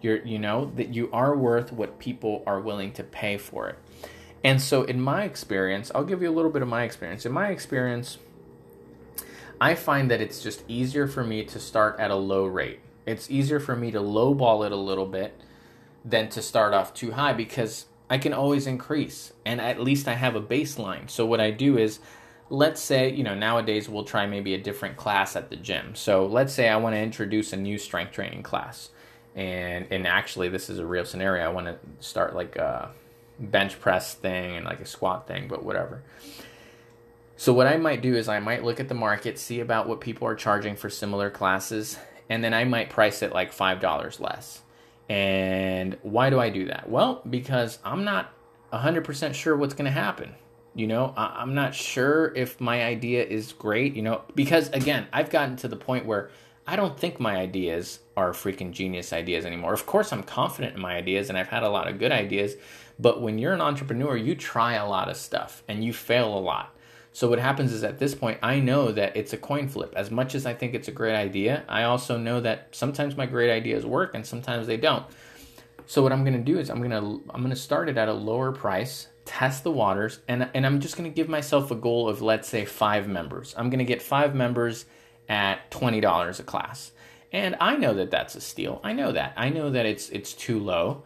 You're, 0.01 0.25
you 0.25 0.39
know, 0.39 0.71
that 0.75 0.93
you 0.93 1.09
are 1.13 1.35
worth 1.35 1.71
what 1.71 1.99
people 1.99 2.43
are 2.45 2.59
willing 2.59 2.91
to 2.93 3.03
pay 3.03 3.37
for 3.37 3.69
it. 3.69 3.77
And 4.43 4.59
so, 4.59 4.83
in 4.83 4.99
my 4.99 5.23
experience, 5.23 5.91
I'll 5.93 6.03
give 6.03 6.21
you 6.21 6.29
a 6.29 6.33
little 6.33 6.49
bit 6.49 6.63
of 6.63 6.67
my 6.67 6.83
experience. 6.83 7.25
In 7.25 7.31
my 7.31 7.49
experience, 7.49 8.17
I 9.59 9.75
find 9.75 10.09
that 10.09 10.21
it's 10.21 10.41
just 10.41 10.63
easier 10.67 11.07
for 11.07 11.23
me 11.23 11.43
to 11.45 11.59
start 11.59 11.99
at 11.99 12.09
a 12.09 12.15
low 12.15 12.45
rate. 12.45 12.79
It's 13.05 13.29
easier 13.29 13.59
for 13.59 13.75
me 13.75 13.91
to 13.91 13.99
lowball 13.99 14.65
it 14.65 14.71
a 14.71 14.77
little 14.77 15.05
bit 15.05 15.39
than 16.03 16.29
to 16.29 16.41
start 16.41 16.73
off 16.73 16.95
too 16.95 17.11
high 17.11 17.33
because 17.33 17.85
I 18.09 18.17
can 18.17 18.33
always 18.33 18.65
increase 18.65 19.33
and 19.45 19.61
at 19.61 19.79
least 19.79 20.07
I 20.07 20.13
have 20.13 20.35
a 20.35 20.41
baseline. 20.41 21.07
So, 21.09 21.27
what 21.27 21.39
I 21.39 21.51
do 21.51 21.77
is 21.77 21.99
let's 22.51 22.81
say, 22.81 23.09
you 23.09 23.23
know, 23.23 23.33
nowadays 23.33 23.87
we'll 23.87 24.03
try 24.03 24.27
maybe 24.27 24.53
a 24.53 24.57
different 24.57 24.97
class 24.97 25.37
at 25.37 25.49
the 25.49 25.55
gym. 25.55 25.95
So 25.95 26.25
let's 26.25 26.53
say 26.53 26.67
I 26.67 26.75
want 26.75 26.93
to 26.93 26.99
introduce 26.99 27.53
a 27.53 27.57
new 27.57 27.77
strength 27.77 28.11
training 28.11 28.43
class. 28.43 28.89
And 29.33 29.87
and 29.89 30.05
actually 30.05 30.49
this 30.49 30.69
is 30.69 30.77
a 30.77 30.85
real 30.85 31.05
scenario. 31.05 31.45
I 31.45 31.49
want 31.49 31.67
to 31.67 31.77
start 32.05 32.35
like 32.35 32.57
a 32.57 32.91
bench 33.39 33.79
press 33.79 34.13
thing 34.13 34.57
and 34.57 34.65
like 34.65 34.81
a 34.81 34.85
squat 34.85 35.27
thing, 35.27 35.47
but 35.47 35.63
whatever. 35.63 36.03
So 37.37 37.53
what 37.53 37.67
I 37.67 37.77
might 37.77 38.01
do 38.01 38.15
is 38.15 38.27
I 38.27 38.39
might 38.39 38.65
look 38.65 38.81
at 38.81 38.89
the 38.89 38.95
market, 38.95 39.39
see 39.39 39.61
about 39.61 39.87
what 39.87 40.01
people 40.01 40.27
are 40.27 40.35
charging 40.35 40.75
for 40.75 40.89
similar 40.89 41.29
classes, 41.29 41.97
and 42.29 42.43
then 42.43 42.53
I 42.53 42.65
might 42.65 42.89
price 42.89 43.23
it 43.23 43.33
like 43.33 43.55
$5 43.55 44.19
less. 44.19 44.61
And 45.09 45.97
why 46.03 46.29
do 46.29 46.39
I 46.39 46.49
do 46.49 46.65
that? 46.65 46.89
Well, 46.89 47.23
because 47.27 47.79
I'm 47.83 48.03
not 48.03 48.33
100% 48.71 49.33
sure 49.33 49.55
what's 49.55 49.73
going 49.73 49.85
to 49.85 49.91
happen. 49.91 50.35
You 50.73 50.87
know, 50.87 51.13
I- 51.17 51.41
am 51.41 51.53
not 51.53 51.75
sure 51.75 52.33
if 52.33 52.61
my 52.61 52.83
idea 52.83 53.25
is 53.25 53.51
great, 53.51 53.93
you 53.93 54.01
know, 54.01 54.21
because 54.35 54.69
again, 54.69 55.07
I've 55.11 55.29
gotten 55.29 55.57
to 55.57 55.67
the 55.67 55.75
point 55.75 56.05
where 56.05 56.29
I 56.65 56.75
don't 56.75 56.97
think 56.97 57.19
my 57.19 57.35
ideas 57.35 57.99
are 58.15 58.31
freaking 58.31 58.71
genius 58.71 59.11
ideas 59.11 59.45
anymore. 59.45 59.73
Of 59.73 59.85
course, 59.85 60.13
I'm 60.13 60.23
confident 60.23 60.75
in 60.75 60.81
my 60.81 60.95
ideas 60.95 61.27
and 61.27 61.37
I've 61.37 61.49
had 61.49 61.63
a 61.63 61.69
lot 61.69 61.87
of 61.87 61.99
good 61.99 62.11
ideas, 62.11 62.55
but 62.99 63.21
when 63.21 63.37
you're 63.37 63.53
an 63.53 63.61
entrepreneur, 63.61 64.15
you 64.15 64.35
try 64.35 64.75
a 64.75 64.87
lot 64.87 65.09
of 65.09 65.17
stuff 65.17 65.63
and 65.67 65.83
you 65.83 65.91
fail 65.91 66.37
a 66.37 66.39
lot. 66.39 66.73
So 67.13 67.27
what 67.27 67.39
happens 67.39 67.73
is 67.73 67.83
at 67.83 67.99
this 67.99 68.15
point, 68.15 68.39
I 68.41 68.61
know 68.61 68.91
that 68.93 69.17
it's 69.17 69.33
a 69.33 69.37
coin 69.37 69.67
flip. 69.67 69.93
As 69.97 70.09
much 70.09 70.33
as 70.33 70.45
I 70.45 70.53
think 70.53 70.73
it's 70.73 70.87
a 70.87 70.93
great 70.93 71.15
idea, 71.15 71.63
I 71.67 71.83
also 71.83 72.17
know 72.17 72.39
that 72.39 72.69
sometimes 72.71 73.17
my 73.17 73.25
great 73.25 73.51
ideas 73.51 73.85
work 73.85 74.15
and 74.15 74.25
sometimes 74.25 74.67
they 74.67 74.77
don't. 74.77 75.05
So 75.87 76.01
what 76.01 76.13
I'm 76.13 76.23
going 76.23 76.37
to 76.37 76.51
do 76.53 76.57
is 76.57 76.69
I'm 76.69 76.77
going 76.77 76.91
to 76.91 77.21
I'm 77.33 77.41
going 77.41 77.49
to 77.49 77.55
start 77.59 77.89
it 77.89 77.97
at 77.97 78.07
a 78.07 78.13
lower 78.13 78.53
price 78.53 79.07
test 79.31 79.63
the 79.63 79.71
waters, 79.71 80.19
and, 80.27 80.49
and 80.53 80.65
I'm 80.65 80.81
just 80.81 80.97
going 80.97 81.09
to 81.09 81.15
give 81.15 81.29
myself 81.29 81.71
a 81.71 81.75
goal 81.75 82.09
of, 82.09 82.21
let's 82.21 82.49
say, 82.49 82.65
five 82.65 83.07
members. 83.07 83.55
I'm 83.57 83.69
going 83.69 83.79
to 83.79 83.85
get 83.85 84.01
five 84.01 84.35
members 84.35 84.85
at 85.29 85.71
$20 85.71 86.39
a 86.39 86.43
class. 86.43 86.91
And 87.31 87.55
I 87.61 87.77
know 87.77 87.93
that 87.93 88.11
that's 88.11 88.35
a 88.35 88.41
steal. 88.41 88.81
I 88.83 88.91
know 88.91 89.13
that. 89.13 89.33
I 89.37 89.47
know 89.47 89.69
that 89.69 89.85
it's 89.85 90.09
it's 90.09 90.33
too 90.33 90.59
low. 90.59 91.03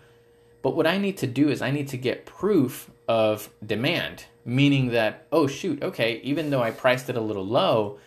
But 0.63 0.75
what 0.75 0.87
I 0.87 0.97
need 0.97 1.17
to 1.19 1.27
do 1.27 1.49
is 1.49 1.61
I 1.61 1.69
need 1.69 1.89
to 1.89 1.97
get 1.97 2.25
proof 2.25 2.89
of 3.07 3.51
demand, 3.63 4.25
meaning 4.43 4.87
that 4.87 5.27
oh 5.31 5.45
shoot, 5.45 5.83
okay, 5.83 6.19
even 6.23 6.49
though 6.49 6.63
I 6.63 6.71
priced 6.71 7.11
it 7.11 7.15
a 7.15 7.21
little 7.21 7.45
low, 7.45 7.99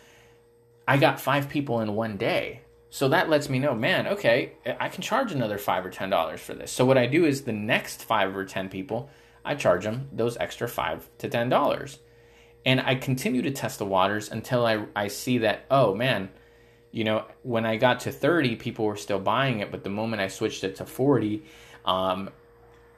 I 0.89 0.97
got 0.97 1.21
5 1.21 1.49
people 1.49 1.81
in 1.81 1.95
one 1.95 2.17
day. 2.17 2.63
So 2.91 3.09
that 3.11 3.31
lets 3.31 3.49
me 3.49 3.61
know, 3.61 3.75
man, 3.75 4.09
okay, 4.09 4.55
I 4.81 4.89
can 4.89 5.03
charge 5.03 5.31
another 5.31 5.59
5 5.59 5.87
or 5.87 5.91
10 5.91 6.11
dollars 6.11 6.41
for 6.41 6.55
this. 6.55 6.73
So 6.73 6.85
what 6.85 6.99
I 6.99 7.07
do 7.07 7.25
is 7.25 7.43
the 7.43 7.53
next 7.53 8.03
5 8.03 8.37
or 8.37 8.45
10 8.45 8.69
people 8.69 9.09
I 9.45 9.55
charge 9.55 9.85
them 9.85 10.09
those 10.13 10.37
extra 10.39 10.69
five 10.69 11.09
to 11.19 11.29
ten 11.29 11.49
dollars. 11.49 11.99
And 12.67 12.81
I 12.81 12.97
continue 12.97 13.43
to 13.43 13.51
test 13.51 13.79
the 13.79 13.87
waters 13.87 14.31
until 14.31 14.67
I, 14.67 14.85
I 14.95 15.09
see 15.09 15.39
that, 15.39 15.65
oh 15.71 15.95
man, 15.95 16.29
you 16.91 17.05
know, 17.05 17.25
when 17.43 17.65
I 17.65 17.77
got 17.77 18.01
to 18.01 18.13
30, 18.13 18.57
people 18.57 18.85
were 18.85 18.97
still 18.97 19.21
buying 19.21 19.61
it, 19.61 19.71
but 19.71 19.85
the 19.85 19.91
moment 19.91 20.21
I 20.23 20.29
switched 20.29 20.65
it 20.65 20.77
to 20.77 20.87
40, 20.87 21.43
um, 21.85 22.31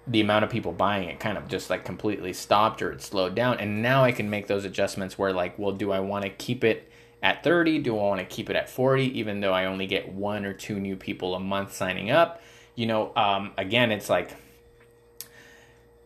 the 0.07 0.21
amount 0.21 0.45
of 0.45 0.51
people 0.51 0.73
buying 0.73 1.09
it 1.09 1.21
kind 1.21 1.37
of 1.37 1.49
just 1.49 1.71
like 1.71 1.85
completely 1.85 2.33
stopped 2.33 2.83
or 2.83 2.93
it 2.93 3.03
slowed 3.03 3.35
down. 3.35 3.59
And 3.59 3.83
now 3.83 4.03
I 4.03 4.13
can 4.13 4.31
make 4.31 4.47
those 4.47 4.65
adjustments 4.65 5.19
where, 5.19 5.33
like, 5.33 5.59
well, 5.59 5.73
do 5.73 5.93
I 5.93 6.01
want 6.01 6.25
to 6.25 6.31
keep 6.31 6.65
it 6.65 6.91
at 7.23 7.45
30? 7.45 7.81
Do 7.81 7.97
I 7.97 8.01
want 8.01 8.21
to 8.21 8.27
keep 8.27 8.49
it 8.49 8.57
at 8.57 8.69
40, 8.69 9.19
even 9.19 9.41
though 9.41 9.53
I 9.53 9.67
only 9.67 9.87
get 9.87 10.13
one 10.13 10.45
or 10.45 10.53
two 10.53 10.81
new 10.81 10.97
people 10.97 11.35
a 11.35 11.41
month 11.41 11.75
signing 11.75 12.11
up? 12.11 12.43
You 12.75 12.87
know, 12.87 13.13
um, 13.15 13.53
again, 13.59 13.93
it's 13.93 14.09
like 14.09 14.35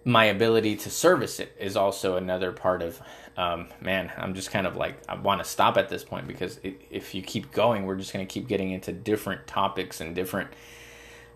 my 0.05 0.26
ability 0.26 0.76
to 0.76 0.90
service 0.90 1.40
it 1.40 1.55
is 1.59 1.76
also 1.76 2.16
another 2.16 2.52
part 2.52 2.82
of 2.82 3.00
um, 3.36 3.68
man 3.80 4.12
i'm 4.16 4.34
just 4.34 4.50
kind 4.50 4.66
of 4.66 4.76
like 4.76 4.96
i 5.09 5.14
want 5.14 5.42
to 5.42 5.48
stop 5.48 5.76
at 5.76 5.88
this 5.88 6.05
point 6.05 6.26
because 6.26 6.59
it, 6.62 6.80
if 6.90 7.14
you 7.14 7.22
keep 7.22 7.50
going 7.52 7.86
we're 7.86 7.96
just 7.96 8.12
going 8.12 8.24
to 8.24 8.32
keep 8.32 8.46
getting 8.46 8.70
into 8.70 8.92
different 8.92 9.46
topics 9.46 10.00
and 10.00 10.14
different 10.14 10.50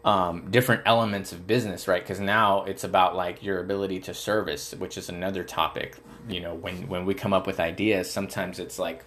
um, 0.05 0.49
different 0.51 0.83
elements 0.87 1.33
of 1.33 1.47
business 1.47 1.89
right? 1.89 2.03
Because 2.03 2.21
now 2.21 2.63
it's 2.65 2.85
about 2.85 3.17
like 3.17 3.43
your 3.43 3.59
ability 3.61 4.01
to 4.01 4.15
service 4.15 4.75
which 4.75 4.97
is 4.97 5.09
another 5.09 5.43
topic 5.43 5.97
you 6.29 6.41
know 6.41 6.55
when 6.55 6.89
when 6.89 7.05
we 7.05 7.15
come 7.15 7.33
up 7.33 7.47
with 7.47 7.59
ideas 7.59 8.11
sometimes 8.11 8.59
it's 8.59 8.79
like 8.79 9.05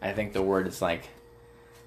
i 0.00 0.12
think 0.12 0.32
the 0.32 0.42
word 0.42 0.66
is 0.66 0.80
like 0.80 1.08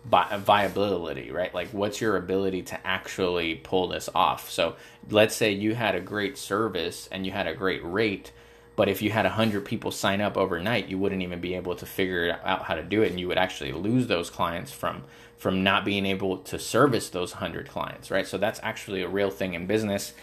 viability, 0.05 1.31
right? 1.31 1.53
Like, 1.53 1.69
what's 1.69 2.01
your 2.01 2.17
ability 2.17 2.63
to 2.63 2.87
actually 2.87 3.55
pull 3.55 3.87
this 3.87 4.09
off? 4.13 4.49
So, 4.49 4.75
let's 5.09 5.35
say 5.35 5.51
you 5.51 5.75
had 5.75 5.95
a 5.95 6.01
great 6.01 6.37
service 6.37 7.07
and 7.11 7.25
you 7.25 7.31
had 7.31 7.47
a 7.47 7.53
great 7.53 7.83
rate, 7.83 8.31
but 8.75 8.89
if 8.89 9.01
you 9.01 9.11
had 9.11 9.25
100 9.25 9.65
people 9.65 9.91
sign 9.91 10.19
up 10.19 10.35
overnight, 10.35 10.87
you 10.87 10.97
wouldn't 10.97 11.21
even 11.21 11.39
be 11.39 11.55
able 11.55 11.75
to 11.75 11.85
figure 11.85 12.37
out 12.43 12.63
how 12.63 12.75
to 12.75 12.83
do 12.83 13.01
it, 13.01 13.11
and 13.11 13.19
you 13.19 13.27
would 13.27 13.37
actually 13.37 13.71
lose 13.71 14.07
those 14.07 14.29
clients 14.29 14.71
from 14.71 15.03
from 15.37 15.61
not 15.63 15.83
being 15.83 16.05
able 16.05 16.37
to 16.37 16.57
service 16.57 17.09
those 17.09 17.33
100 17.33 17.67
clients, 17.67 18.09
right? 18.11 18.27
So, 18.27 18.37
that's 18.37 18.59
actually 18.61 19.03
a 19.03 19.07
real 19.09 19.29
thing 19.29 19.53
in 19.53 19.67
business. 19.67 20.13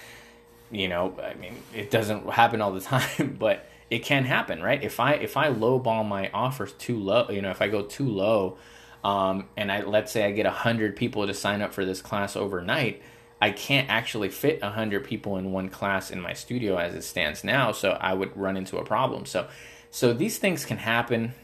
You 0.70 0.88
know, 0.88 1.18
I 1.22 1.34
mean, 1.34 1.56
it 1.74 1.90
doesn't 1.90 2.28
happen 2.30 2.60
all 2.60 2.72
the 2.72 2.80
time, 2.92 3.36
but 3.38 3.66
it 3.90 4.00
can 4.04 4.24
happen, 4.24 4.62
right? 4.62 4.82
If 4.82 5.00
I 5.00 5.14
if 5.14 5.38
I 5.38 5.48
lowball 5.48 6.06
my 6.06 6.30
offers 6.34 6.72
too 6.74 6.98
low, 6.98 7.28
you 7.30 7.40
know, 7.40 7.50
if 7.50 7.62
I 7.62 7.68
go 7.68 7.82
too 7.82 8.08
low, 8.08 8.58
um, 9.02 9.48
and 9.56 9.72
I 9.72 9.82
let's 9.82 10.12
say 10.12 10.24
I 10.24 10.32
get 10.32 10.46
hundred 10.46 10.96
people 10.96 11.26
to 11.26 11.34
sign 11.34 11.62
up 11.62 11.72
for 11.72 11.84
this 11.84 12.02
class 12.02 12.36
overnight, 12.36 13.02
I 13.40 13.50
can't 13.50 13.88
actually 13.88 14.28
fit 14.28 14.62
hundred 14.62 15.04
people 15.04 15.36
in 15.36 15.52
one 15.52 15.68
class 15.68 16.10
in 16.10 16.20
my 16.20 16.34
studio 16.34 16.76
as 16.76 16.94
it 16.94 17.02
stands 17.02 17.42
now. 17.42 17.72
So 17.72 17.92
I 17.92 18.12
would 18.12 18.36
run 18.36 18.56
into 18.56 18.76
a 18.76 18.84
problem. 18.84 19.24
So, 19.24 19.48
so 19.90 20.12
these 20.12 20.38
things 20.38 20.64
can 20.64 20.76
happen. 20.76 21.34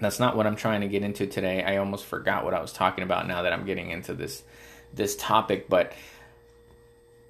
That's 0.00 0.20
not 0.20 0.36
what 0.36 0.46
I'm 0.46 0.56
trying 0.56 0.82
to 0.82 0.88
get 0.88 1.02
into 1.02 1.26
today. 1.26 1.64
I 1.64 1.78
almost 1.78 2.04
forgot 2.04 2.44
what 2.44 2.54
I 2.54 2.60
was 2.60 2.72
talking 2.72 3.02
about 3.02 3.26
now 3.26 3.42
that 3.42 3.52
I'm 3.52 3.64
getting 3.64 3.90
into 3.90 4.14
this 4.14 4.42
this 4.94 5.16
topic. 5.16 5.68
But 5.68 5.92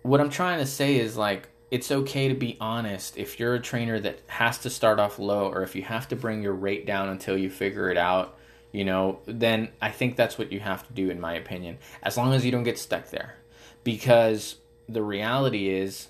what 0.02 0.20
I'm 0.20 0.30
trying 0.30 0.58
to 0.58 0.66
say 0.66 0.96
is 0.98 1.16
like 1.16 1.48
it's 1.70 1.90
okay 1.90 2.28
to 2.28 2.34
be 2.34 2.56
honest 2.60 3.16
if 3.16 3.40
you're 3.40 3.54
a 3.54 3.60
trainer 3.60 3.98
that 3.98 4.20
has 4.28 4.58
to 4.58 4.70
start 4.70 5.00
off 5.00 5.18
low 5.18 5.48
or 5.48 5.62
if 5.62 5.74
you 5.74 5.82
have 5.82 6.06
to 6.08 6.16
bring 6.16 6.42
your 6.42 6.54
rate 6.54 6.86
down 6.86 7.08
until 7.08 7.36
you 7.36 7.50
figure 7.50 7.90
it 7.90 7.96
out 7.96 8.38
you 8.76 8.84
know, 8.84 9.20
then 9.24 9.70
I 9.80 9.90
think 9.90 10.16
that's 10.16 10.36
what 10.36 10.52
you 10.52 10.60
have 10.60 10.86
to 10.86 10.92
do, 10.92 11.08
in 11.08 11.18
my 11.18 11.32
opinion, 11.32 11.78
as 12.02 12.18
long 12.18 12.34
as 12.34 12.44
you 12.44 12.52
don't 12.52 12.62
get 12.62 12.78
stuck 12.78 13.08
there. 13.08 13.36
Because 13.84 14.56
the 14.86 15.02
reality 15.02 15.70
is, 15.70 16.08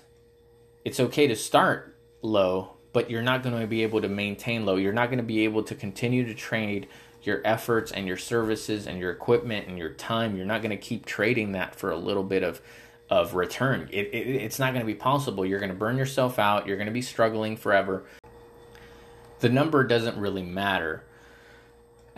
it's 0.83 0.99
okay 0.99 1.27
to 1.27 1.35
start 1.37 1.95
low, 2.21 2.73
but 2.91 3.09
you're 3.09 3.21
not 3.21 3.41
going 3.41 3.57
to 3.57 3.67
be 3.67 3.83
able 3.83 4.01
to 4.01 4.09
maintain 4.09 4.65
low. 4.65 4.75
You're 4.75 4.91
not 4.91 5.07
going 5.07 5.19
to 5.19 5.23
be 5.23 5.45
able 5.45 5.63
to 5.63 5.75
continue 5.75 6.25
to 6.25 6.33
trade 6.33 6.89
your 7.23 7.41
efforts 7.45 7.93
and 7.93 8.05
your 8.05 8.17
services 8.17 8.85
and 8.85 8.99
your 8.99 9.11
equipment 9.11 9.69
and 9.69 9.77
your 9.77 9.91
time. 9.91 10.35
You're 10.35 10.45
not 10.45 10.61
going 10.61 10.77
to 10.77 10.77
keep 10.77 11.05
trading 11.05 11.53
that 11.53 11.73
for 11.73 11.89
a 11.89 11.97
little 11.97 12.23
bit 12.23 12.43
of 12.43 12.61
of 13.09 13.33
return. 13.33 13.87
It, 13.93 14.07
it, 14.07 14.27
it's 14.27 14.59
not 14.59 14.73
going 14.73 14.85
to 14.85 14.85
be 14.85 14.93
possible. 14.93 15.45
You're 15.45 15.61
going 15.61 15.71
to 15.71 15.77
burn 15.77 15.95
yourself 15.95 16.37
out. 16.37 16.67
You're 16.67 16.75
going 16.75 16.87
to 16.87 16.93
be 16.93 17.01
struggling 17.01 17.55
forever. 17.55 18.03
The 19.39 19.47
number 19.47 19.85
doesn't 19.85 20.17
really 20.17 20.43
matter 20.43 21.05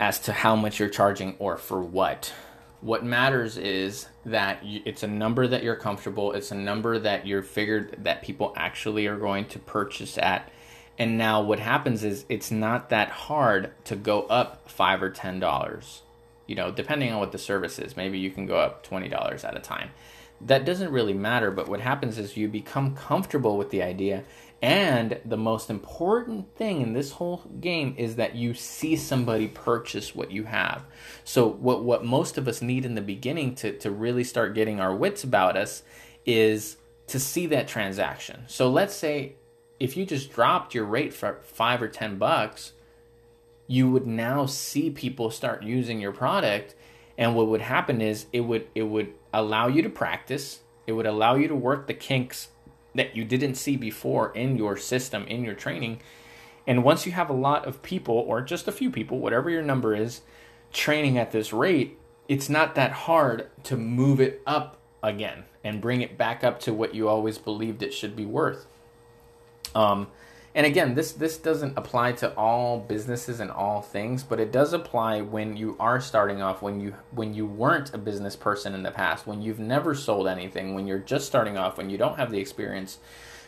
as 0.00 0.18
to 0.18 0.32
how 0.32 0.56
much 0.56 0.80
you're 0.80 0.88
charging 0.88 1.36
or 1.38 1.58
for 1.58 1.80
what. 1.80 2.32
What 2.80 3.04
matters 3.04 3.58
is 3.58 4.08
that 4.24 4.58
it's 4.62 5.02
a 5.02 5.06
number 5.06 5.46
that 5.46 5.62
you're 5.62 5.76
comfortable, 5.76 6.32
it's 6.32 6.50
a 6.50 6.54
number 6.54 6.98
that 6.98 7.26
you're 7.26 7.42
figured 7.42 7.96
that 8.04 8.22
people 8.22 8.54
actually 8.56 9.06
are 9.06 9.18
going 9.18 9.44
to 9.48 9.58
purchase 9.58 10.16
at. 10.16 10.50
And 10.98 11.18
now 11.18 11.42
what 11.42 11.58
happens 11.58 12.02
is 12.02 12.24
it's 12.30 12.50
not 12.50 12.88
that 12.88 13.10
hard 13.10 13.72
to 13.84 13.96
go 13.96 14.22
up 14.22 14.70
5 14.70 15.02
or 15.02 15.10
10 15.10 15.38
dollars. 15.38 16.02
You 16.46 16.56
know, 16.56 16.72
depending 16.72 17.12
on 17.12 17.20
what 17.20 17.32
the 17.32 17.38
service 17.38 17.78
is, 17.78 17.96
maybe 17.96 18.18
you 18.18 18.30
can 18.30 18.46
go 18.46 18.56
up 18.56 18.84
$20 18.86 19.44
at 19.44 19.56
a 19.56 19.60
time. 19.60 19.90
That 20.40 20.64
doesn't 20.64 20.90
really 20.90 21.12
matter, 21.12 21.50
but 21.50 21.68
what 21.68 21.80
happens 21.80 22.18
is 22.18 22.36
you 22.36 22.48
become 22.48 22.96
comfortable 22.96 23.58
with 23.58 23.70
the 23.70 23.82
idea 23.82 24.24
and 24.62 25.18
the 25.24 25.38
most 25.38 25.70
important 25.70 26.54
thing 26.54 26.82
in 26.82 26.92
this 26.92 27.12
whole 27.12 27.42
game 27.60 27.94
is 27.96 28.16
that 28.16 28.34
you 28.34 28.52
see 28.52 28.94
somebody 28.94 29.48
purchase 29.48 30.14
what 30.14 30.30
you 30.30 30.44
have. 30.44 30.84
So 31.24 31.48
what 31.48 31.82
what 31.82 32.04
most 32.04 32.36
of 32.36 32.46
us 32.46 32.60
need 32.60 32.84
in 32.84 32.94
the 32.94 33.00
beginning 33.00 33.54
to, 33.56 33.76
to 33.78 33.90
really 33.90 34.24
start 34.24 34.54
getting 34.54 34.78
our 34.78 34.94
wits 34.94 35.24
about 35.24 35.56
us 35.56 35.82
is 36.26 36.76
to 37.06 37.18
see 37.18 37.46
that 37.46 37.68
transaction. 37.68 38.42
So 38.48 38.68
let's 38.68 38.94
say 38.94 39.36
if 39.78 39.96
you 39.96 40.04
just 40.04 40.30
dropped 40.30 40.74
your 40.74 40.84
rate 40.84 41.14
for 41.14 41.40
five 41.42 41.80
or 41.80 41.88
ten 41.88 42.18
bucks, 42.18 42.72
you 43.66 43.90
would 43.90 44.06
now 44.06 44.44
see 44.44 44.90
people 44.90 45.30
start 45.30 45.62
using 45.62 46.00
your 46.00 46.12
product. 46.12 46.74
And 47.16 47.34
what 47.34 47.48
would 47.48 47.62
happen 47.62 48.02
is 48.02 48.26
it 48.30 48.40
would 48.40 48.66
it 48.74 48.82
would 48.82 49.14
allow 49.32 49.68
you 49.68 49.80
to 49.80 49.88
practice, 49.88 50.60
it 50.86 50.92
would 50.92 51.06
allow 51.06 51.36
you 51.36 51.48
to 51.48 51.56
work 51.56 51.86
the 51.86 51.94
kinks 51.94 52.48
that 52.94 53.16
you 53.16 53.24
didn't 53.24 53.54
see 53.54 53.76
before 53.76 54.32
in 54.34 54.56
your 54.56 54.76
system, 54.76 55.24
in 55.26 55.44
your 55.44 55.54
training. 55.54 56.00
And 56.66 56.84
once 56.84 57.06
you 57.06 57.12
have 57.12 57.30
a 57.30 57.34
lot 57.34 57.66
of 57.66 57.82
people, 57.82 58.16
or 58.16 58.42
just 58.42 58.68
a 58.68 58.72
few 58.72 58.90
people, 58.90 59.18
whatever 59.18 59.50
your 59.50 59.62
number 59.62 59.94
is, 59.94 60.22
training 60.72 61.18
at 61.18 61.32
this 61.32 61.52
rate, 61.52 61.98
it's 62.28 62.48
not 62.48 62.74
that 62.74 62.92
hard 62.92 63.48
to 63.64 63.76
move 63.76 64.20
it 64.20 64.42
up 64.46 64.78
again 65.02 65.44
and 65.64 65.80
bring 65.80 66.00
it 66.00 66.16
back 66.16 66.44
up 66.44 66.60
to 66.60 66.72
what 66.72 66.94
you 66.94 67.08
always 67.08 67.38
believed 67.38 67.82
it 67.82 67.92
should 67.92 68.14
be 68.14 68.26
worth. 68.26 68.66
Um, 69.74 70.08
and 70.54 70.66
again, 70.66 70.94
this 70.94 71.12
this 71.12 71.36
doesn't 71.36 71.78
apply 71.78 72.12
to 72.12 72.34
all 72.34 72.80
businesses 72.80 73.38
and 73.38 73.50
all 73.50 73.80
things, 73.82 74.24
but 74.24 74.40
it 74.40 74.50
does 74.50 74.72
apply 74.72 75.20
when 75.20 75.56
you 75.56 75.76
are 75.78 76.00
starting 76.00 76.42
off, 76.42 76.60
when 76.60 76.80
you 76.80 76.94
when 77.12 77.34
you 77.34 77.46
weren't 77.46 77.94
a 77.94 77.98
business 77.98 78.34
person 78.34 78.74
in 78.74 78.82
the 78.82 78.90
past, 78.90 79.28
when 79.28 79.42
you've 79.42 79.60
never 79.60 79.94
sold 79.94 80.26
anything, 80.26 80.74
when 80.74 80.88
you're 80.88 80.98
just 80.98 81.26
starting 81.26 81.56
off, 81.56 81.78
when 81.78 81.88
you 81.88 81.96
don't 81.96 82.18
have 82.18 82.32
the 82.32 82.40
experience. 82.40 82.98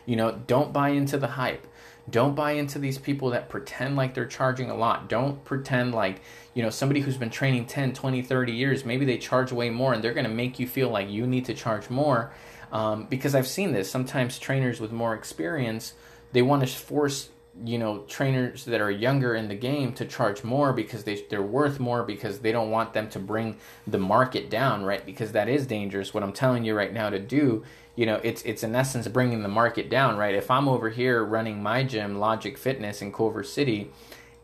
You 0.06 0.16
know, 0.16 0.40
don't 0.46 0.72
buy 0.72 0.90
into 0.90 1.16
the 1.16 1.28
hype. 1.28 1.66
Don't 2.10 2.34
buy 2.34 2.52
into 2.52 2.80
these 2.80 2.98
people 2.98 3.30
that 3.30 3.48
pretend 3.48 3.96
like 3.96 4.14
they're 4.14 4.26
charging 4.26 4.70
a 4.70 4.74
lot. 4.74 5.08
Don't 5.08 5.44
pretend 5.44 5.94
like, 5.94 6.20
you 6.54 6.62
know, 6.62 6.70
somebody 6.70 7.00
who's 7.00 7.16
been 7.16 7.30
training 7.30 7.66
10, 7.66 7.92
20, 7.92 8.22
30 8.22 8.52
years, 8.52 8.84
maybe 8.84 9.04
they 9.04 9.18
charge 9.18 9.52
way 9.52 9.70
more 9.70 9.94
and 9.94 10.02
they're 10.02 10.12
going 10.12 10.26
to 10.26 10.32
make 10.32 10.58
you 10.58 10.66
feel 10.66 10.88
like 10.88 11.08
you 11.08 11.28
need 11.28 11.44
to 11.44 11.54
charge 11.54 11.88
more. 11.88 12.32
Um, 12.72 13.04
because 13.04 13.36
I've 13.36 13.46
seen 13.46 13.72
this. 13.72 13.88
Sometimes 13.88 14.38
trainers 14.38 14.80
with 14.80 14.90
more 14.90 15.14
experience 15.14 15.94
they 16.32 16.42
want 16.42 16.62
to 16.62 16.68
force 16.68 17.28
you 17.64 17.78
know 17.78 17.98
trainers 18.08 18.64
that 18.64 18.80
are 18.80 18.90
younger 18.90 19.34
in 19.34 19.48
the 19.48 19.54
game 19.54 19.92
to 19.92 20.06
charge 20.06 20.42
more 20.42 20.72
because 20.72 21.04
they 21.04 21.22
they're 21.28 21.42
worth 21.42 21.78
more 21.78 22.02
because 22.02 22.38
they 22.38 22.50
don't 22.50 22.70
want 22.70 22.94
them 22.94 23.08
to 23.10 23.18
bring 23.18 23.56
the 23.86 23.98
market 23.98 24.48
down 24.48 24.84
right? 24.84 25.04
Because 25.04 25.32
that 25.32 25.48
is 25.48 25.66
dangerous. 25.66 26.14
What 26.14 26.22
i'm 26.22 26.32
telling 26.32 26.64
you 26.64 26.74
right 26.74 26.92
now 26.92 27.10
to 27.10 27.18
do 27.18 27.62
you 27.94 28.06
know 28.06 28.20
it's 28.22 28.42
it's 28.42 28.62
in 28.62 28.74
essence 28.74 29.06
bringing 29.08 29.42
the 29.42 29.48
market 29.48 29.90
down 29.90 30.16
right? 30.16 30.34
If 30.34 30.50
i'm 30.50 30.66
over 30.66 30.88
here 30.88 31.22
running 31.22 31.62
my 31.62 31.84
gym 31.84 32.18
logic 32.18 32.56
fitness 32.56 33.02
in 33.02 33.12
culver 33.12 33.44
city 33.44 33.90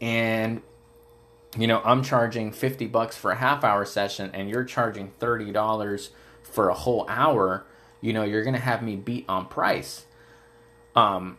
and 0.03 0.61
you 1.57 1.66
know 1.66 1.80
i'm 1.84 2.03
charging 2.03 2.53
50 2.53 2.86
bucks 2.89 3.16
for 3.16 3.30
a 3.30 3.36
half 3.36 3.64
hour 3.64 3.86
session 3.86 4.30
and 4.34 4.51
you're 4.51 4.64
charging 4.64 5.12
$30 5.18 6.11
for 6.43 6.68
a 6.68 6.74
whole 6.74 7.07
hour 7.09 7.64
you 8.03 8.12
know 8.12 8.22
you're 8.22 8.45
to 8.45 8.61
have 8.61 8.82
me 8.82 8.97
beat 8.97 9.24
on 9.28 9.47
price. 9.47 10.05
Um 10.95 11.39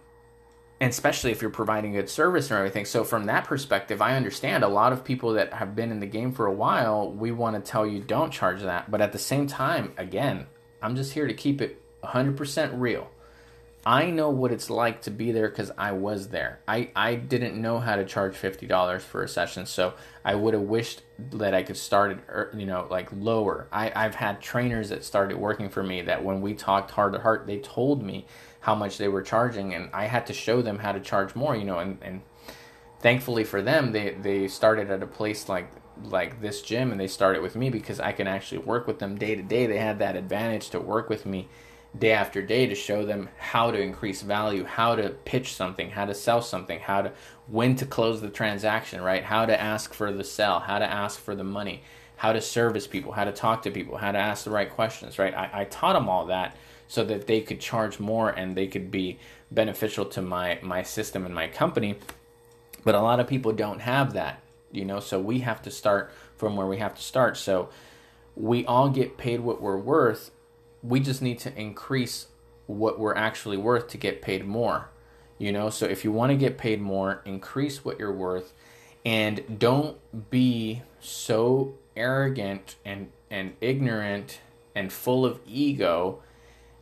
and 0.82 0.90
especially 0.90 1.32
if 1.32 1.42
you're 1.42 1.52
providing 1.52 1.94
good 1.94 2.10
service 2.10 2.50
and 2.50 2.58
everything. 2.58 2.86
So 2.86 3.04
from 3.04 3.26
that 3.26 3.46
perspective, 3.46 4.02
I 4.02 4.16
understand 4.16 4.64
a 4.64 4.68
lot 4.68 4.94
of 4.94 5.04
people 5.04 5.34
that 5.34 5.54
have 5.54 5.76
been 5.76 5.92
in 5.92 6.00
the 6.00 6.06
game 6.06 6.32
for 6.32 6.46
a 6.46 6.54
while, 6.54 7.12
we 7.12 7.32
want 7.32 7.64
to 7.64 7.72
tell 7.72 7.86
you 7.86 8.00
don't 8.00 8.32
charge 8.32 8.62
that. 8.62 8.90
But 8.90 9.02
at 9.02 9.12
the 9.12 9.20
same 9.20 9.48
time, 9.48 9.94
again, 9.98 10.48
I'm 10.82 10.96
just 10.96 11.14
here 11.14 11.28
to 11.28 11.34
keep 11.34 11.62
it 11.62 11.82
100% 12.04 12.72
real. 12.80 13.10
I 13.86 14.12
know 14.12 14.30
what 14.30 14.52
it's 14.52 14.70
like 14.70 15.02
to 15.04 15.12
be 15.12 15.32
there 15.32 15.50
because 15.50 15.72
I 15.78 15.94
was 15.94 16.30
there. 16.30 16.60
I, 16.68 16.90
I 16.96 17.16
didn't 17.16 17.60
know 17.60 17.80
how 17.80 17.96
to 17.96 18.06
charge 18.06 18.34
$50 18.34 19.02
for 19.02 19.24
a 19.24 19.28
session, 19.28 19.66
so 19.66 19.94
I 20.24 20.36
would 20.36 20.54
have 20.54 20.64
wished 20.64 21.02
that 21.32 21.54
I 21.54 21.64
could 21.64 21.78
start 21.78 22.12
it, 22.12 22.18
er, 22.28 22.54
you 22.56 22.66
know, 22.66 22.88
like 22.90 23.10
lower. 23.14 23.68
I, 23.72 23.92
I've 23.96 24.16
had 24.16 24.42
trainers 24.42 24.90
that 24.90 25.06
started 25.06 25.38
working 25.38 25.70
for 25.70 25.82
me 25.82 26.02
that 26.04 26.24
when 26.24 26.42
we 26.42 26.56
talked 26.56 26.92
heart 26.92 27.14
to 27.14 27.20
heart, 27.20 27.48
they 27.48 27.60
told 27.60 28.04
me 28.04 28.26
how 28.62 28.76
much 28.76 28.98
they 28.98 29.08
were 29.08 29.22
charging 29.22 29.74
and 29.74 29.90
I 29.94 30.06
had 30.06 30.28
to 30.28 30.34
show 30.34 30.62
them 30.62 30.80
how 30.80 30.92
to 30.92 31.00
charge 31.00 31.36
more, 31.36 31.56
you 31.56 31.66
know, 31.66 31.80
and, 31.80 31.98
and 32.02 32.22
thankfully 33.00 33.44
for 33.44 33.62
them 33.62 33.92
they, 33.92 34.12
they 34.22 34.48
started 34.48 34.90
at 34.92 35.04
a 35.04 35.08
place 35.08 35.48
like 35.48 35.72
like 36.06 36.42
this 36.42 36.62
gym 36.62 36.92
and 36.92 37.00
they 37.00 37.08
started 37.08 37.42
with 37.42 37.56
me 37.56 37.70
because 37.70 38.00
I 38.00 38.12
can 38.12 38.28
actually 38.28 38.60
work 38.60 38.88
with 38.88 39.00
them 39.00 39.18
day 39.18 39.36
to 39.36 39.44
day. 39.44 39.68
They 39.68 39.78
had 39.78 40.00
that 40.00 40.16
advantage 40.16 40.70
to 40.70 40.80
work 40.80 41.10
with 41.10 41.26
me 41.26 41.50
day 41.98 42.12
after 42.12 42.42
day 42.42 42.68
to 42.68 42.76
show 42.76 43.06
them 43.06 43.30
how 43.38 43.72
to 43.72 43.82
increase 43.82 44.22
value, 44.22 44.64
how 44.64 44.96
to 44.96 45.10
pitch 45.10 45.54
something, 45.54 45.92
how 45.92 46.06
to 46.06 46.14
sell 46.14 46.42
something, 46.42 46.80
how 46.80 47.02
to 47.02 47.12
when 47.48 47.76
to 47.76 47.86
close 47.86 48.22
the 48.22 48.30
transaction, 48.30 49.02
right? 49.02 49.24
How 49.24 49.46
to 49.46 49.60
ask 49.60 49.94
for 49.94 50.12
the 50.12 50.24
sell, 50.24 50.60
how 50.60 50.80
to 50.80 50.86
ask 50.86 51.20
for 51.20 51.36
the 51.36 51.44
money, 51.44 51.84
how 52.16 52.32
to 52.32 52.42
service 52.42 52.86
people, 52.86 53.12
how 53.12 53.24
to 53.24 53.32
talk 53.32 53.64
to 53.64 53.72
people, 53.72 53.98
how 53.98 54.12
to 54.12 54.20
ask 54.20 54.44
the 54.44 54.52
right 54.52 54.70
questions, 54.70 55.18
right? 55.18 55.34
I, 55.34 55.50
I 55.54 55.64
taught 55.66 55.94
them 55.94 56.08
all 56.08 56.28
that 56.28 56.56
so 56.90 57.06
that 57.06 57.28
they 57.28 57.40
could 57.40 57.62
charge 57.62 57.98
more 58.00 58.30
and 58.30 58.58
they 58.58 58.68
could 58.68 58.92
be 58.92 59.18
beneficial 59.50 60.04
to 60.04 60.22
my 60.22 60.60
my 60.62 60.84
system 60.84 61.26
and 61.26 61.34
my 61.34 61.48
company. 61.48 61.96
But 62.84 62.96
a 62.96 63.02
lot 63.02 63.22
of 63.22 63.28
people 63.28 63.54
don't 63.54 63.80
have 63.80 64.12
that, 64.14 64.42
you 64.72 64.84
know, 64.84 65.00
so 65.00 65.22
we 65.22 65.40
have 65.40 65.62
to 65.62 65.72
start 65.72 66.12
from 66.36 66.58
where 66.58 66.68
we 66.68 66.80
have 66.80 66.96
to 66.96 67.02
start. 67.02 67.38
So 67.38 67.70
we 68.36 68.66
all 68.66 68.90
get 68.90 69.18
paid 69.18 69.40
what 69.40 69.62
we're 69.62 69.78
worth 69.78 70.32
we 70.82 71.00
just 71.00 71.22
need 71.22 71.40
to 71.40 71.58
increase 71.60 72.28
what 72.68 73.00
we're 73.00 73.16
actually 73.16 73.58
worth 73.58 73.88
to 73.90 73.98
get 73.98 74.22
paid 74.22 74.46
more. 74.46 74.90
You 75.38 75.52
know, 75.52 75.70
so 75.70 75.86
if 75.86 76.04
you 76.04 76.12
want 76.12 76.32
to 76.32 76.38
get 76.38 76.58
paid 76.58 76.82
more, 76.82 77.22
increase 77.26 77.86
what 77.86 77.98
you're 78.00 78.14
worth 78.14 78.54
and 79.06 79.60
don't 79.60 79.98
be 80.30 80.82
so 81.00 81.76
arrogant 81.96 82.76
and 82.84 83.10
and 83.32 83.54
ignorant 83.62 84.40
and 84.76 84.92
full 84.92 85.26
of 85.26 85.40
ego 85.48 86.22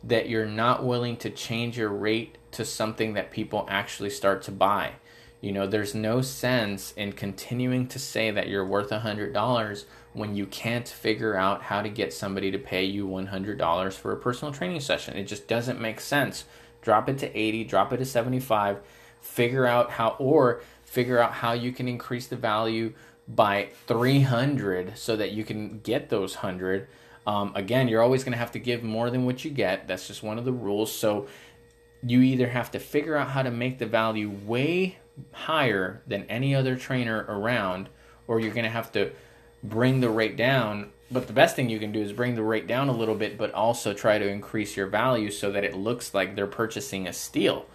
that 0.04 0.28
you're 0.28 0.46
not 0.46 0.84
willing 0.84 1.16
to 1.18 1.30
change 1.30 1.76
your 1.76 1.90
rate 1.90 2.38
to 2.52 2.64
something 2.64 3.14
that 3.14 3.30
people 3.30 3.66
actually 3.68 4.10
start 4.10 4.42
to 4.42 4.52
buy. 4.52 4.92
You 5.40 5.52
know, 5.52 5.66
there's 5.66 5.94
no 5.94 6.20
sense 6.20 6.92
in 6.92 7.12
continuing 7.12 7.86
to 7.88 7.98
say 7.98 8.30
that 8.30 8.48
you're 8.48 8.66
worth 8.66 8.90
a 8.90 9.00
$100 9.00 9.84
when 10.12 10.34
you 10.34 10.46
can't 10.46 10.88
figure 10.88 11.36
out 11.36 11.62
how 11.62 11.80
to 11.82 11.88
get 11.88 12.12
somebody 12.12 12.50
to 12.50 12.58
pay 12.58 12.84
you 12.84 13.06
$100 13.06 13.92
for 13.94 14.12
a 14.12 14.16
personal 14.16 14.52
training 14.52 14.80
session. 14.80 15.16
It 15.16 15.24
just 15.24 15.46
doesn't 15.46 15.80
make 15.80 16.00
sense. 16.00 16.44
Drop 16.82 17.08
it 17.08 17.18
to 17.18 17.36
80, 17.36 17.64
drop 17.64 17.92
it 17.92 17.98
to 17.98 18.04
75, 18.04 18.80
figure 19.20 19.66
out 19.66 19.92
how 19.92 20.16
or 20.18 20.60
figure 20.84 21.18
out 21.18 21.34
how 21.34 21.52
you 21.52 21.70
can 21.70 21.86
increase 21.86 22.26
the 22.26 22.36
value 22.36 22.94
by 23.28 23.68
300 23.86 24.96
so 24.96 25.14
that 25.16 25.32
you 25.32 25.44
can 25.44 25.80
get 25.80 26.08
those 26.08 26.36
100. 26.36 26.88
Um, 27.28 27.52
again, 27.54 27.88
you're 27.88 28.00
always 28.00 28.24
going 28.24 28.32
to 28.32 28.38
have 28.38 28.52
to 28.52 28.58
give 28.58 28.82
more 28.82 29.10
than 29.10 29.26
what 29.26 29.44
you 29.44 29.50
get. 29.50 29.86
That's 29.86 30.08
just 30.08 30.22
one 30.22 30.38
of 30.38 30.46
the 30.46 30.52
rules. 30.52 30.90
So 30.90 31.26
you 32.02 32.22
either 32.22 32.48
have 32.48 32.70
to 32.70 32.78
figure 32.78 33.16
out 33.16 33.28
how 33.28 33.42
to 33.42 33.50
make 33.50 33.78
the 33.78 33.84
value 33.84 34.30
way 34.30 34.96
higher 35.32 36.00
than 36.06 36.22
any 36.30 36.54
other 36.54 36.74
trainer 36.74 37.26
around, 37.28 37.90
or 38.26 38.40
you're 38.40 38.54
going 38.54 38.64
to 38.64 38.70
have 38.70 38.90
to 38.92 39.10
bring 39.62 40.00
the 40.00 40.08
rate 40.08 40.38
down. 40.38 40.90
But 41.10 41.26
the 41.26 41.34
best 41.34 41.54
thing 41.54 41.68
you 41.68 41.78
can 41.78 41.92
do 41.92 42.00
is 42.00 42.14
bring 42.14 42.34
the 42.34 42.42
rate 42.42 42.66
down 42.66 42.88
a 42.88 42.92
little 42.92 43.14
bit, 43.14 43.36
but 43.36 43.52
also 43.52 43.92
try 43.92 44.16
to 44.16 44.26
increase 44.26 44.74
your 44.74 44.86
value 44.86 45.30
so 45.30 45.52
that 45.52 45.64
it 45.64 45.76
looks 45.76 46.14
like 46.14 46.34
they're 46.34 46.46
purchasing 46.46 47.06
a 47.06 47.12
steal. 47.12 47.66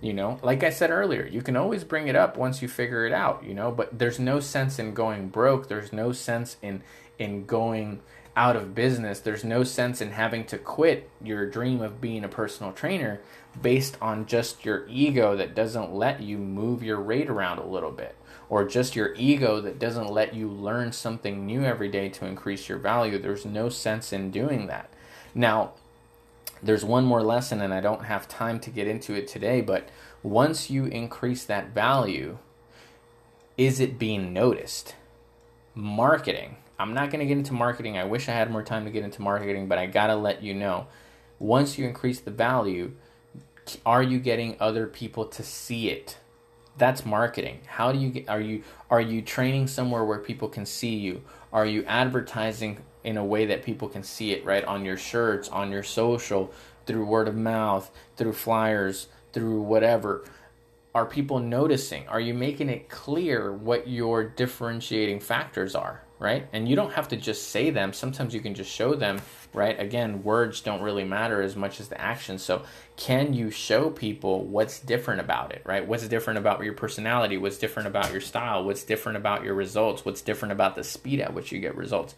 You 0.00 0.12
know, 0.12 0.40
like 0.42 0.64
I 0.64 0.70
said 0.70 0.90
earlier, 0.90 1.24
you 1.24 1.42
can 1.42 1.56
always 1.56 1.84
bring 1.84 2.08
it 2.08 2.16
up 2.16 2.36
once 2.36 2.62
you 2.62 2.66
figure 2.68 3.06
it 3.06 3.12
out, 3.12 3.44
you 3.44 3.54
know, 3.54 3.70
but 3.70 3.96
there's 3.96 4.18
no 4.18 4.40
sense 4.40 4.80
in 4.80 4.92
going 4.92 5.28
broke. 5.28 5.68
There's 5.68 5.92
no 5.92 6.10
sense 6.10 6.56
in 6.62 6.82
in 7.18 7.44
going 7.46 8.00
out 8.38 8.54
of 8.54 8.72
business. 8.72 9.18
There's 9.18 9.42
no 9.42 9.64
sense 9.64 10.00
in 10.00 10.12
having 10.12 10.44
to 10.44 10.58
quit 10.58 11.10
your 11.20 11.44
dream 11.44 11.82
of 11.82 12.00
being 12.00 12.22
a 12.22 12.28
personal 12.28 12.72
trainer 12.72 13.20
based 13.60 13.98
on 14.00 14.26
just 14.26 14.64
your 14.64 14.86
ego 14.88 15.36
that 15.36 15.56
doesn't 15.56 15.92
let 15.92 16.20
you 16.22 16.38
move 16.38 16.84
your 16.84 17.00
rate 17.00 17.28
around 17.28 17.58
a 17.58 17.66
little 17.66 17.90
bit 17.90 18.14
or 18.48 18.64
just 18.64 18.94
your 18.94 19.12
ego 19.16 19.60
that 19.60 19.80
doesn't 19.80 20.08
let 20.08 20.34
you 20.34 20.46
learn 20.46 20.92
something 20.92 21.44
new 21.44 21.64
every 21.64 21.88
day 21.88 22.08
to 22.10 22.26
increase 22.26 22.68
your 22.68 22.78
value. 22.78 23.18
There's 23.18 23.44
no 23.44 23.68
sense 23.68 24.12
in 24.12 24.30
doing 24.30 24.68
that. 24.68 24.88
Now, 25.34 25.72
there's 26.62 26.84
one 26.84 27.04
more 27.04 27.22
lesson, 27.24 27.60
and 27.60 27.74
I 27.74 27.80
don't 27.80 28.04
have 28.04 28.28
time 28.28 28.60
to 28.60 28.70
get 28.70 28.86
into 28.86 29.14
it 29.14 29.26
today, 29.26 29.60
but 29.62 29.88
once 30.22 30.70
you 30.70 30.84
increase 30.84 31.44
that 31.44 31.70
value, 31.70 32.38
is 33.56 33.80
it 33.80 33.98
being 33.98 34.32
noticed? 34.32 34.94
Marketing. 35.74 36.56
I'm 36.78 36.94
not 36.94 37.10
going 37.10 37.20
to 37.20 37.26
get 37.26 37.38
into 37.38 37.52
marketing. 37.52 37.98
I 37.98 38.04
wish 38.04 38.28
I 38.28 38.32
had 38.32 38.50
more 38.50 38.62
time 38.62 38.84
to 38.84 38.90
get 38.90 39.04
into 39.04 39.22
marketing, 39.22 39.66
but 39.66 39.78
I 39.78 39.86
got 39.86 40.08
to 40.08 40.16
let 40.16 40.42
you 40.42 40.54
know. 40.54 40.86
Once 41.38 41.78
you 41.78 41.86
increase 41.86 42.20
the 42.20 42.30
value, 42.30 42.92
are 43.84 44.02
you 44.02 44.18
getting 44.18 44.56
other 44.60 44.86
people 44.86 45.24
to 45.26 45.42
see 45.42 45.88
it? 45.90 46.18
That's 46.76 47.04
marketing. 47.04 47.60
How 47.66 47.90
do 47.90 47.98
you 47.98 48.10
get, 48.10 48.28
are 48.28 48.40
you 48.40 48.62
are 48.88 49.00
you 49.00 49.20
training 49.20 49.66
somewhere 49.66 50.04
where 50.04 50.18
people 50.18 50.48
can 50.48 50.64
see 50.64 50.94
you? 50.94 51.22
Are 51.52 51.66
you 51.66 51.84
advertising 51.86 52.78
in 53.02 53.16
a 53.16 53.24
way 53.24 53.46
that 53.46 53.62
people 53.62 53.88
can 53.88 54.02
see 54.02 54.32
it, 54.32 54.44
right? 54.44 54.64
On 54.64 54.84
your 54.84 54.96
shirts, 54.96 55.48
on 55.48 55.72
your 55.72 55.82
social, 55.82 56.52
through 56.86 57.04
word 57.04 57.28
of 57.28 57.36
mouth, 57.36 57.90
through 58.16 58.32
flyers, 58.32 59.08
through 59.32 59.60
whatever. 59.62 60.24
Are 60.94 61.06
people 61.06 61.38
noticing? 61.38 62.08
Are 62.08 62.20
you 62.20 62.34
making 62.34 62.68
it 62.68 62.88
clear 62.88 63.52
what 63.52 63.88
your 63.88 64.24
differentiating 64.24 65.20
factors 65.20 65.74
are? 65.74 66.02
Right? 66.18 66.46
And 66.52 66.68
you 66.68 66.76
don't 66.76 66.92
have 66.92 67.08
to 67.08 67.16
just 67.16 67.48
say 67.48 67.70
them. 67.70 67.92
Sometimes 67.92 68.34
you 68.34 68.40
can 68.40 68.54
just 68.54 68.70
show 68.70 68.94
them, 68.94 69.20
right? 69.52 69.78
Again, 69.78 70.22
words 70.22 70.60
don't 70.60 70.82
really 70.82 71.04
matter 71.04 71.40
as 71.42 71.56
much 71.56 71.80
as 71.80 71.88
the 71.88 72.00
action. 72.00 72.38
So, 72.38 72.62
can 72.98 73.32
you 73.32 73.48
show 73.48 73.90
people 73.90 74.44
what's 74.44 74.80
different 74.80 75.20
about 75.20 75.52
it, 75.52 75.62
right? 75.64 75.86
What's 75.86 76.08
different 76.08 76.36
about 76.36 76.64
your 76.64 76.72
personality? 76.72 77.38
What's 77.38 77.56
different 77.56 77.86
about 77.86 78.10
your 78.10 78.20
style? 78.20 78.64
What's 78.64 78.82
different 78.82 79.16
about 79.16 79.44
your 79.44 79.54
results? 79.54 80.04
What's 80.04 80.20
different 80.20 80.50
about 80.50 80.74
the 80.74 80.82
speed 80.82 81.20
at 81.20 81.32
which 81.32 81.52
you 81.52 81.60
get 81.60 81.76
results? 81.76 82.16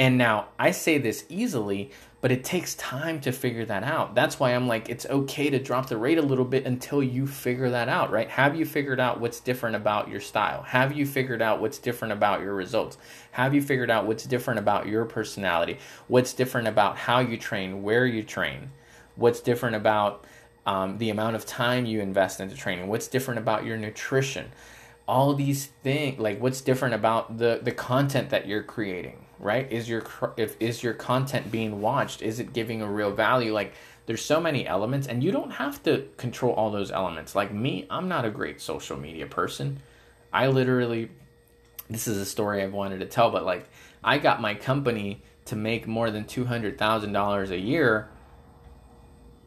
And 0.00 0.18
now 0.18 0.48
I 0.58 0.72
say 0.72 0.98
this 0.98 1.24
easily, 1.28 1.92
but 2.20 2.32
it 2.32 2.42
takes 2.42 2.74
time 2.74 3.20
to 3.20 3.30
figure 3.30 3.64
that 3.66 3.84
out. 3.84 4.16
That's 4.16 4.40
why 4.40 4.52
I'm 4.52 4.66
like, 4.66 4.88
it's 4.88 5.06
okay 5.06 5.48
to 5.48 5.60
drop 5.60 5.88
the 5.88 5.96
rate 5.96 6.18
a 6.18 6.22
little 6.22 6.44
bit 6.44 6.66
until 6.66 7.04
you 7.04 7.28
figure 7.28 7.70
that 7.70 7.88
out, 7.88 8.10
right? 8.10 8.28
Have 8.28 8.56
you 8.56 8.66
figured 8.66 8.98
out 8.98 9.20
what's 9.20 9.38
different 9.38 9.76
about 9.76 10.10
your 10.10 10.20
style? 10.20 10.62
Have 10.62 10.92
you 10.92 11.06
figured 11.06 11.40
out 11.40 11.60
what's 11.60 11.78
different 11.78 12.10
about 12.10 12.40
your 12.40 12.54
results? 12.54 12.98
Have 13.30 13.54
you 13.54 13.62
figured 13.62 13.92
out 13.92 14.08
what's 14.08 14.24
different 14.24 14.58
about 14.58 14.88
your 14.88 15.04
personality? 15.04 15.78
What's 16.08 16.32
different 16.32 16.66
about 16.66 16.96
how 16.96 17.20
you 17.20 17.36
train, 17.36 17.84
where 17.84 18.04
you 18.04 18.24
train? 18.24 18.72
What's 19.16 19.40
different 19.40 19.76
about 19.76 20.24
um, 20.64 20.98
the 20.98 21.10
amount 21.10 21.36
of 21.36 21.44
time 21.44 21.86
you 21.86 22.00
invest 22.00 22.40
into 22.40 22.54
training? 22.54 22.88
What's 22.88 23.08
different 23.08 23.38
about 23.38 23.64
your 23.64 23.76
nutrition? 23.76 24.52
All 25.08 25.34
these 25.34 25.66
things, 25.82 26.18
like 26.18 26.40
what's 26.40 26.60
different 26.60 26.94
about 26.94 27.38
the 27.38 27.60
the 27.62 27.72
content 27.72 28.30
that 28.30 28.46
you're 28.46 28.62
creating? 28.62 29.26
right 29.38 29.70
is 29.70 29.88
your 29.88 30.02
if 30.36 30.56
is 30.60 30.82
your 30.82 30.94
content 30.94 31.50
being 31.50 31.80
watched 31.80 32.22
is 32.22 32.40
it 32.40 32.52
giving 32.52 32.80
a 32.80 32.90
real 32.90 33.10
value 33.10 33.52
like 33.52 33.74
there's 34.06 34.24
so 34.24 34.40
many 34.40 34.66
elements 34.66 35.06
and 35.06 35.22
you 35.22 35.30
don't 35.30 35.52
have 35.52 35.82
to 35.82 36.08
control 36.16 36.54
all 36.54 36.70
those 36.70 36.90
elements 36.90 37.34
like 37.34 37.52
me 37.52 37.86
i'm 37.90 38.08
not 38.08 38.24
a 38.24 38.30
great 38.30 38.60
social 38.60 38.96
media 38.96 39.26
person 39.26 39.78
i 40.32 40.46
literally 40.46 41.10
this 41.90 42.08
is 42.08 42.16
a 42.16 42.24
story 42.24 42.62
i've 42.62 42.72
wanted 42.72 42.98
to 42.98 43.06
tell 43.06 43.30
but 43.30 43.44
like 43.44 43.68
i 44.02 44.16
got 44.16 44.40
my 44.40 44.54
company 44.54 45.22
to 45.44 45.54
make 45.54 45.86
more 45.86 46.10
than 46.10 46.24
$200000 46.24 47.50
a 47.50 47.58
year 47.58 48.08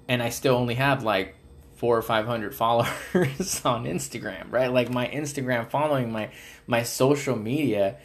and 0.10 0.22
i 0.22 0.28
still 0.28 0.56
only 0.56 0.76
have 0.76 1.04
like 1.04 1.36
four 1.76 1.98
or 1.98 2.02
five 2.02 2.26
hundred 2.26 2.54
followers 2.64 3.62
on 3.64 3.86
instagram 3.86 4.52
right 4.52 4.74
like 4.74 4.90
my 4.90 5.08
instagram 5.08 5.70
following 5.70 6.12
my 6.12 6.30
my 6.68 6.84
social 6.84 7.38
media 7.38 7.98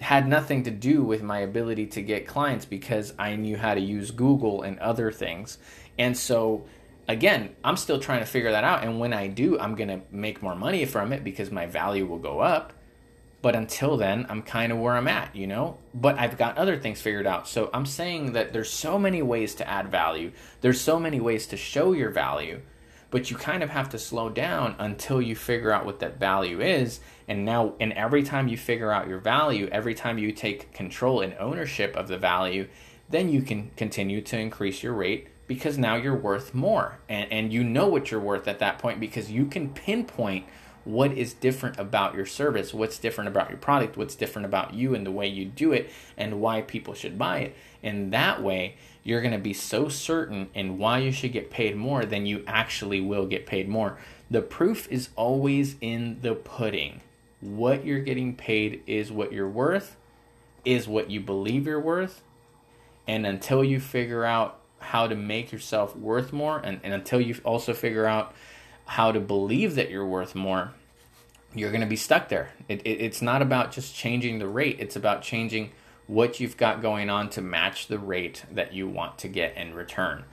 had 0.00 0.28
nothing 0.28 0.64
to 0.64 0.70
do 0.70 1.02
with 1.02 1.22
my 1.22 1.38
ability 1.38 1.86
to 1.86 2.02
get 2.02 2.26
clients 2.26 2.64
because 2.64 3.14
I 3.18 3.36
knew 3.36 3.56
how 3.56 3.74
to 3.74 3.80
use 3.80 4.10
Google 4.10 4.62
and 4.62 4.78
other 4.78 5.10
things. 5.10 5.58
And 5.98 6.16
so 6.16 6.66
again, 7.08 7.56
I'm 7.64 7.76
still 7.76 7.98
trying 7.98 8.20
to 8.20 8.26
figure 8.26 8.50
that 8.50 8.64
out 8.64 8.84
and 8.84 9.00
when 9.00 9.12
I 9.12 9.28
do, 9.28 9.58
I'm 9.58 9.74
going 9.74 9.88
to 9.88 10.00
make 10.10 10.42
more 10.42 10.54
money 10.54 10.84
from 10.84 11.12
it 11.12 11.24
because 11.24 11.50
my 11.50 11.66
value 11.66 12.06
will 12.06 12.18
go 12.18 12.40
up. 12.40 12.72
But 13.42 13.54
until 13.54 13.96
then, 13.96 14.26
I'm 14.28 14.42
kind 14.42 14.72
of 14.72 14.78
where 14.78 14.94
I'm 14.94 15.08
at, 15.08 15.36
you 15.36 15.46
know? 15.46 15.78
But 15.94 16.18
I've 16.18 16.36
got 16.36 16.58
other 16.58 16.76
things 16.76 17.00
figured 17.00 17.26
out. 17.26 17.46
So 17.46 17.70
I'm 17.72 17.86
saying 17.86 18.32
that 18.32 18.52
there's 18.52 18.70
so 18.70 18.98
many 18.98 19.22
ways 19.22 19.54
to 19.56 19.68
add 19.68 19.88
value. 19.88 20.32
There's 20.62 20.80
so 20.80 20.98
many 20.98 21.20
ways 21.20 21.46
to 21.48 21.56
show 21.56 21.92
your 21.92 22.10
value 22.10 22.62
but 23.10 23.30
you 23.30 23.36
kind 23.36 23.62
of 23.62 23.70
have 23.70 23.88
to 23.90 23.98
slow 23.98 24.28
down 24.28 24.74
until 24.78 25.22
you 25.22 25.34
figure 25.36 25.70
out 25.70 25.86
what 25.86 26.00
that 26.00 26.18
value 26.18 26.60
is 26.60 27.00
and 27.28 27.44
now 27.44 27.74
and 27.80 27.92
every 27.92 28.22
time 28.22 28.48
you 28.48 28.56
figure 28.56 28.90
out 28.90 29.08
your 29.08 29.18
value 29.18 29.68
every 29.72 29.94
time 29.94 30.18
you 30.18 30.32
take 30.32 30.72
control 30.72 31.20
and 31.20 31.34
ownership 31.38 31.96
of 31.96 32.08
the 32.08 32.18
value 32.18 32.68
then 33.08 33.28
you 33.28 33.42
can 33.42 33.70
continue 33.76 34.20
to 34.20 34.38
increase 34.38 34.82
your 34.82 34.92
rate 34.92 35.28
because 35.46 35.78
now 35.78 35.94
you're 35.94 36.16
worth 36.16 36.54
more 36.54 36.98
and, 37.08 37.30
and 37.32 37.52
you 37.52 37.62
know 37.62 37.86
what 37.86 38.10
you're 38.10 38.20
worth 38.20 38.48
at 38.48 38.58
that 38.58 38.78
point 38.78 38.98
because 38.98 39.30
you 39.30 39.46
can 39.46 39.68
pinpoint 39.70 40.44
what 40.86 41.12
is 41.12 41.34
different 41.34 41.78
about 41.78 42.14
your 42.14 42.24
service 42.24 42.72
what's 42.72 42.98
different 42.98 43.28
about 43.28 43.50
your 43.50 43.58
product 43.58 43.96
what's 43.96 44.14
different 44.14 44.46
about 44.46 44.72
you 44.72 44.94
and 44.94 45.04
the 45.04 45.10
way 45.10 45.26
you 45.26 45.44
do 45.44 45.72
it 45.72 45.90
and 46.16 46.40
why 46.40 46.62
people 46.62 46.94
should 46.94 47.18
buy 47.18 47.38
it 47.38 47.56
and 47.82 48.12
that 48.12 48.42
way 48.42 48.74
you're 49.06 49.20
going 49.20 49.32
to 49.32 49.38
be 49.38 49.52
so 49.52 49.88
certain 49.88 50.48
in 50.52 50.78
why 50.78 50.98
you 50.98 51.12
should 51.12 51.30
get 51.30 51.48
paid 51.48 51.76
more 51.76 52.04
than 52.04 52.26
you 52.26 52.42
actually 52.44 53.00
will 53.00 53.24
get 53.24 53.46
paid 53.46 53.68
more. 53.68 53.96
The 54.28 54.42
proof 54.42 54.90
is 54.90 55.10
always 55.14 55.76
in 55.80 56.18
the 56.22 56.34
pudding. 56.34 57.02
what 57.40 57.84
you're 57.84 58.00
getting 58.00 58.34
paid 58.34 58.82
is 58.88 59.12
what 59.12 59.32
you're 59.32 59.48
worth, 59.48 59.94
is 60.64 60.88
what 60.88 61.08
you 61.08 61.20
believe 61.20 61.66
you're 61.66 61.78
worth. 61.78 62.22
And 63.06 63.24
until 63.24 63.62
you 63.62 63.78
figure 63.78 64.24
out 64.24 64.58
how 64.80 65.06
to 65.06 65.14
make 65.14 65.52
yourself 65.52 65.94
worth 65.94 66.32
more, 66.32 66.58
and, 66.58 66.80
and 66.82 66.92
until 66.92 67.20
you 67.20 67.36
also 67.44 67.72
figure 67.72 68.06
out 68.06 68.34
how 68.86 69.12
to 69.12 69.20
believe 69.20 69.76
that 69.76 69.88
you're 69.88 70.06
worth 70.06 70.34
more, 70.34 70.72
you're 71.56 71.70
going 71.70 71.80
to 71.80 71.86
be 71.86 71.96
stuck 71.96 72.28
there. 72.28 72.50
It, 72.68 72.82
it, 72.82 73.00
it's 73.00 73.22
not 73.22 73.42
about 73.42 73.72
just 73.72 73.94
changing 73.94 74.38
the 74.38 74.46
rate, 74.46 74.76
it's 74.78 74.94
about 74.94 75.22
changing 75.22 75.72
what 76.06 76.38
you've 76.38 76.56
got 76.56 76.80
going 76.80 77.10
on 77.10 77.30
to 77.30 77.40
match 77.40 77.88
the 77.88 77.98
rate 77.98 78.44
that 78.52 78.72
you 78.72 78.86
want 78.86 79.18
to 79.18 79.28
get 79.28 79.56
in 79.56 79.74
return. 79.74 80.24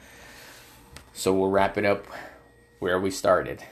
So 1.14 1.34
we'll 1.34 1.50
wrap 1.50 1.78
it 1.78 1.86
up 1.86 2.06
where 2.80 3.00
we 3.00 3.10
started. 3.10 3.64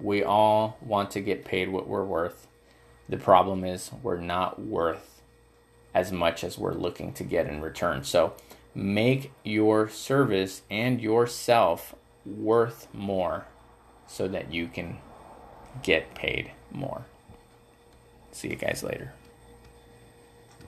We 0.00 0.22
all 0.22 0.78
want 0.80 1.10
to 1.12 1.20
get 1.20 1.44
paid 1.44 1.68
what 1.68 1.86
we're 1.86 2.04
worth. 2.04 2.46
The 3.08 3.18
problem 3.18 3.64
is 3.64 3.90
we're 4.02 4.20
not 4.20 4.60
worth 4.60 5.20
as 5.92 6.12
much 6.12 6.42
as 6.44 6.56
we're 6.56 6.72
looking 6.72 7.12
to 7.14 7.24
get 7.24 7.46
in 7.46 7.60
return. 7.60 8.04
So 8.04 8.34
make 8.74 9.32
your 9.44 9.88
service 9.88 10.62
and 10.70 11.00
yourself 11.00 11.94
worth 12.24 12.88
more 12.94 13.46
so 14.06 14.28
that 14.28 14.52
you 14.52 14.68
can 14.68 14.98
get 15.82 16.14
paid 16.14 16.50
more. 16.70 17.04
See 18.32 18.48
you 18.48 18.56
guys 18.56 18.82
later. 18.82 19.12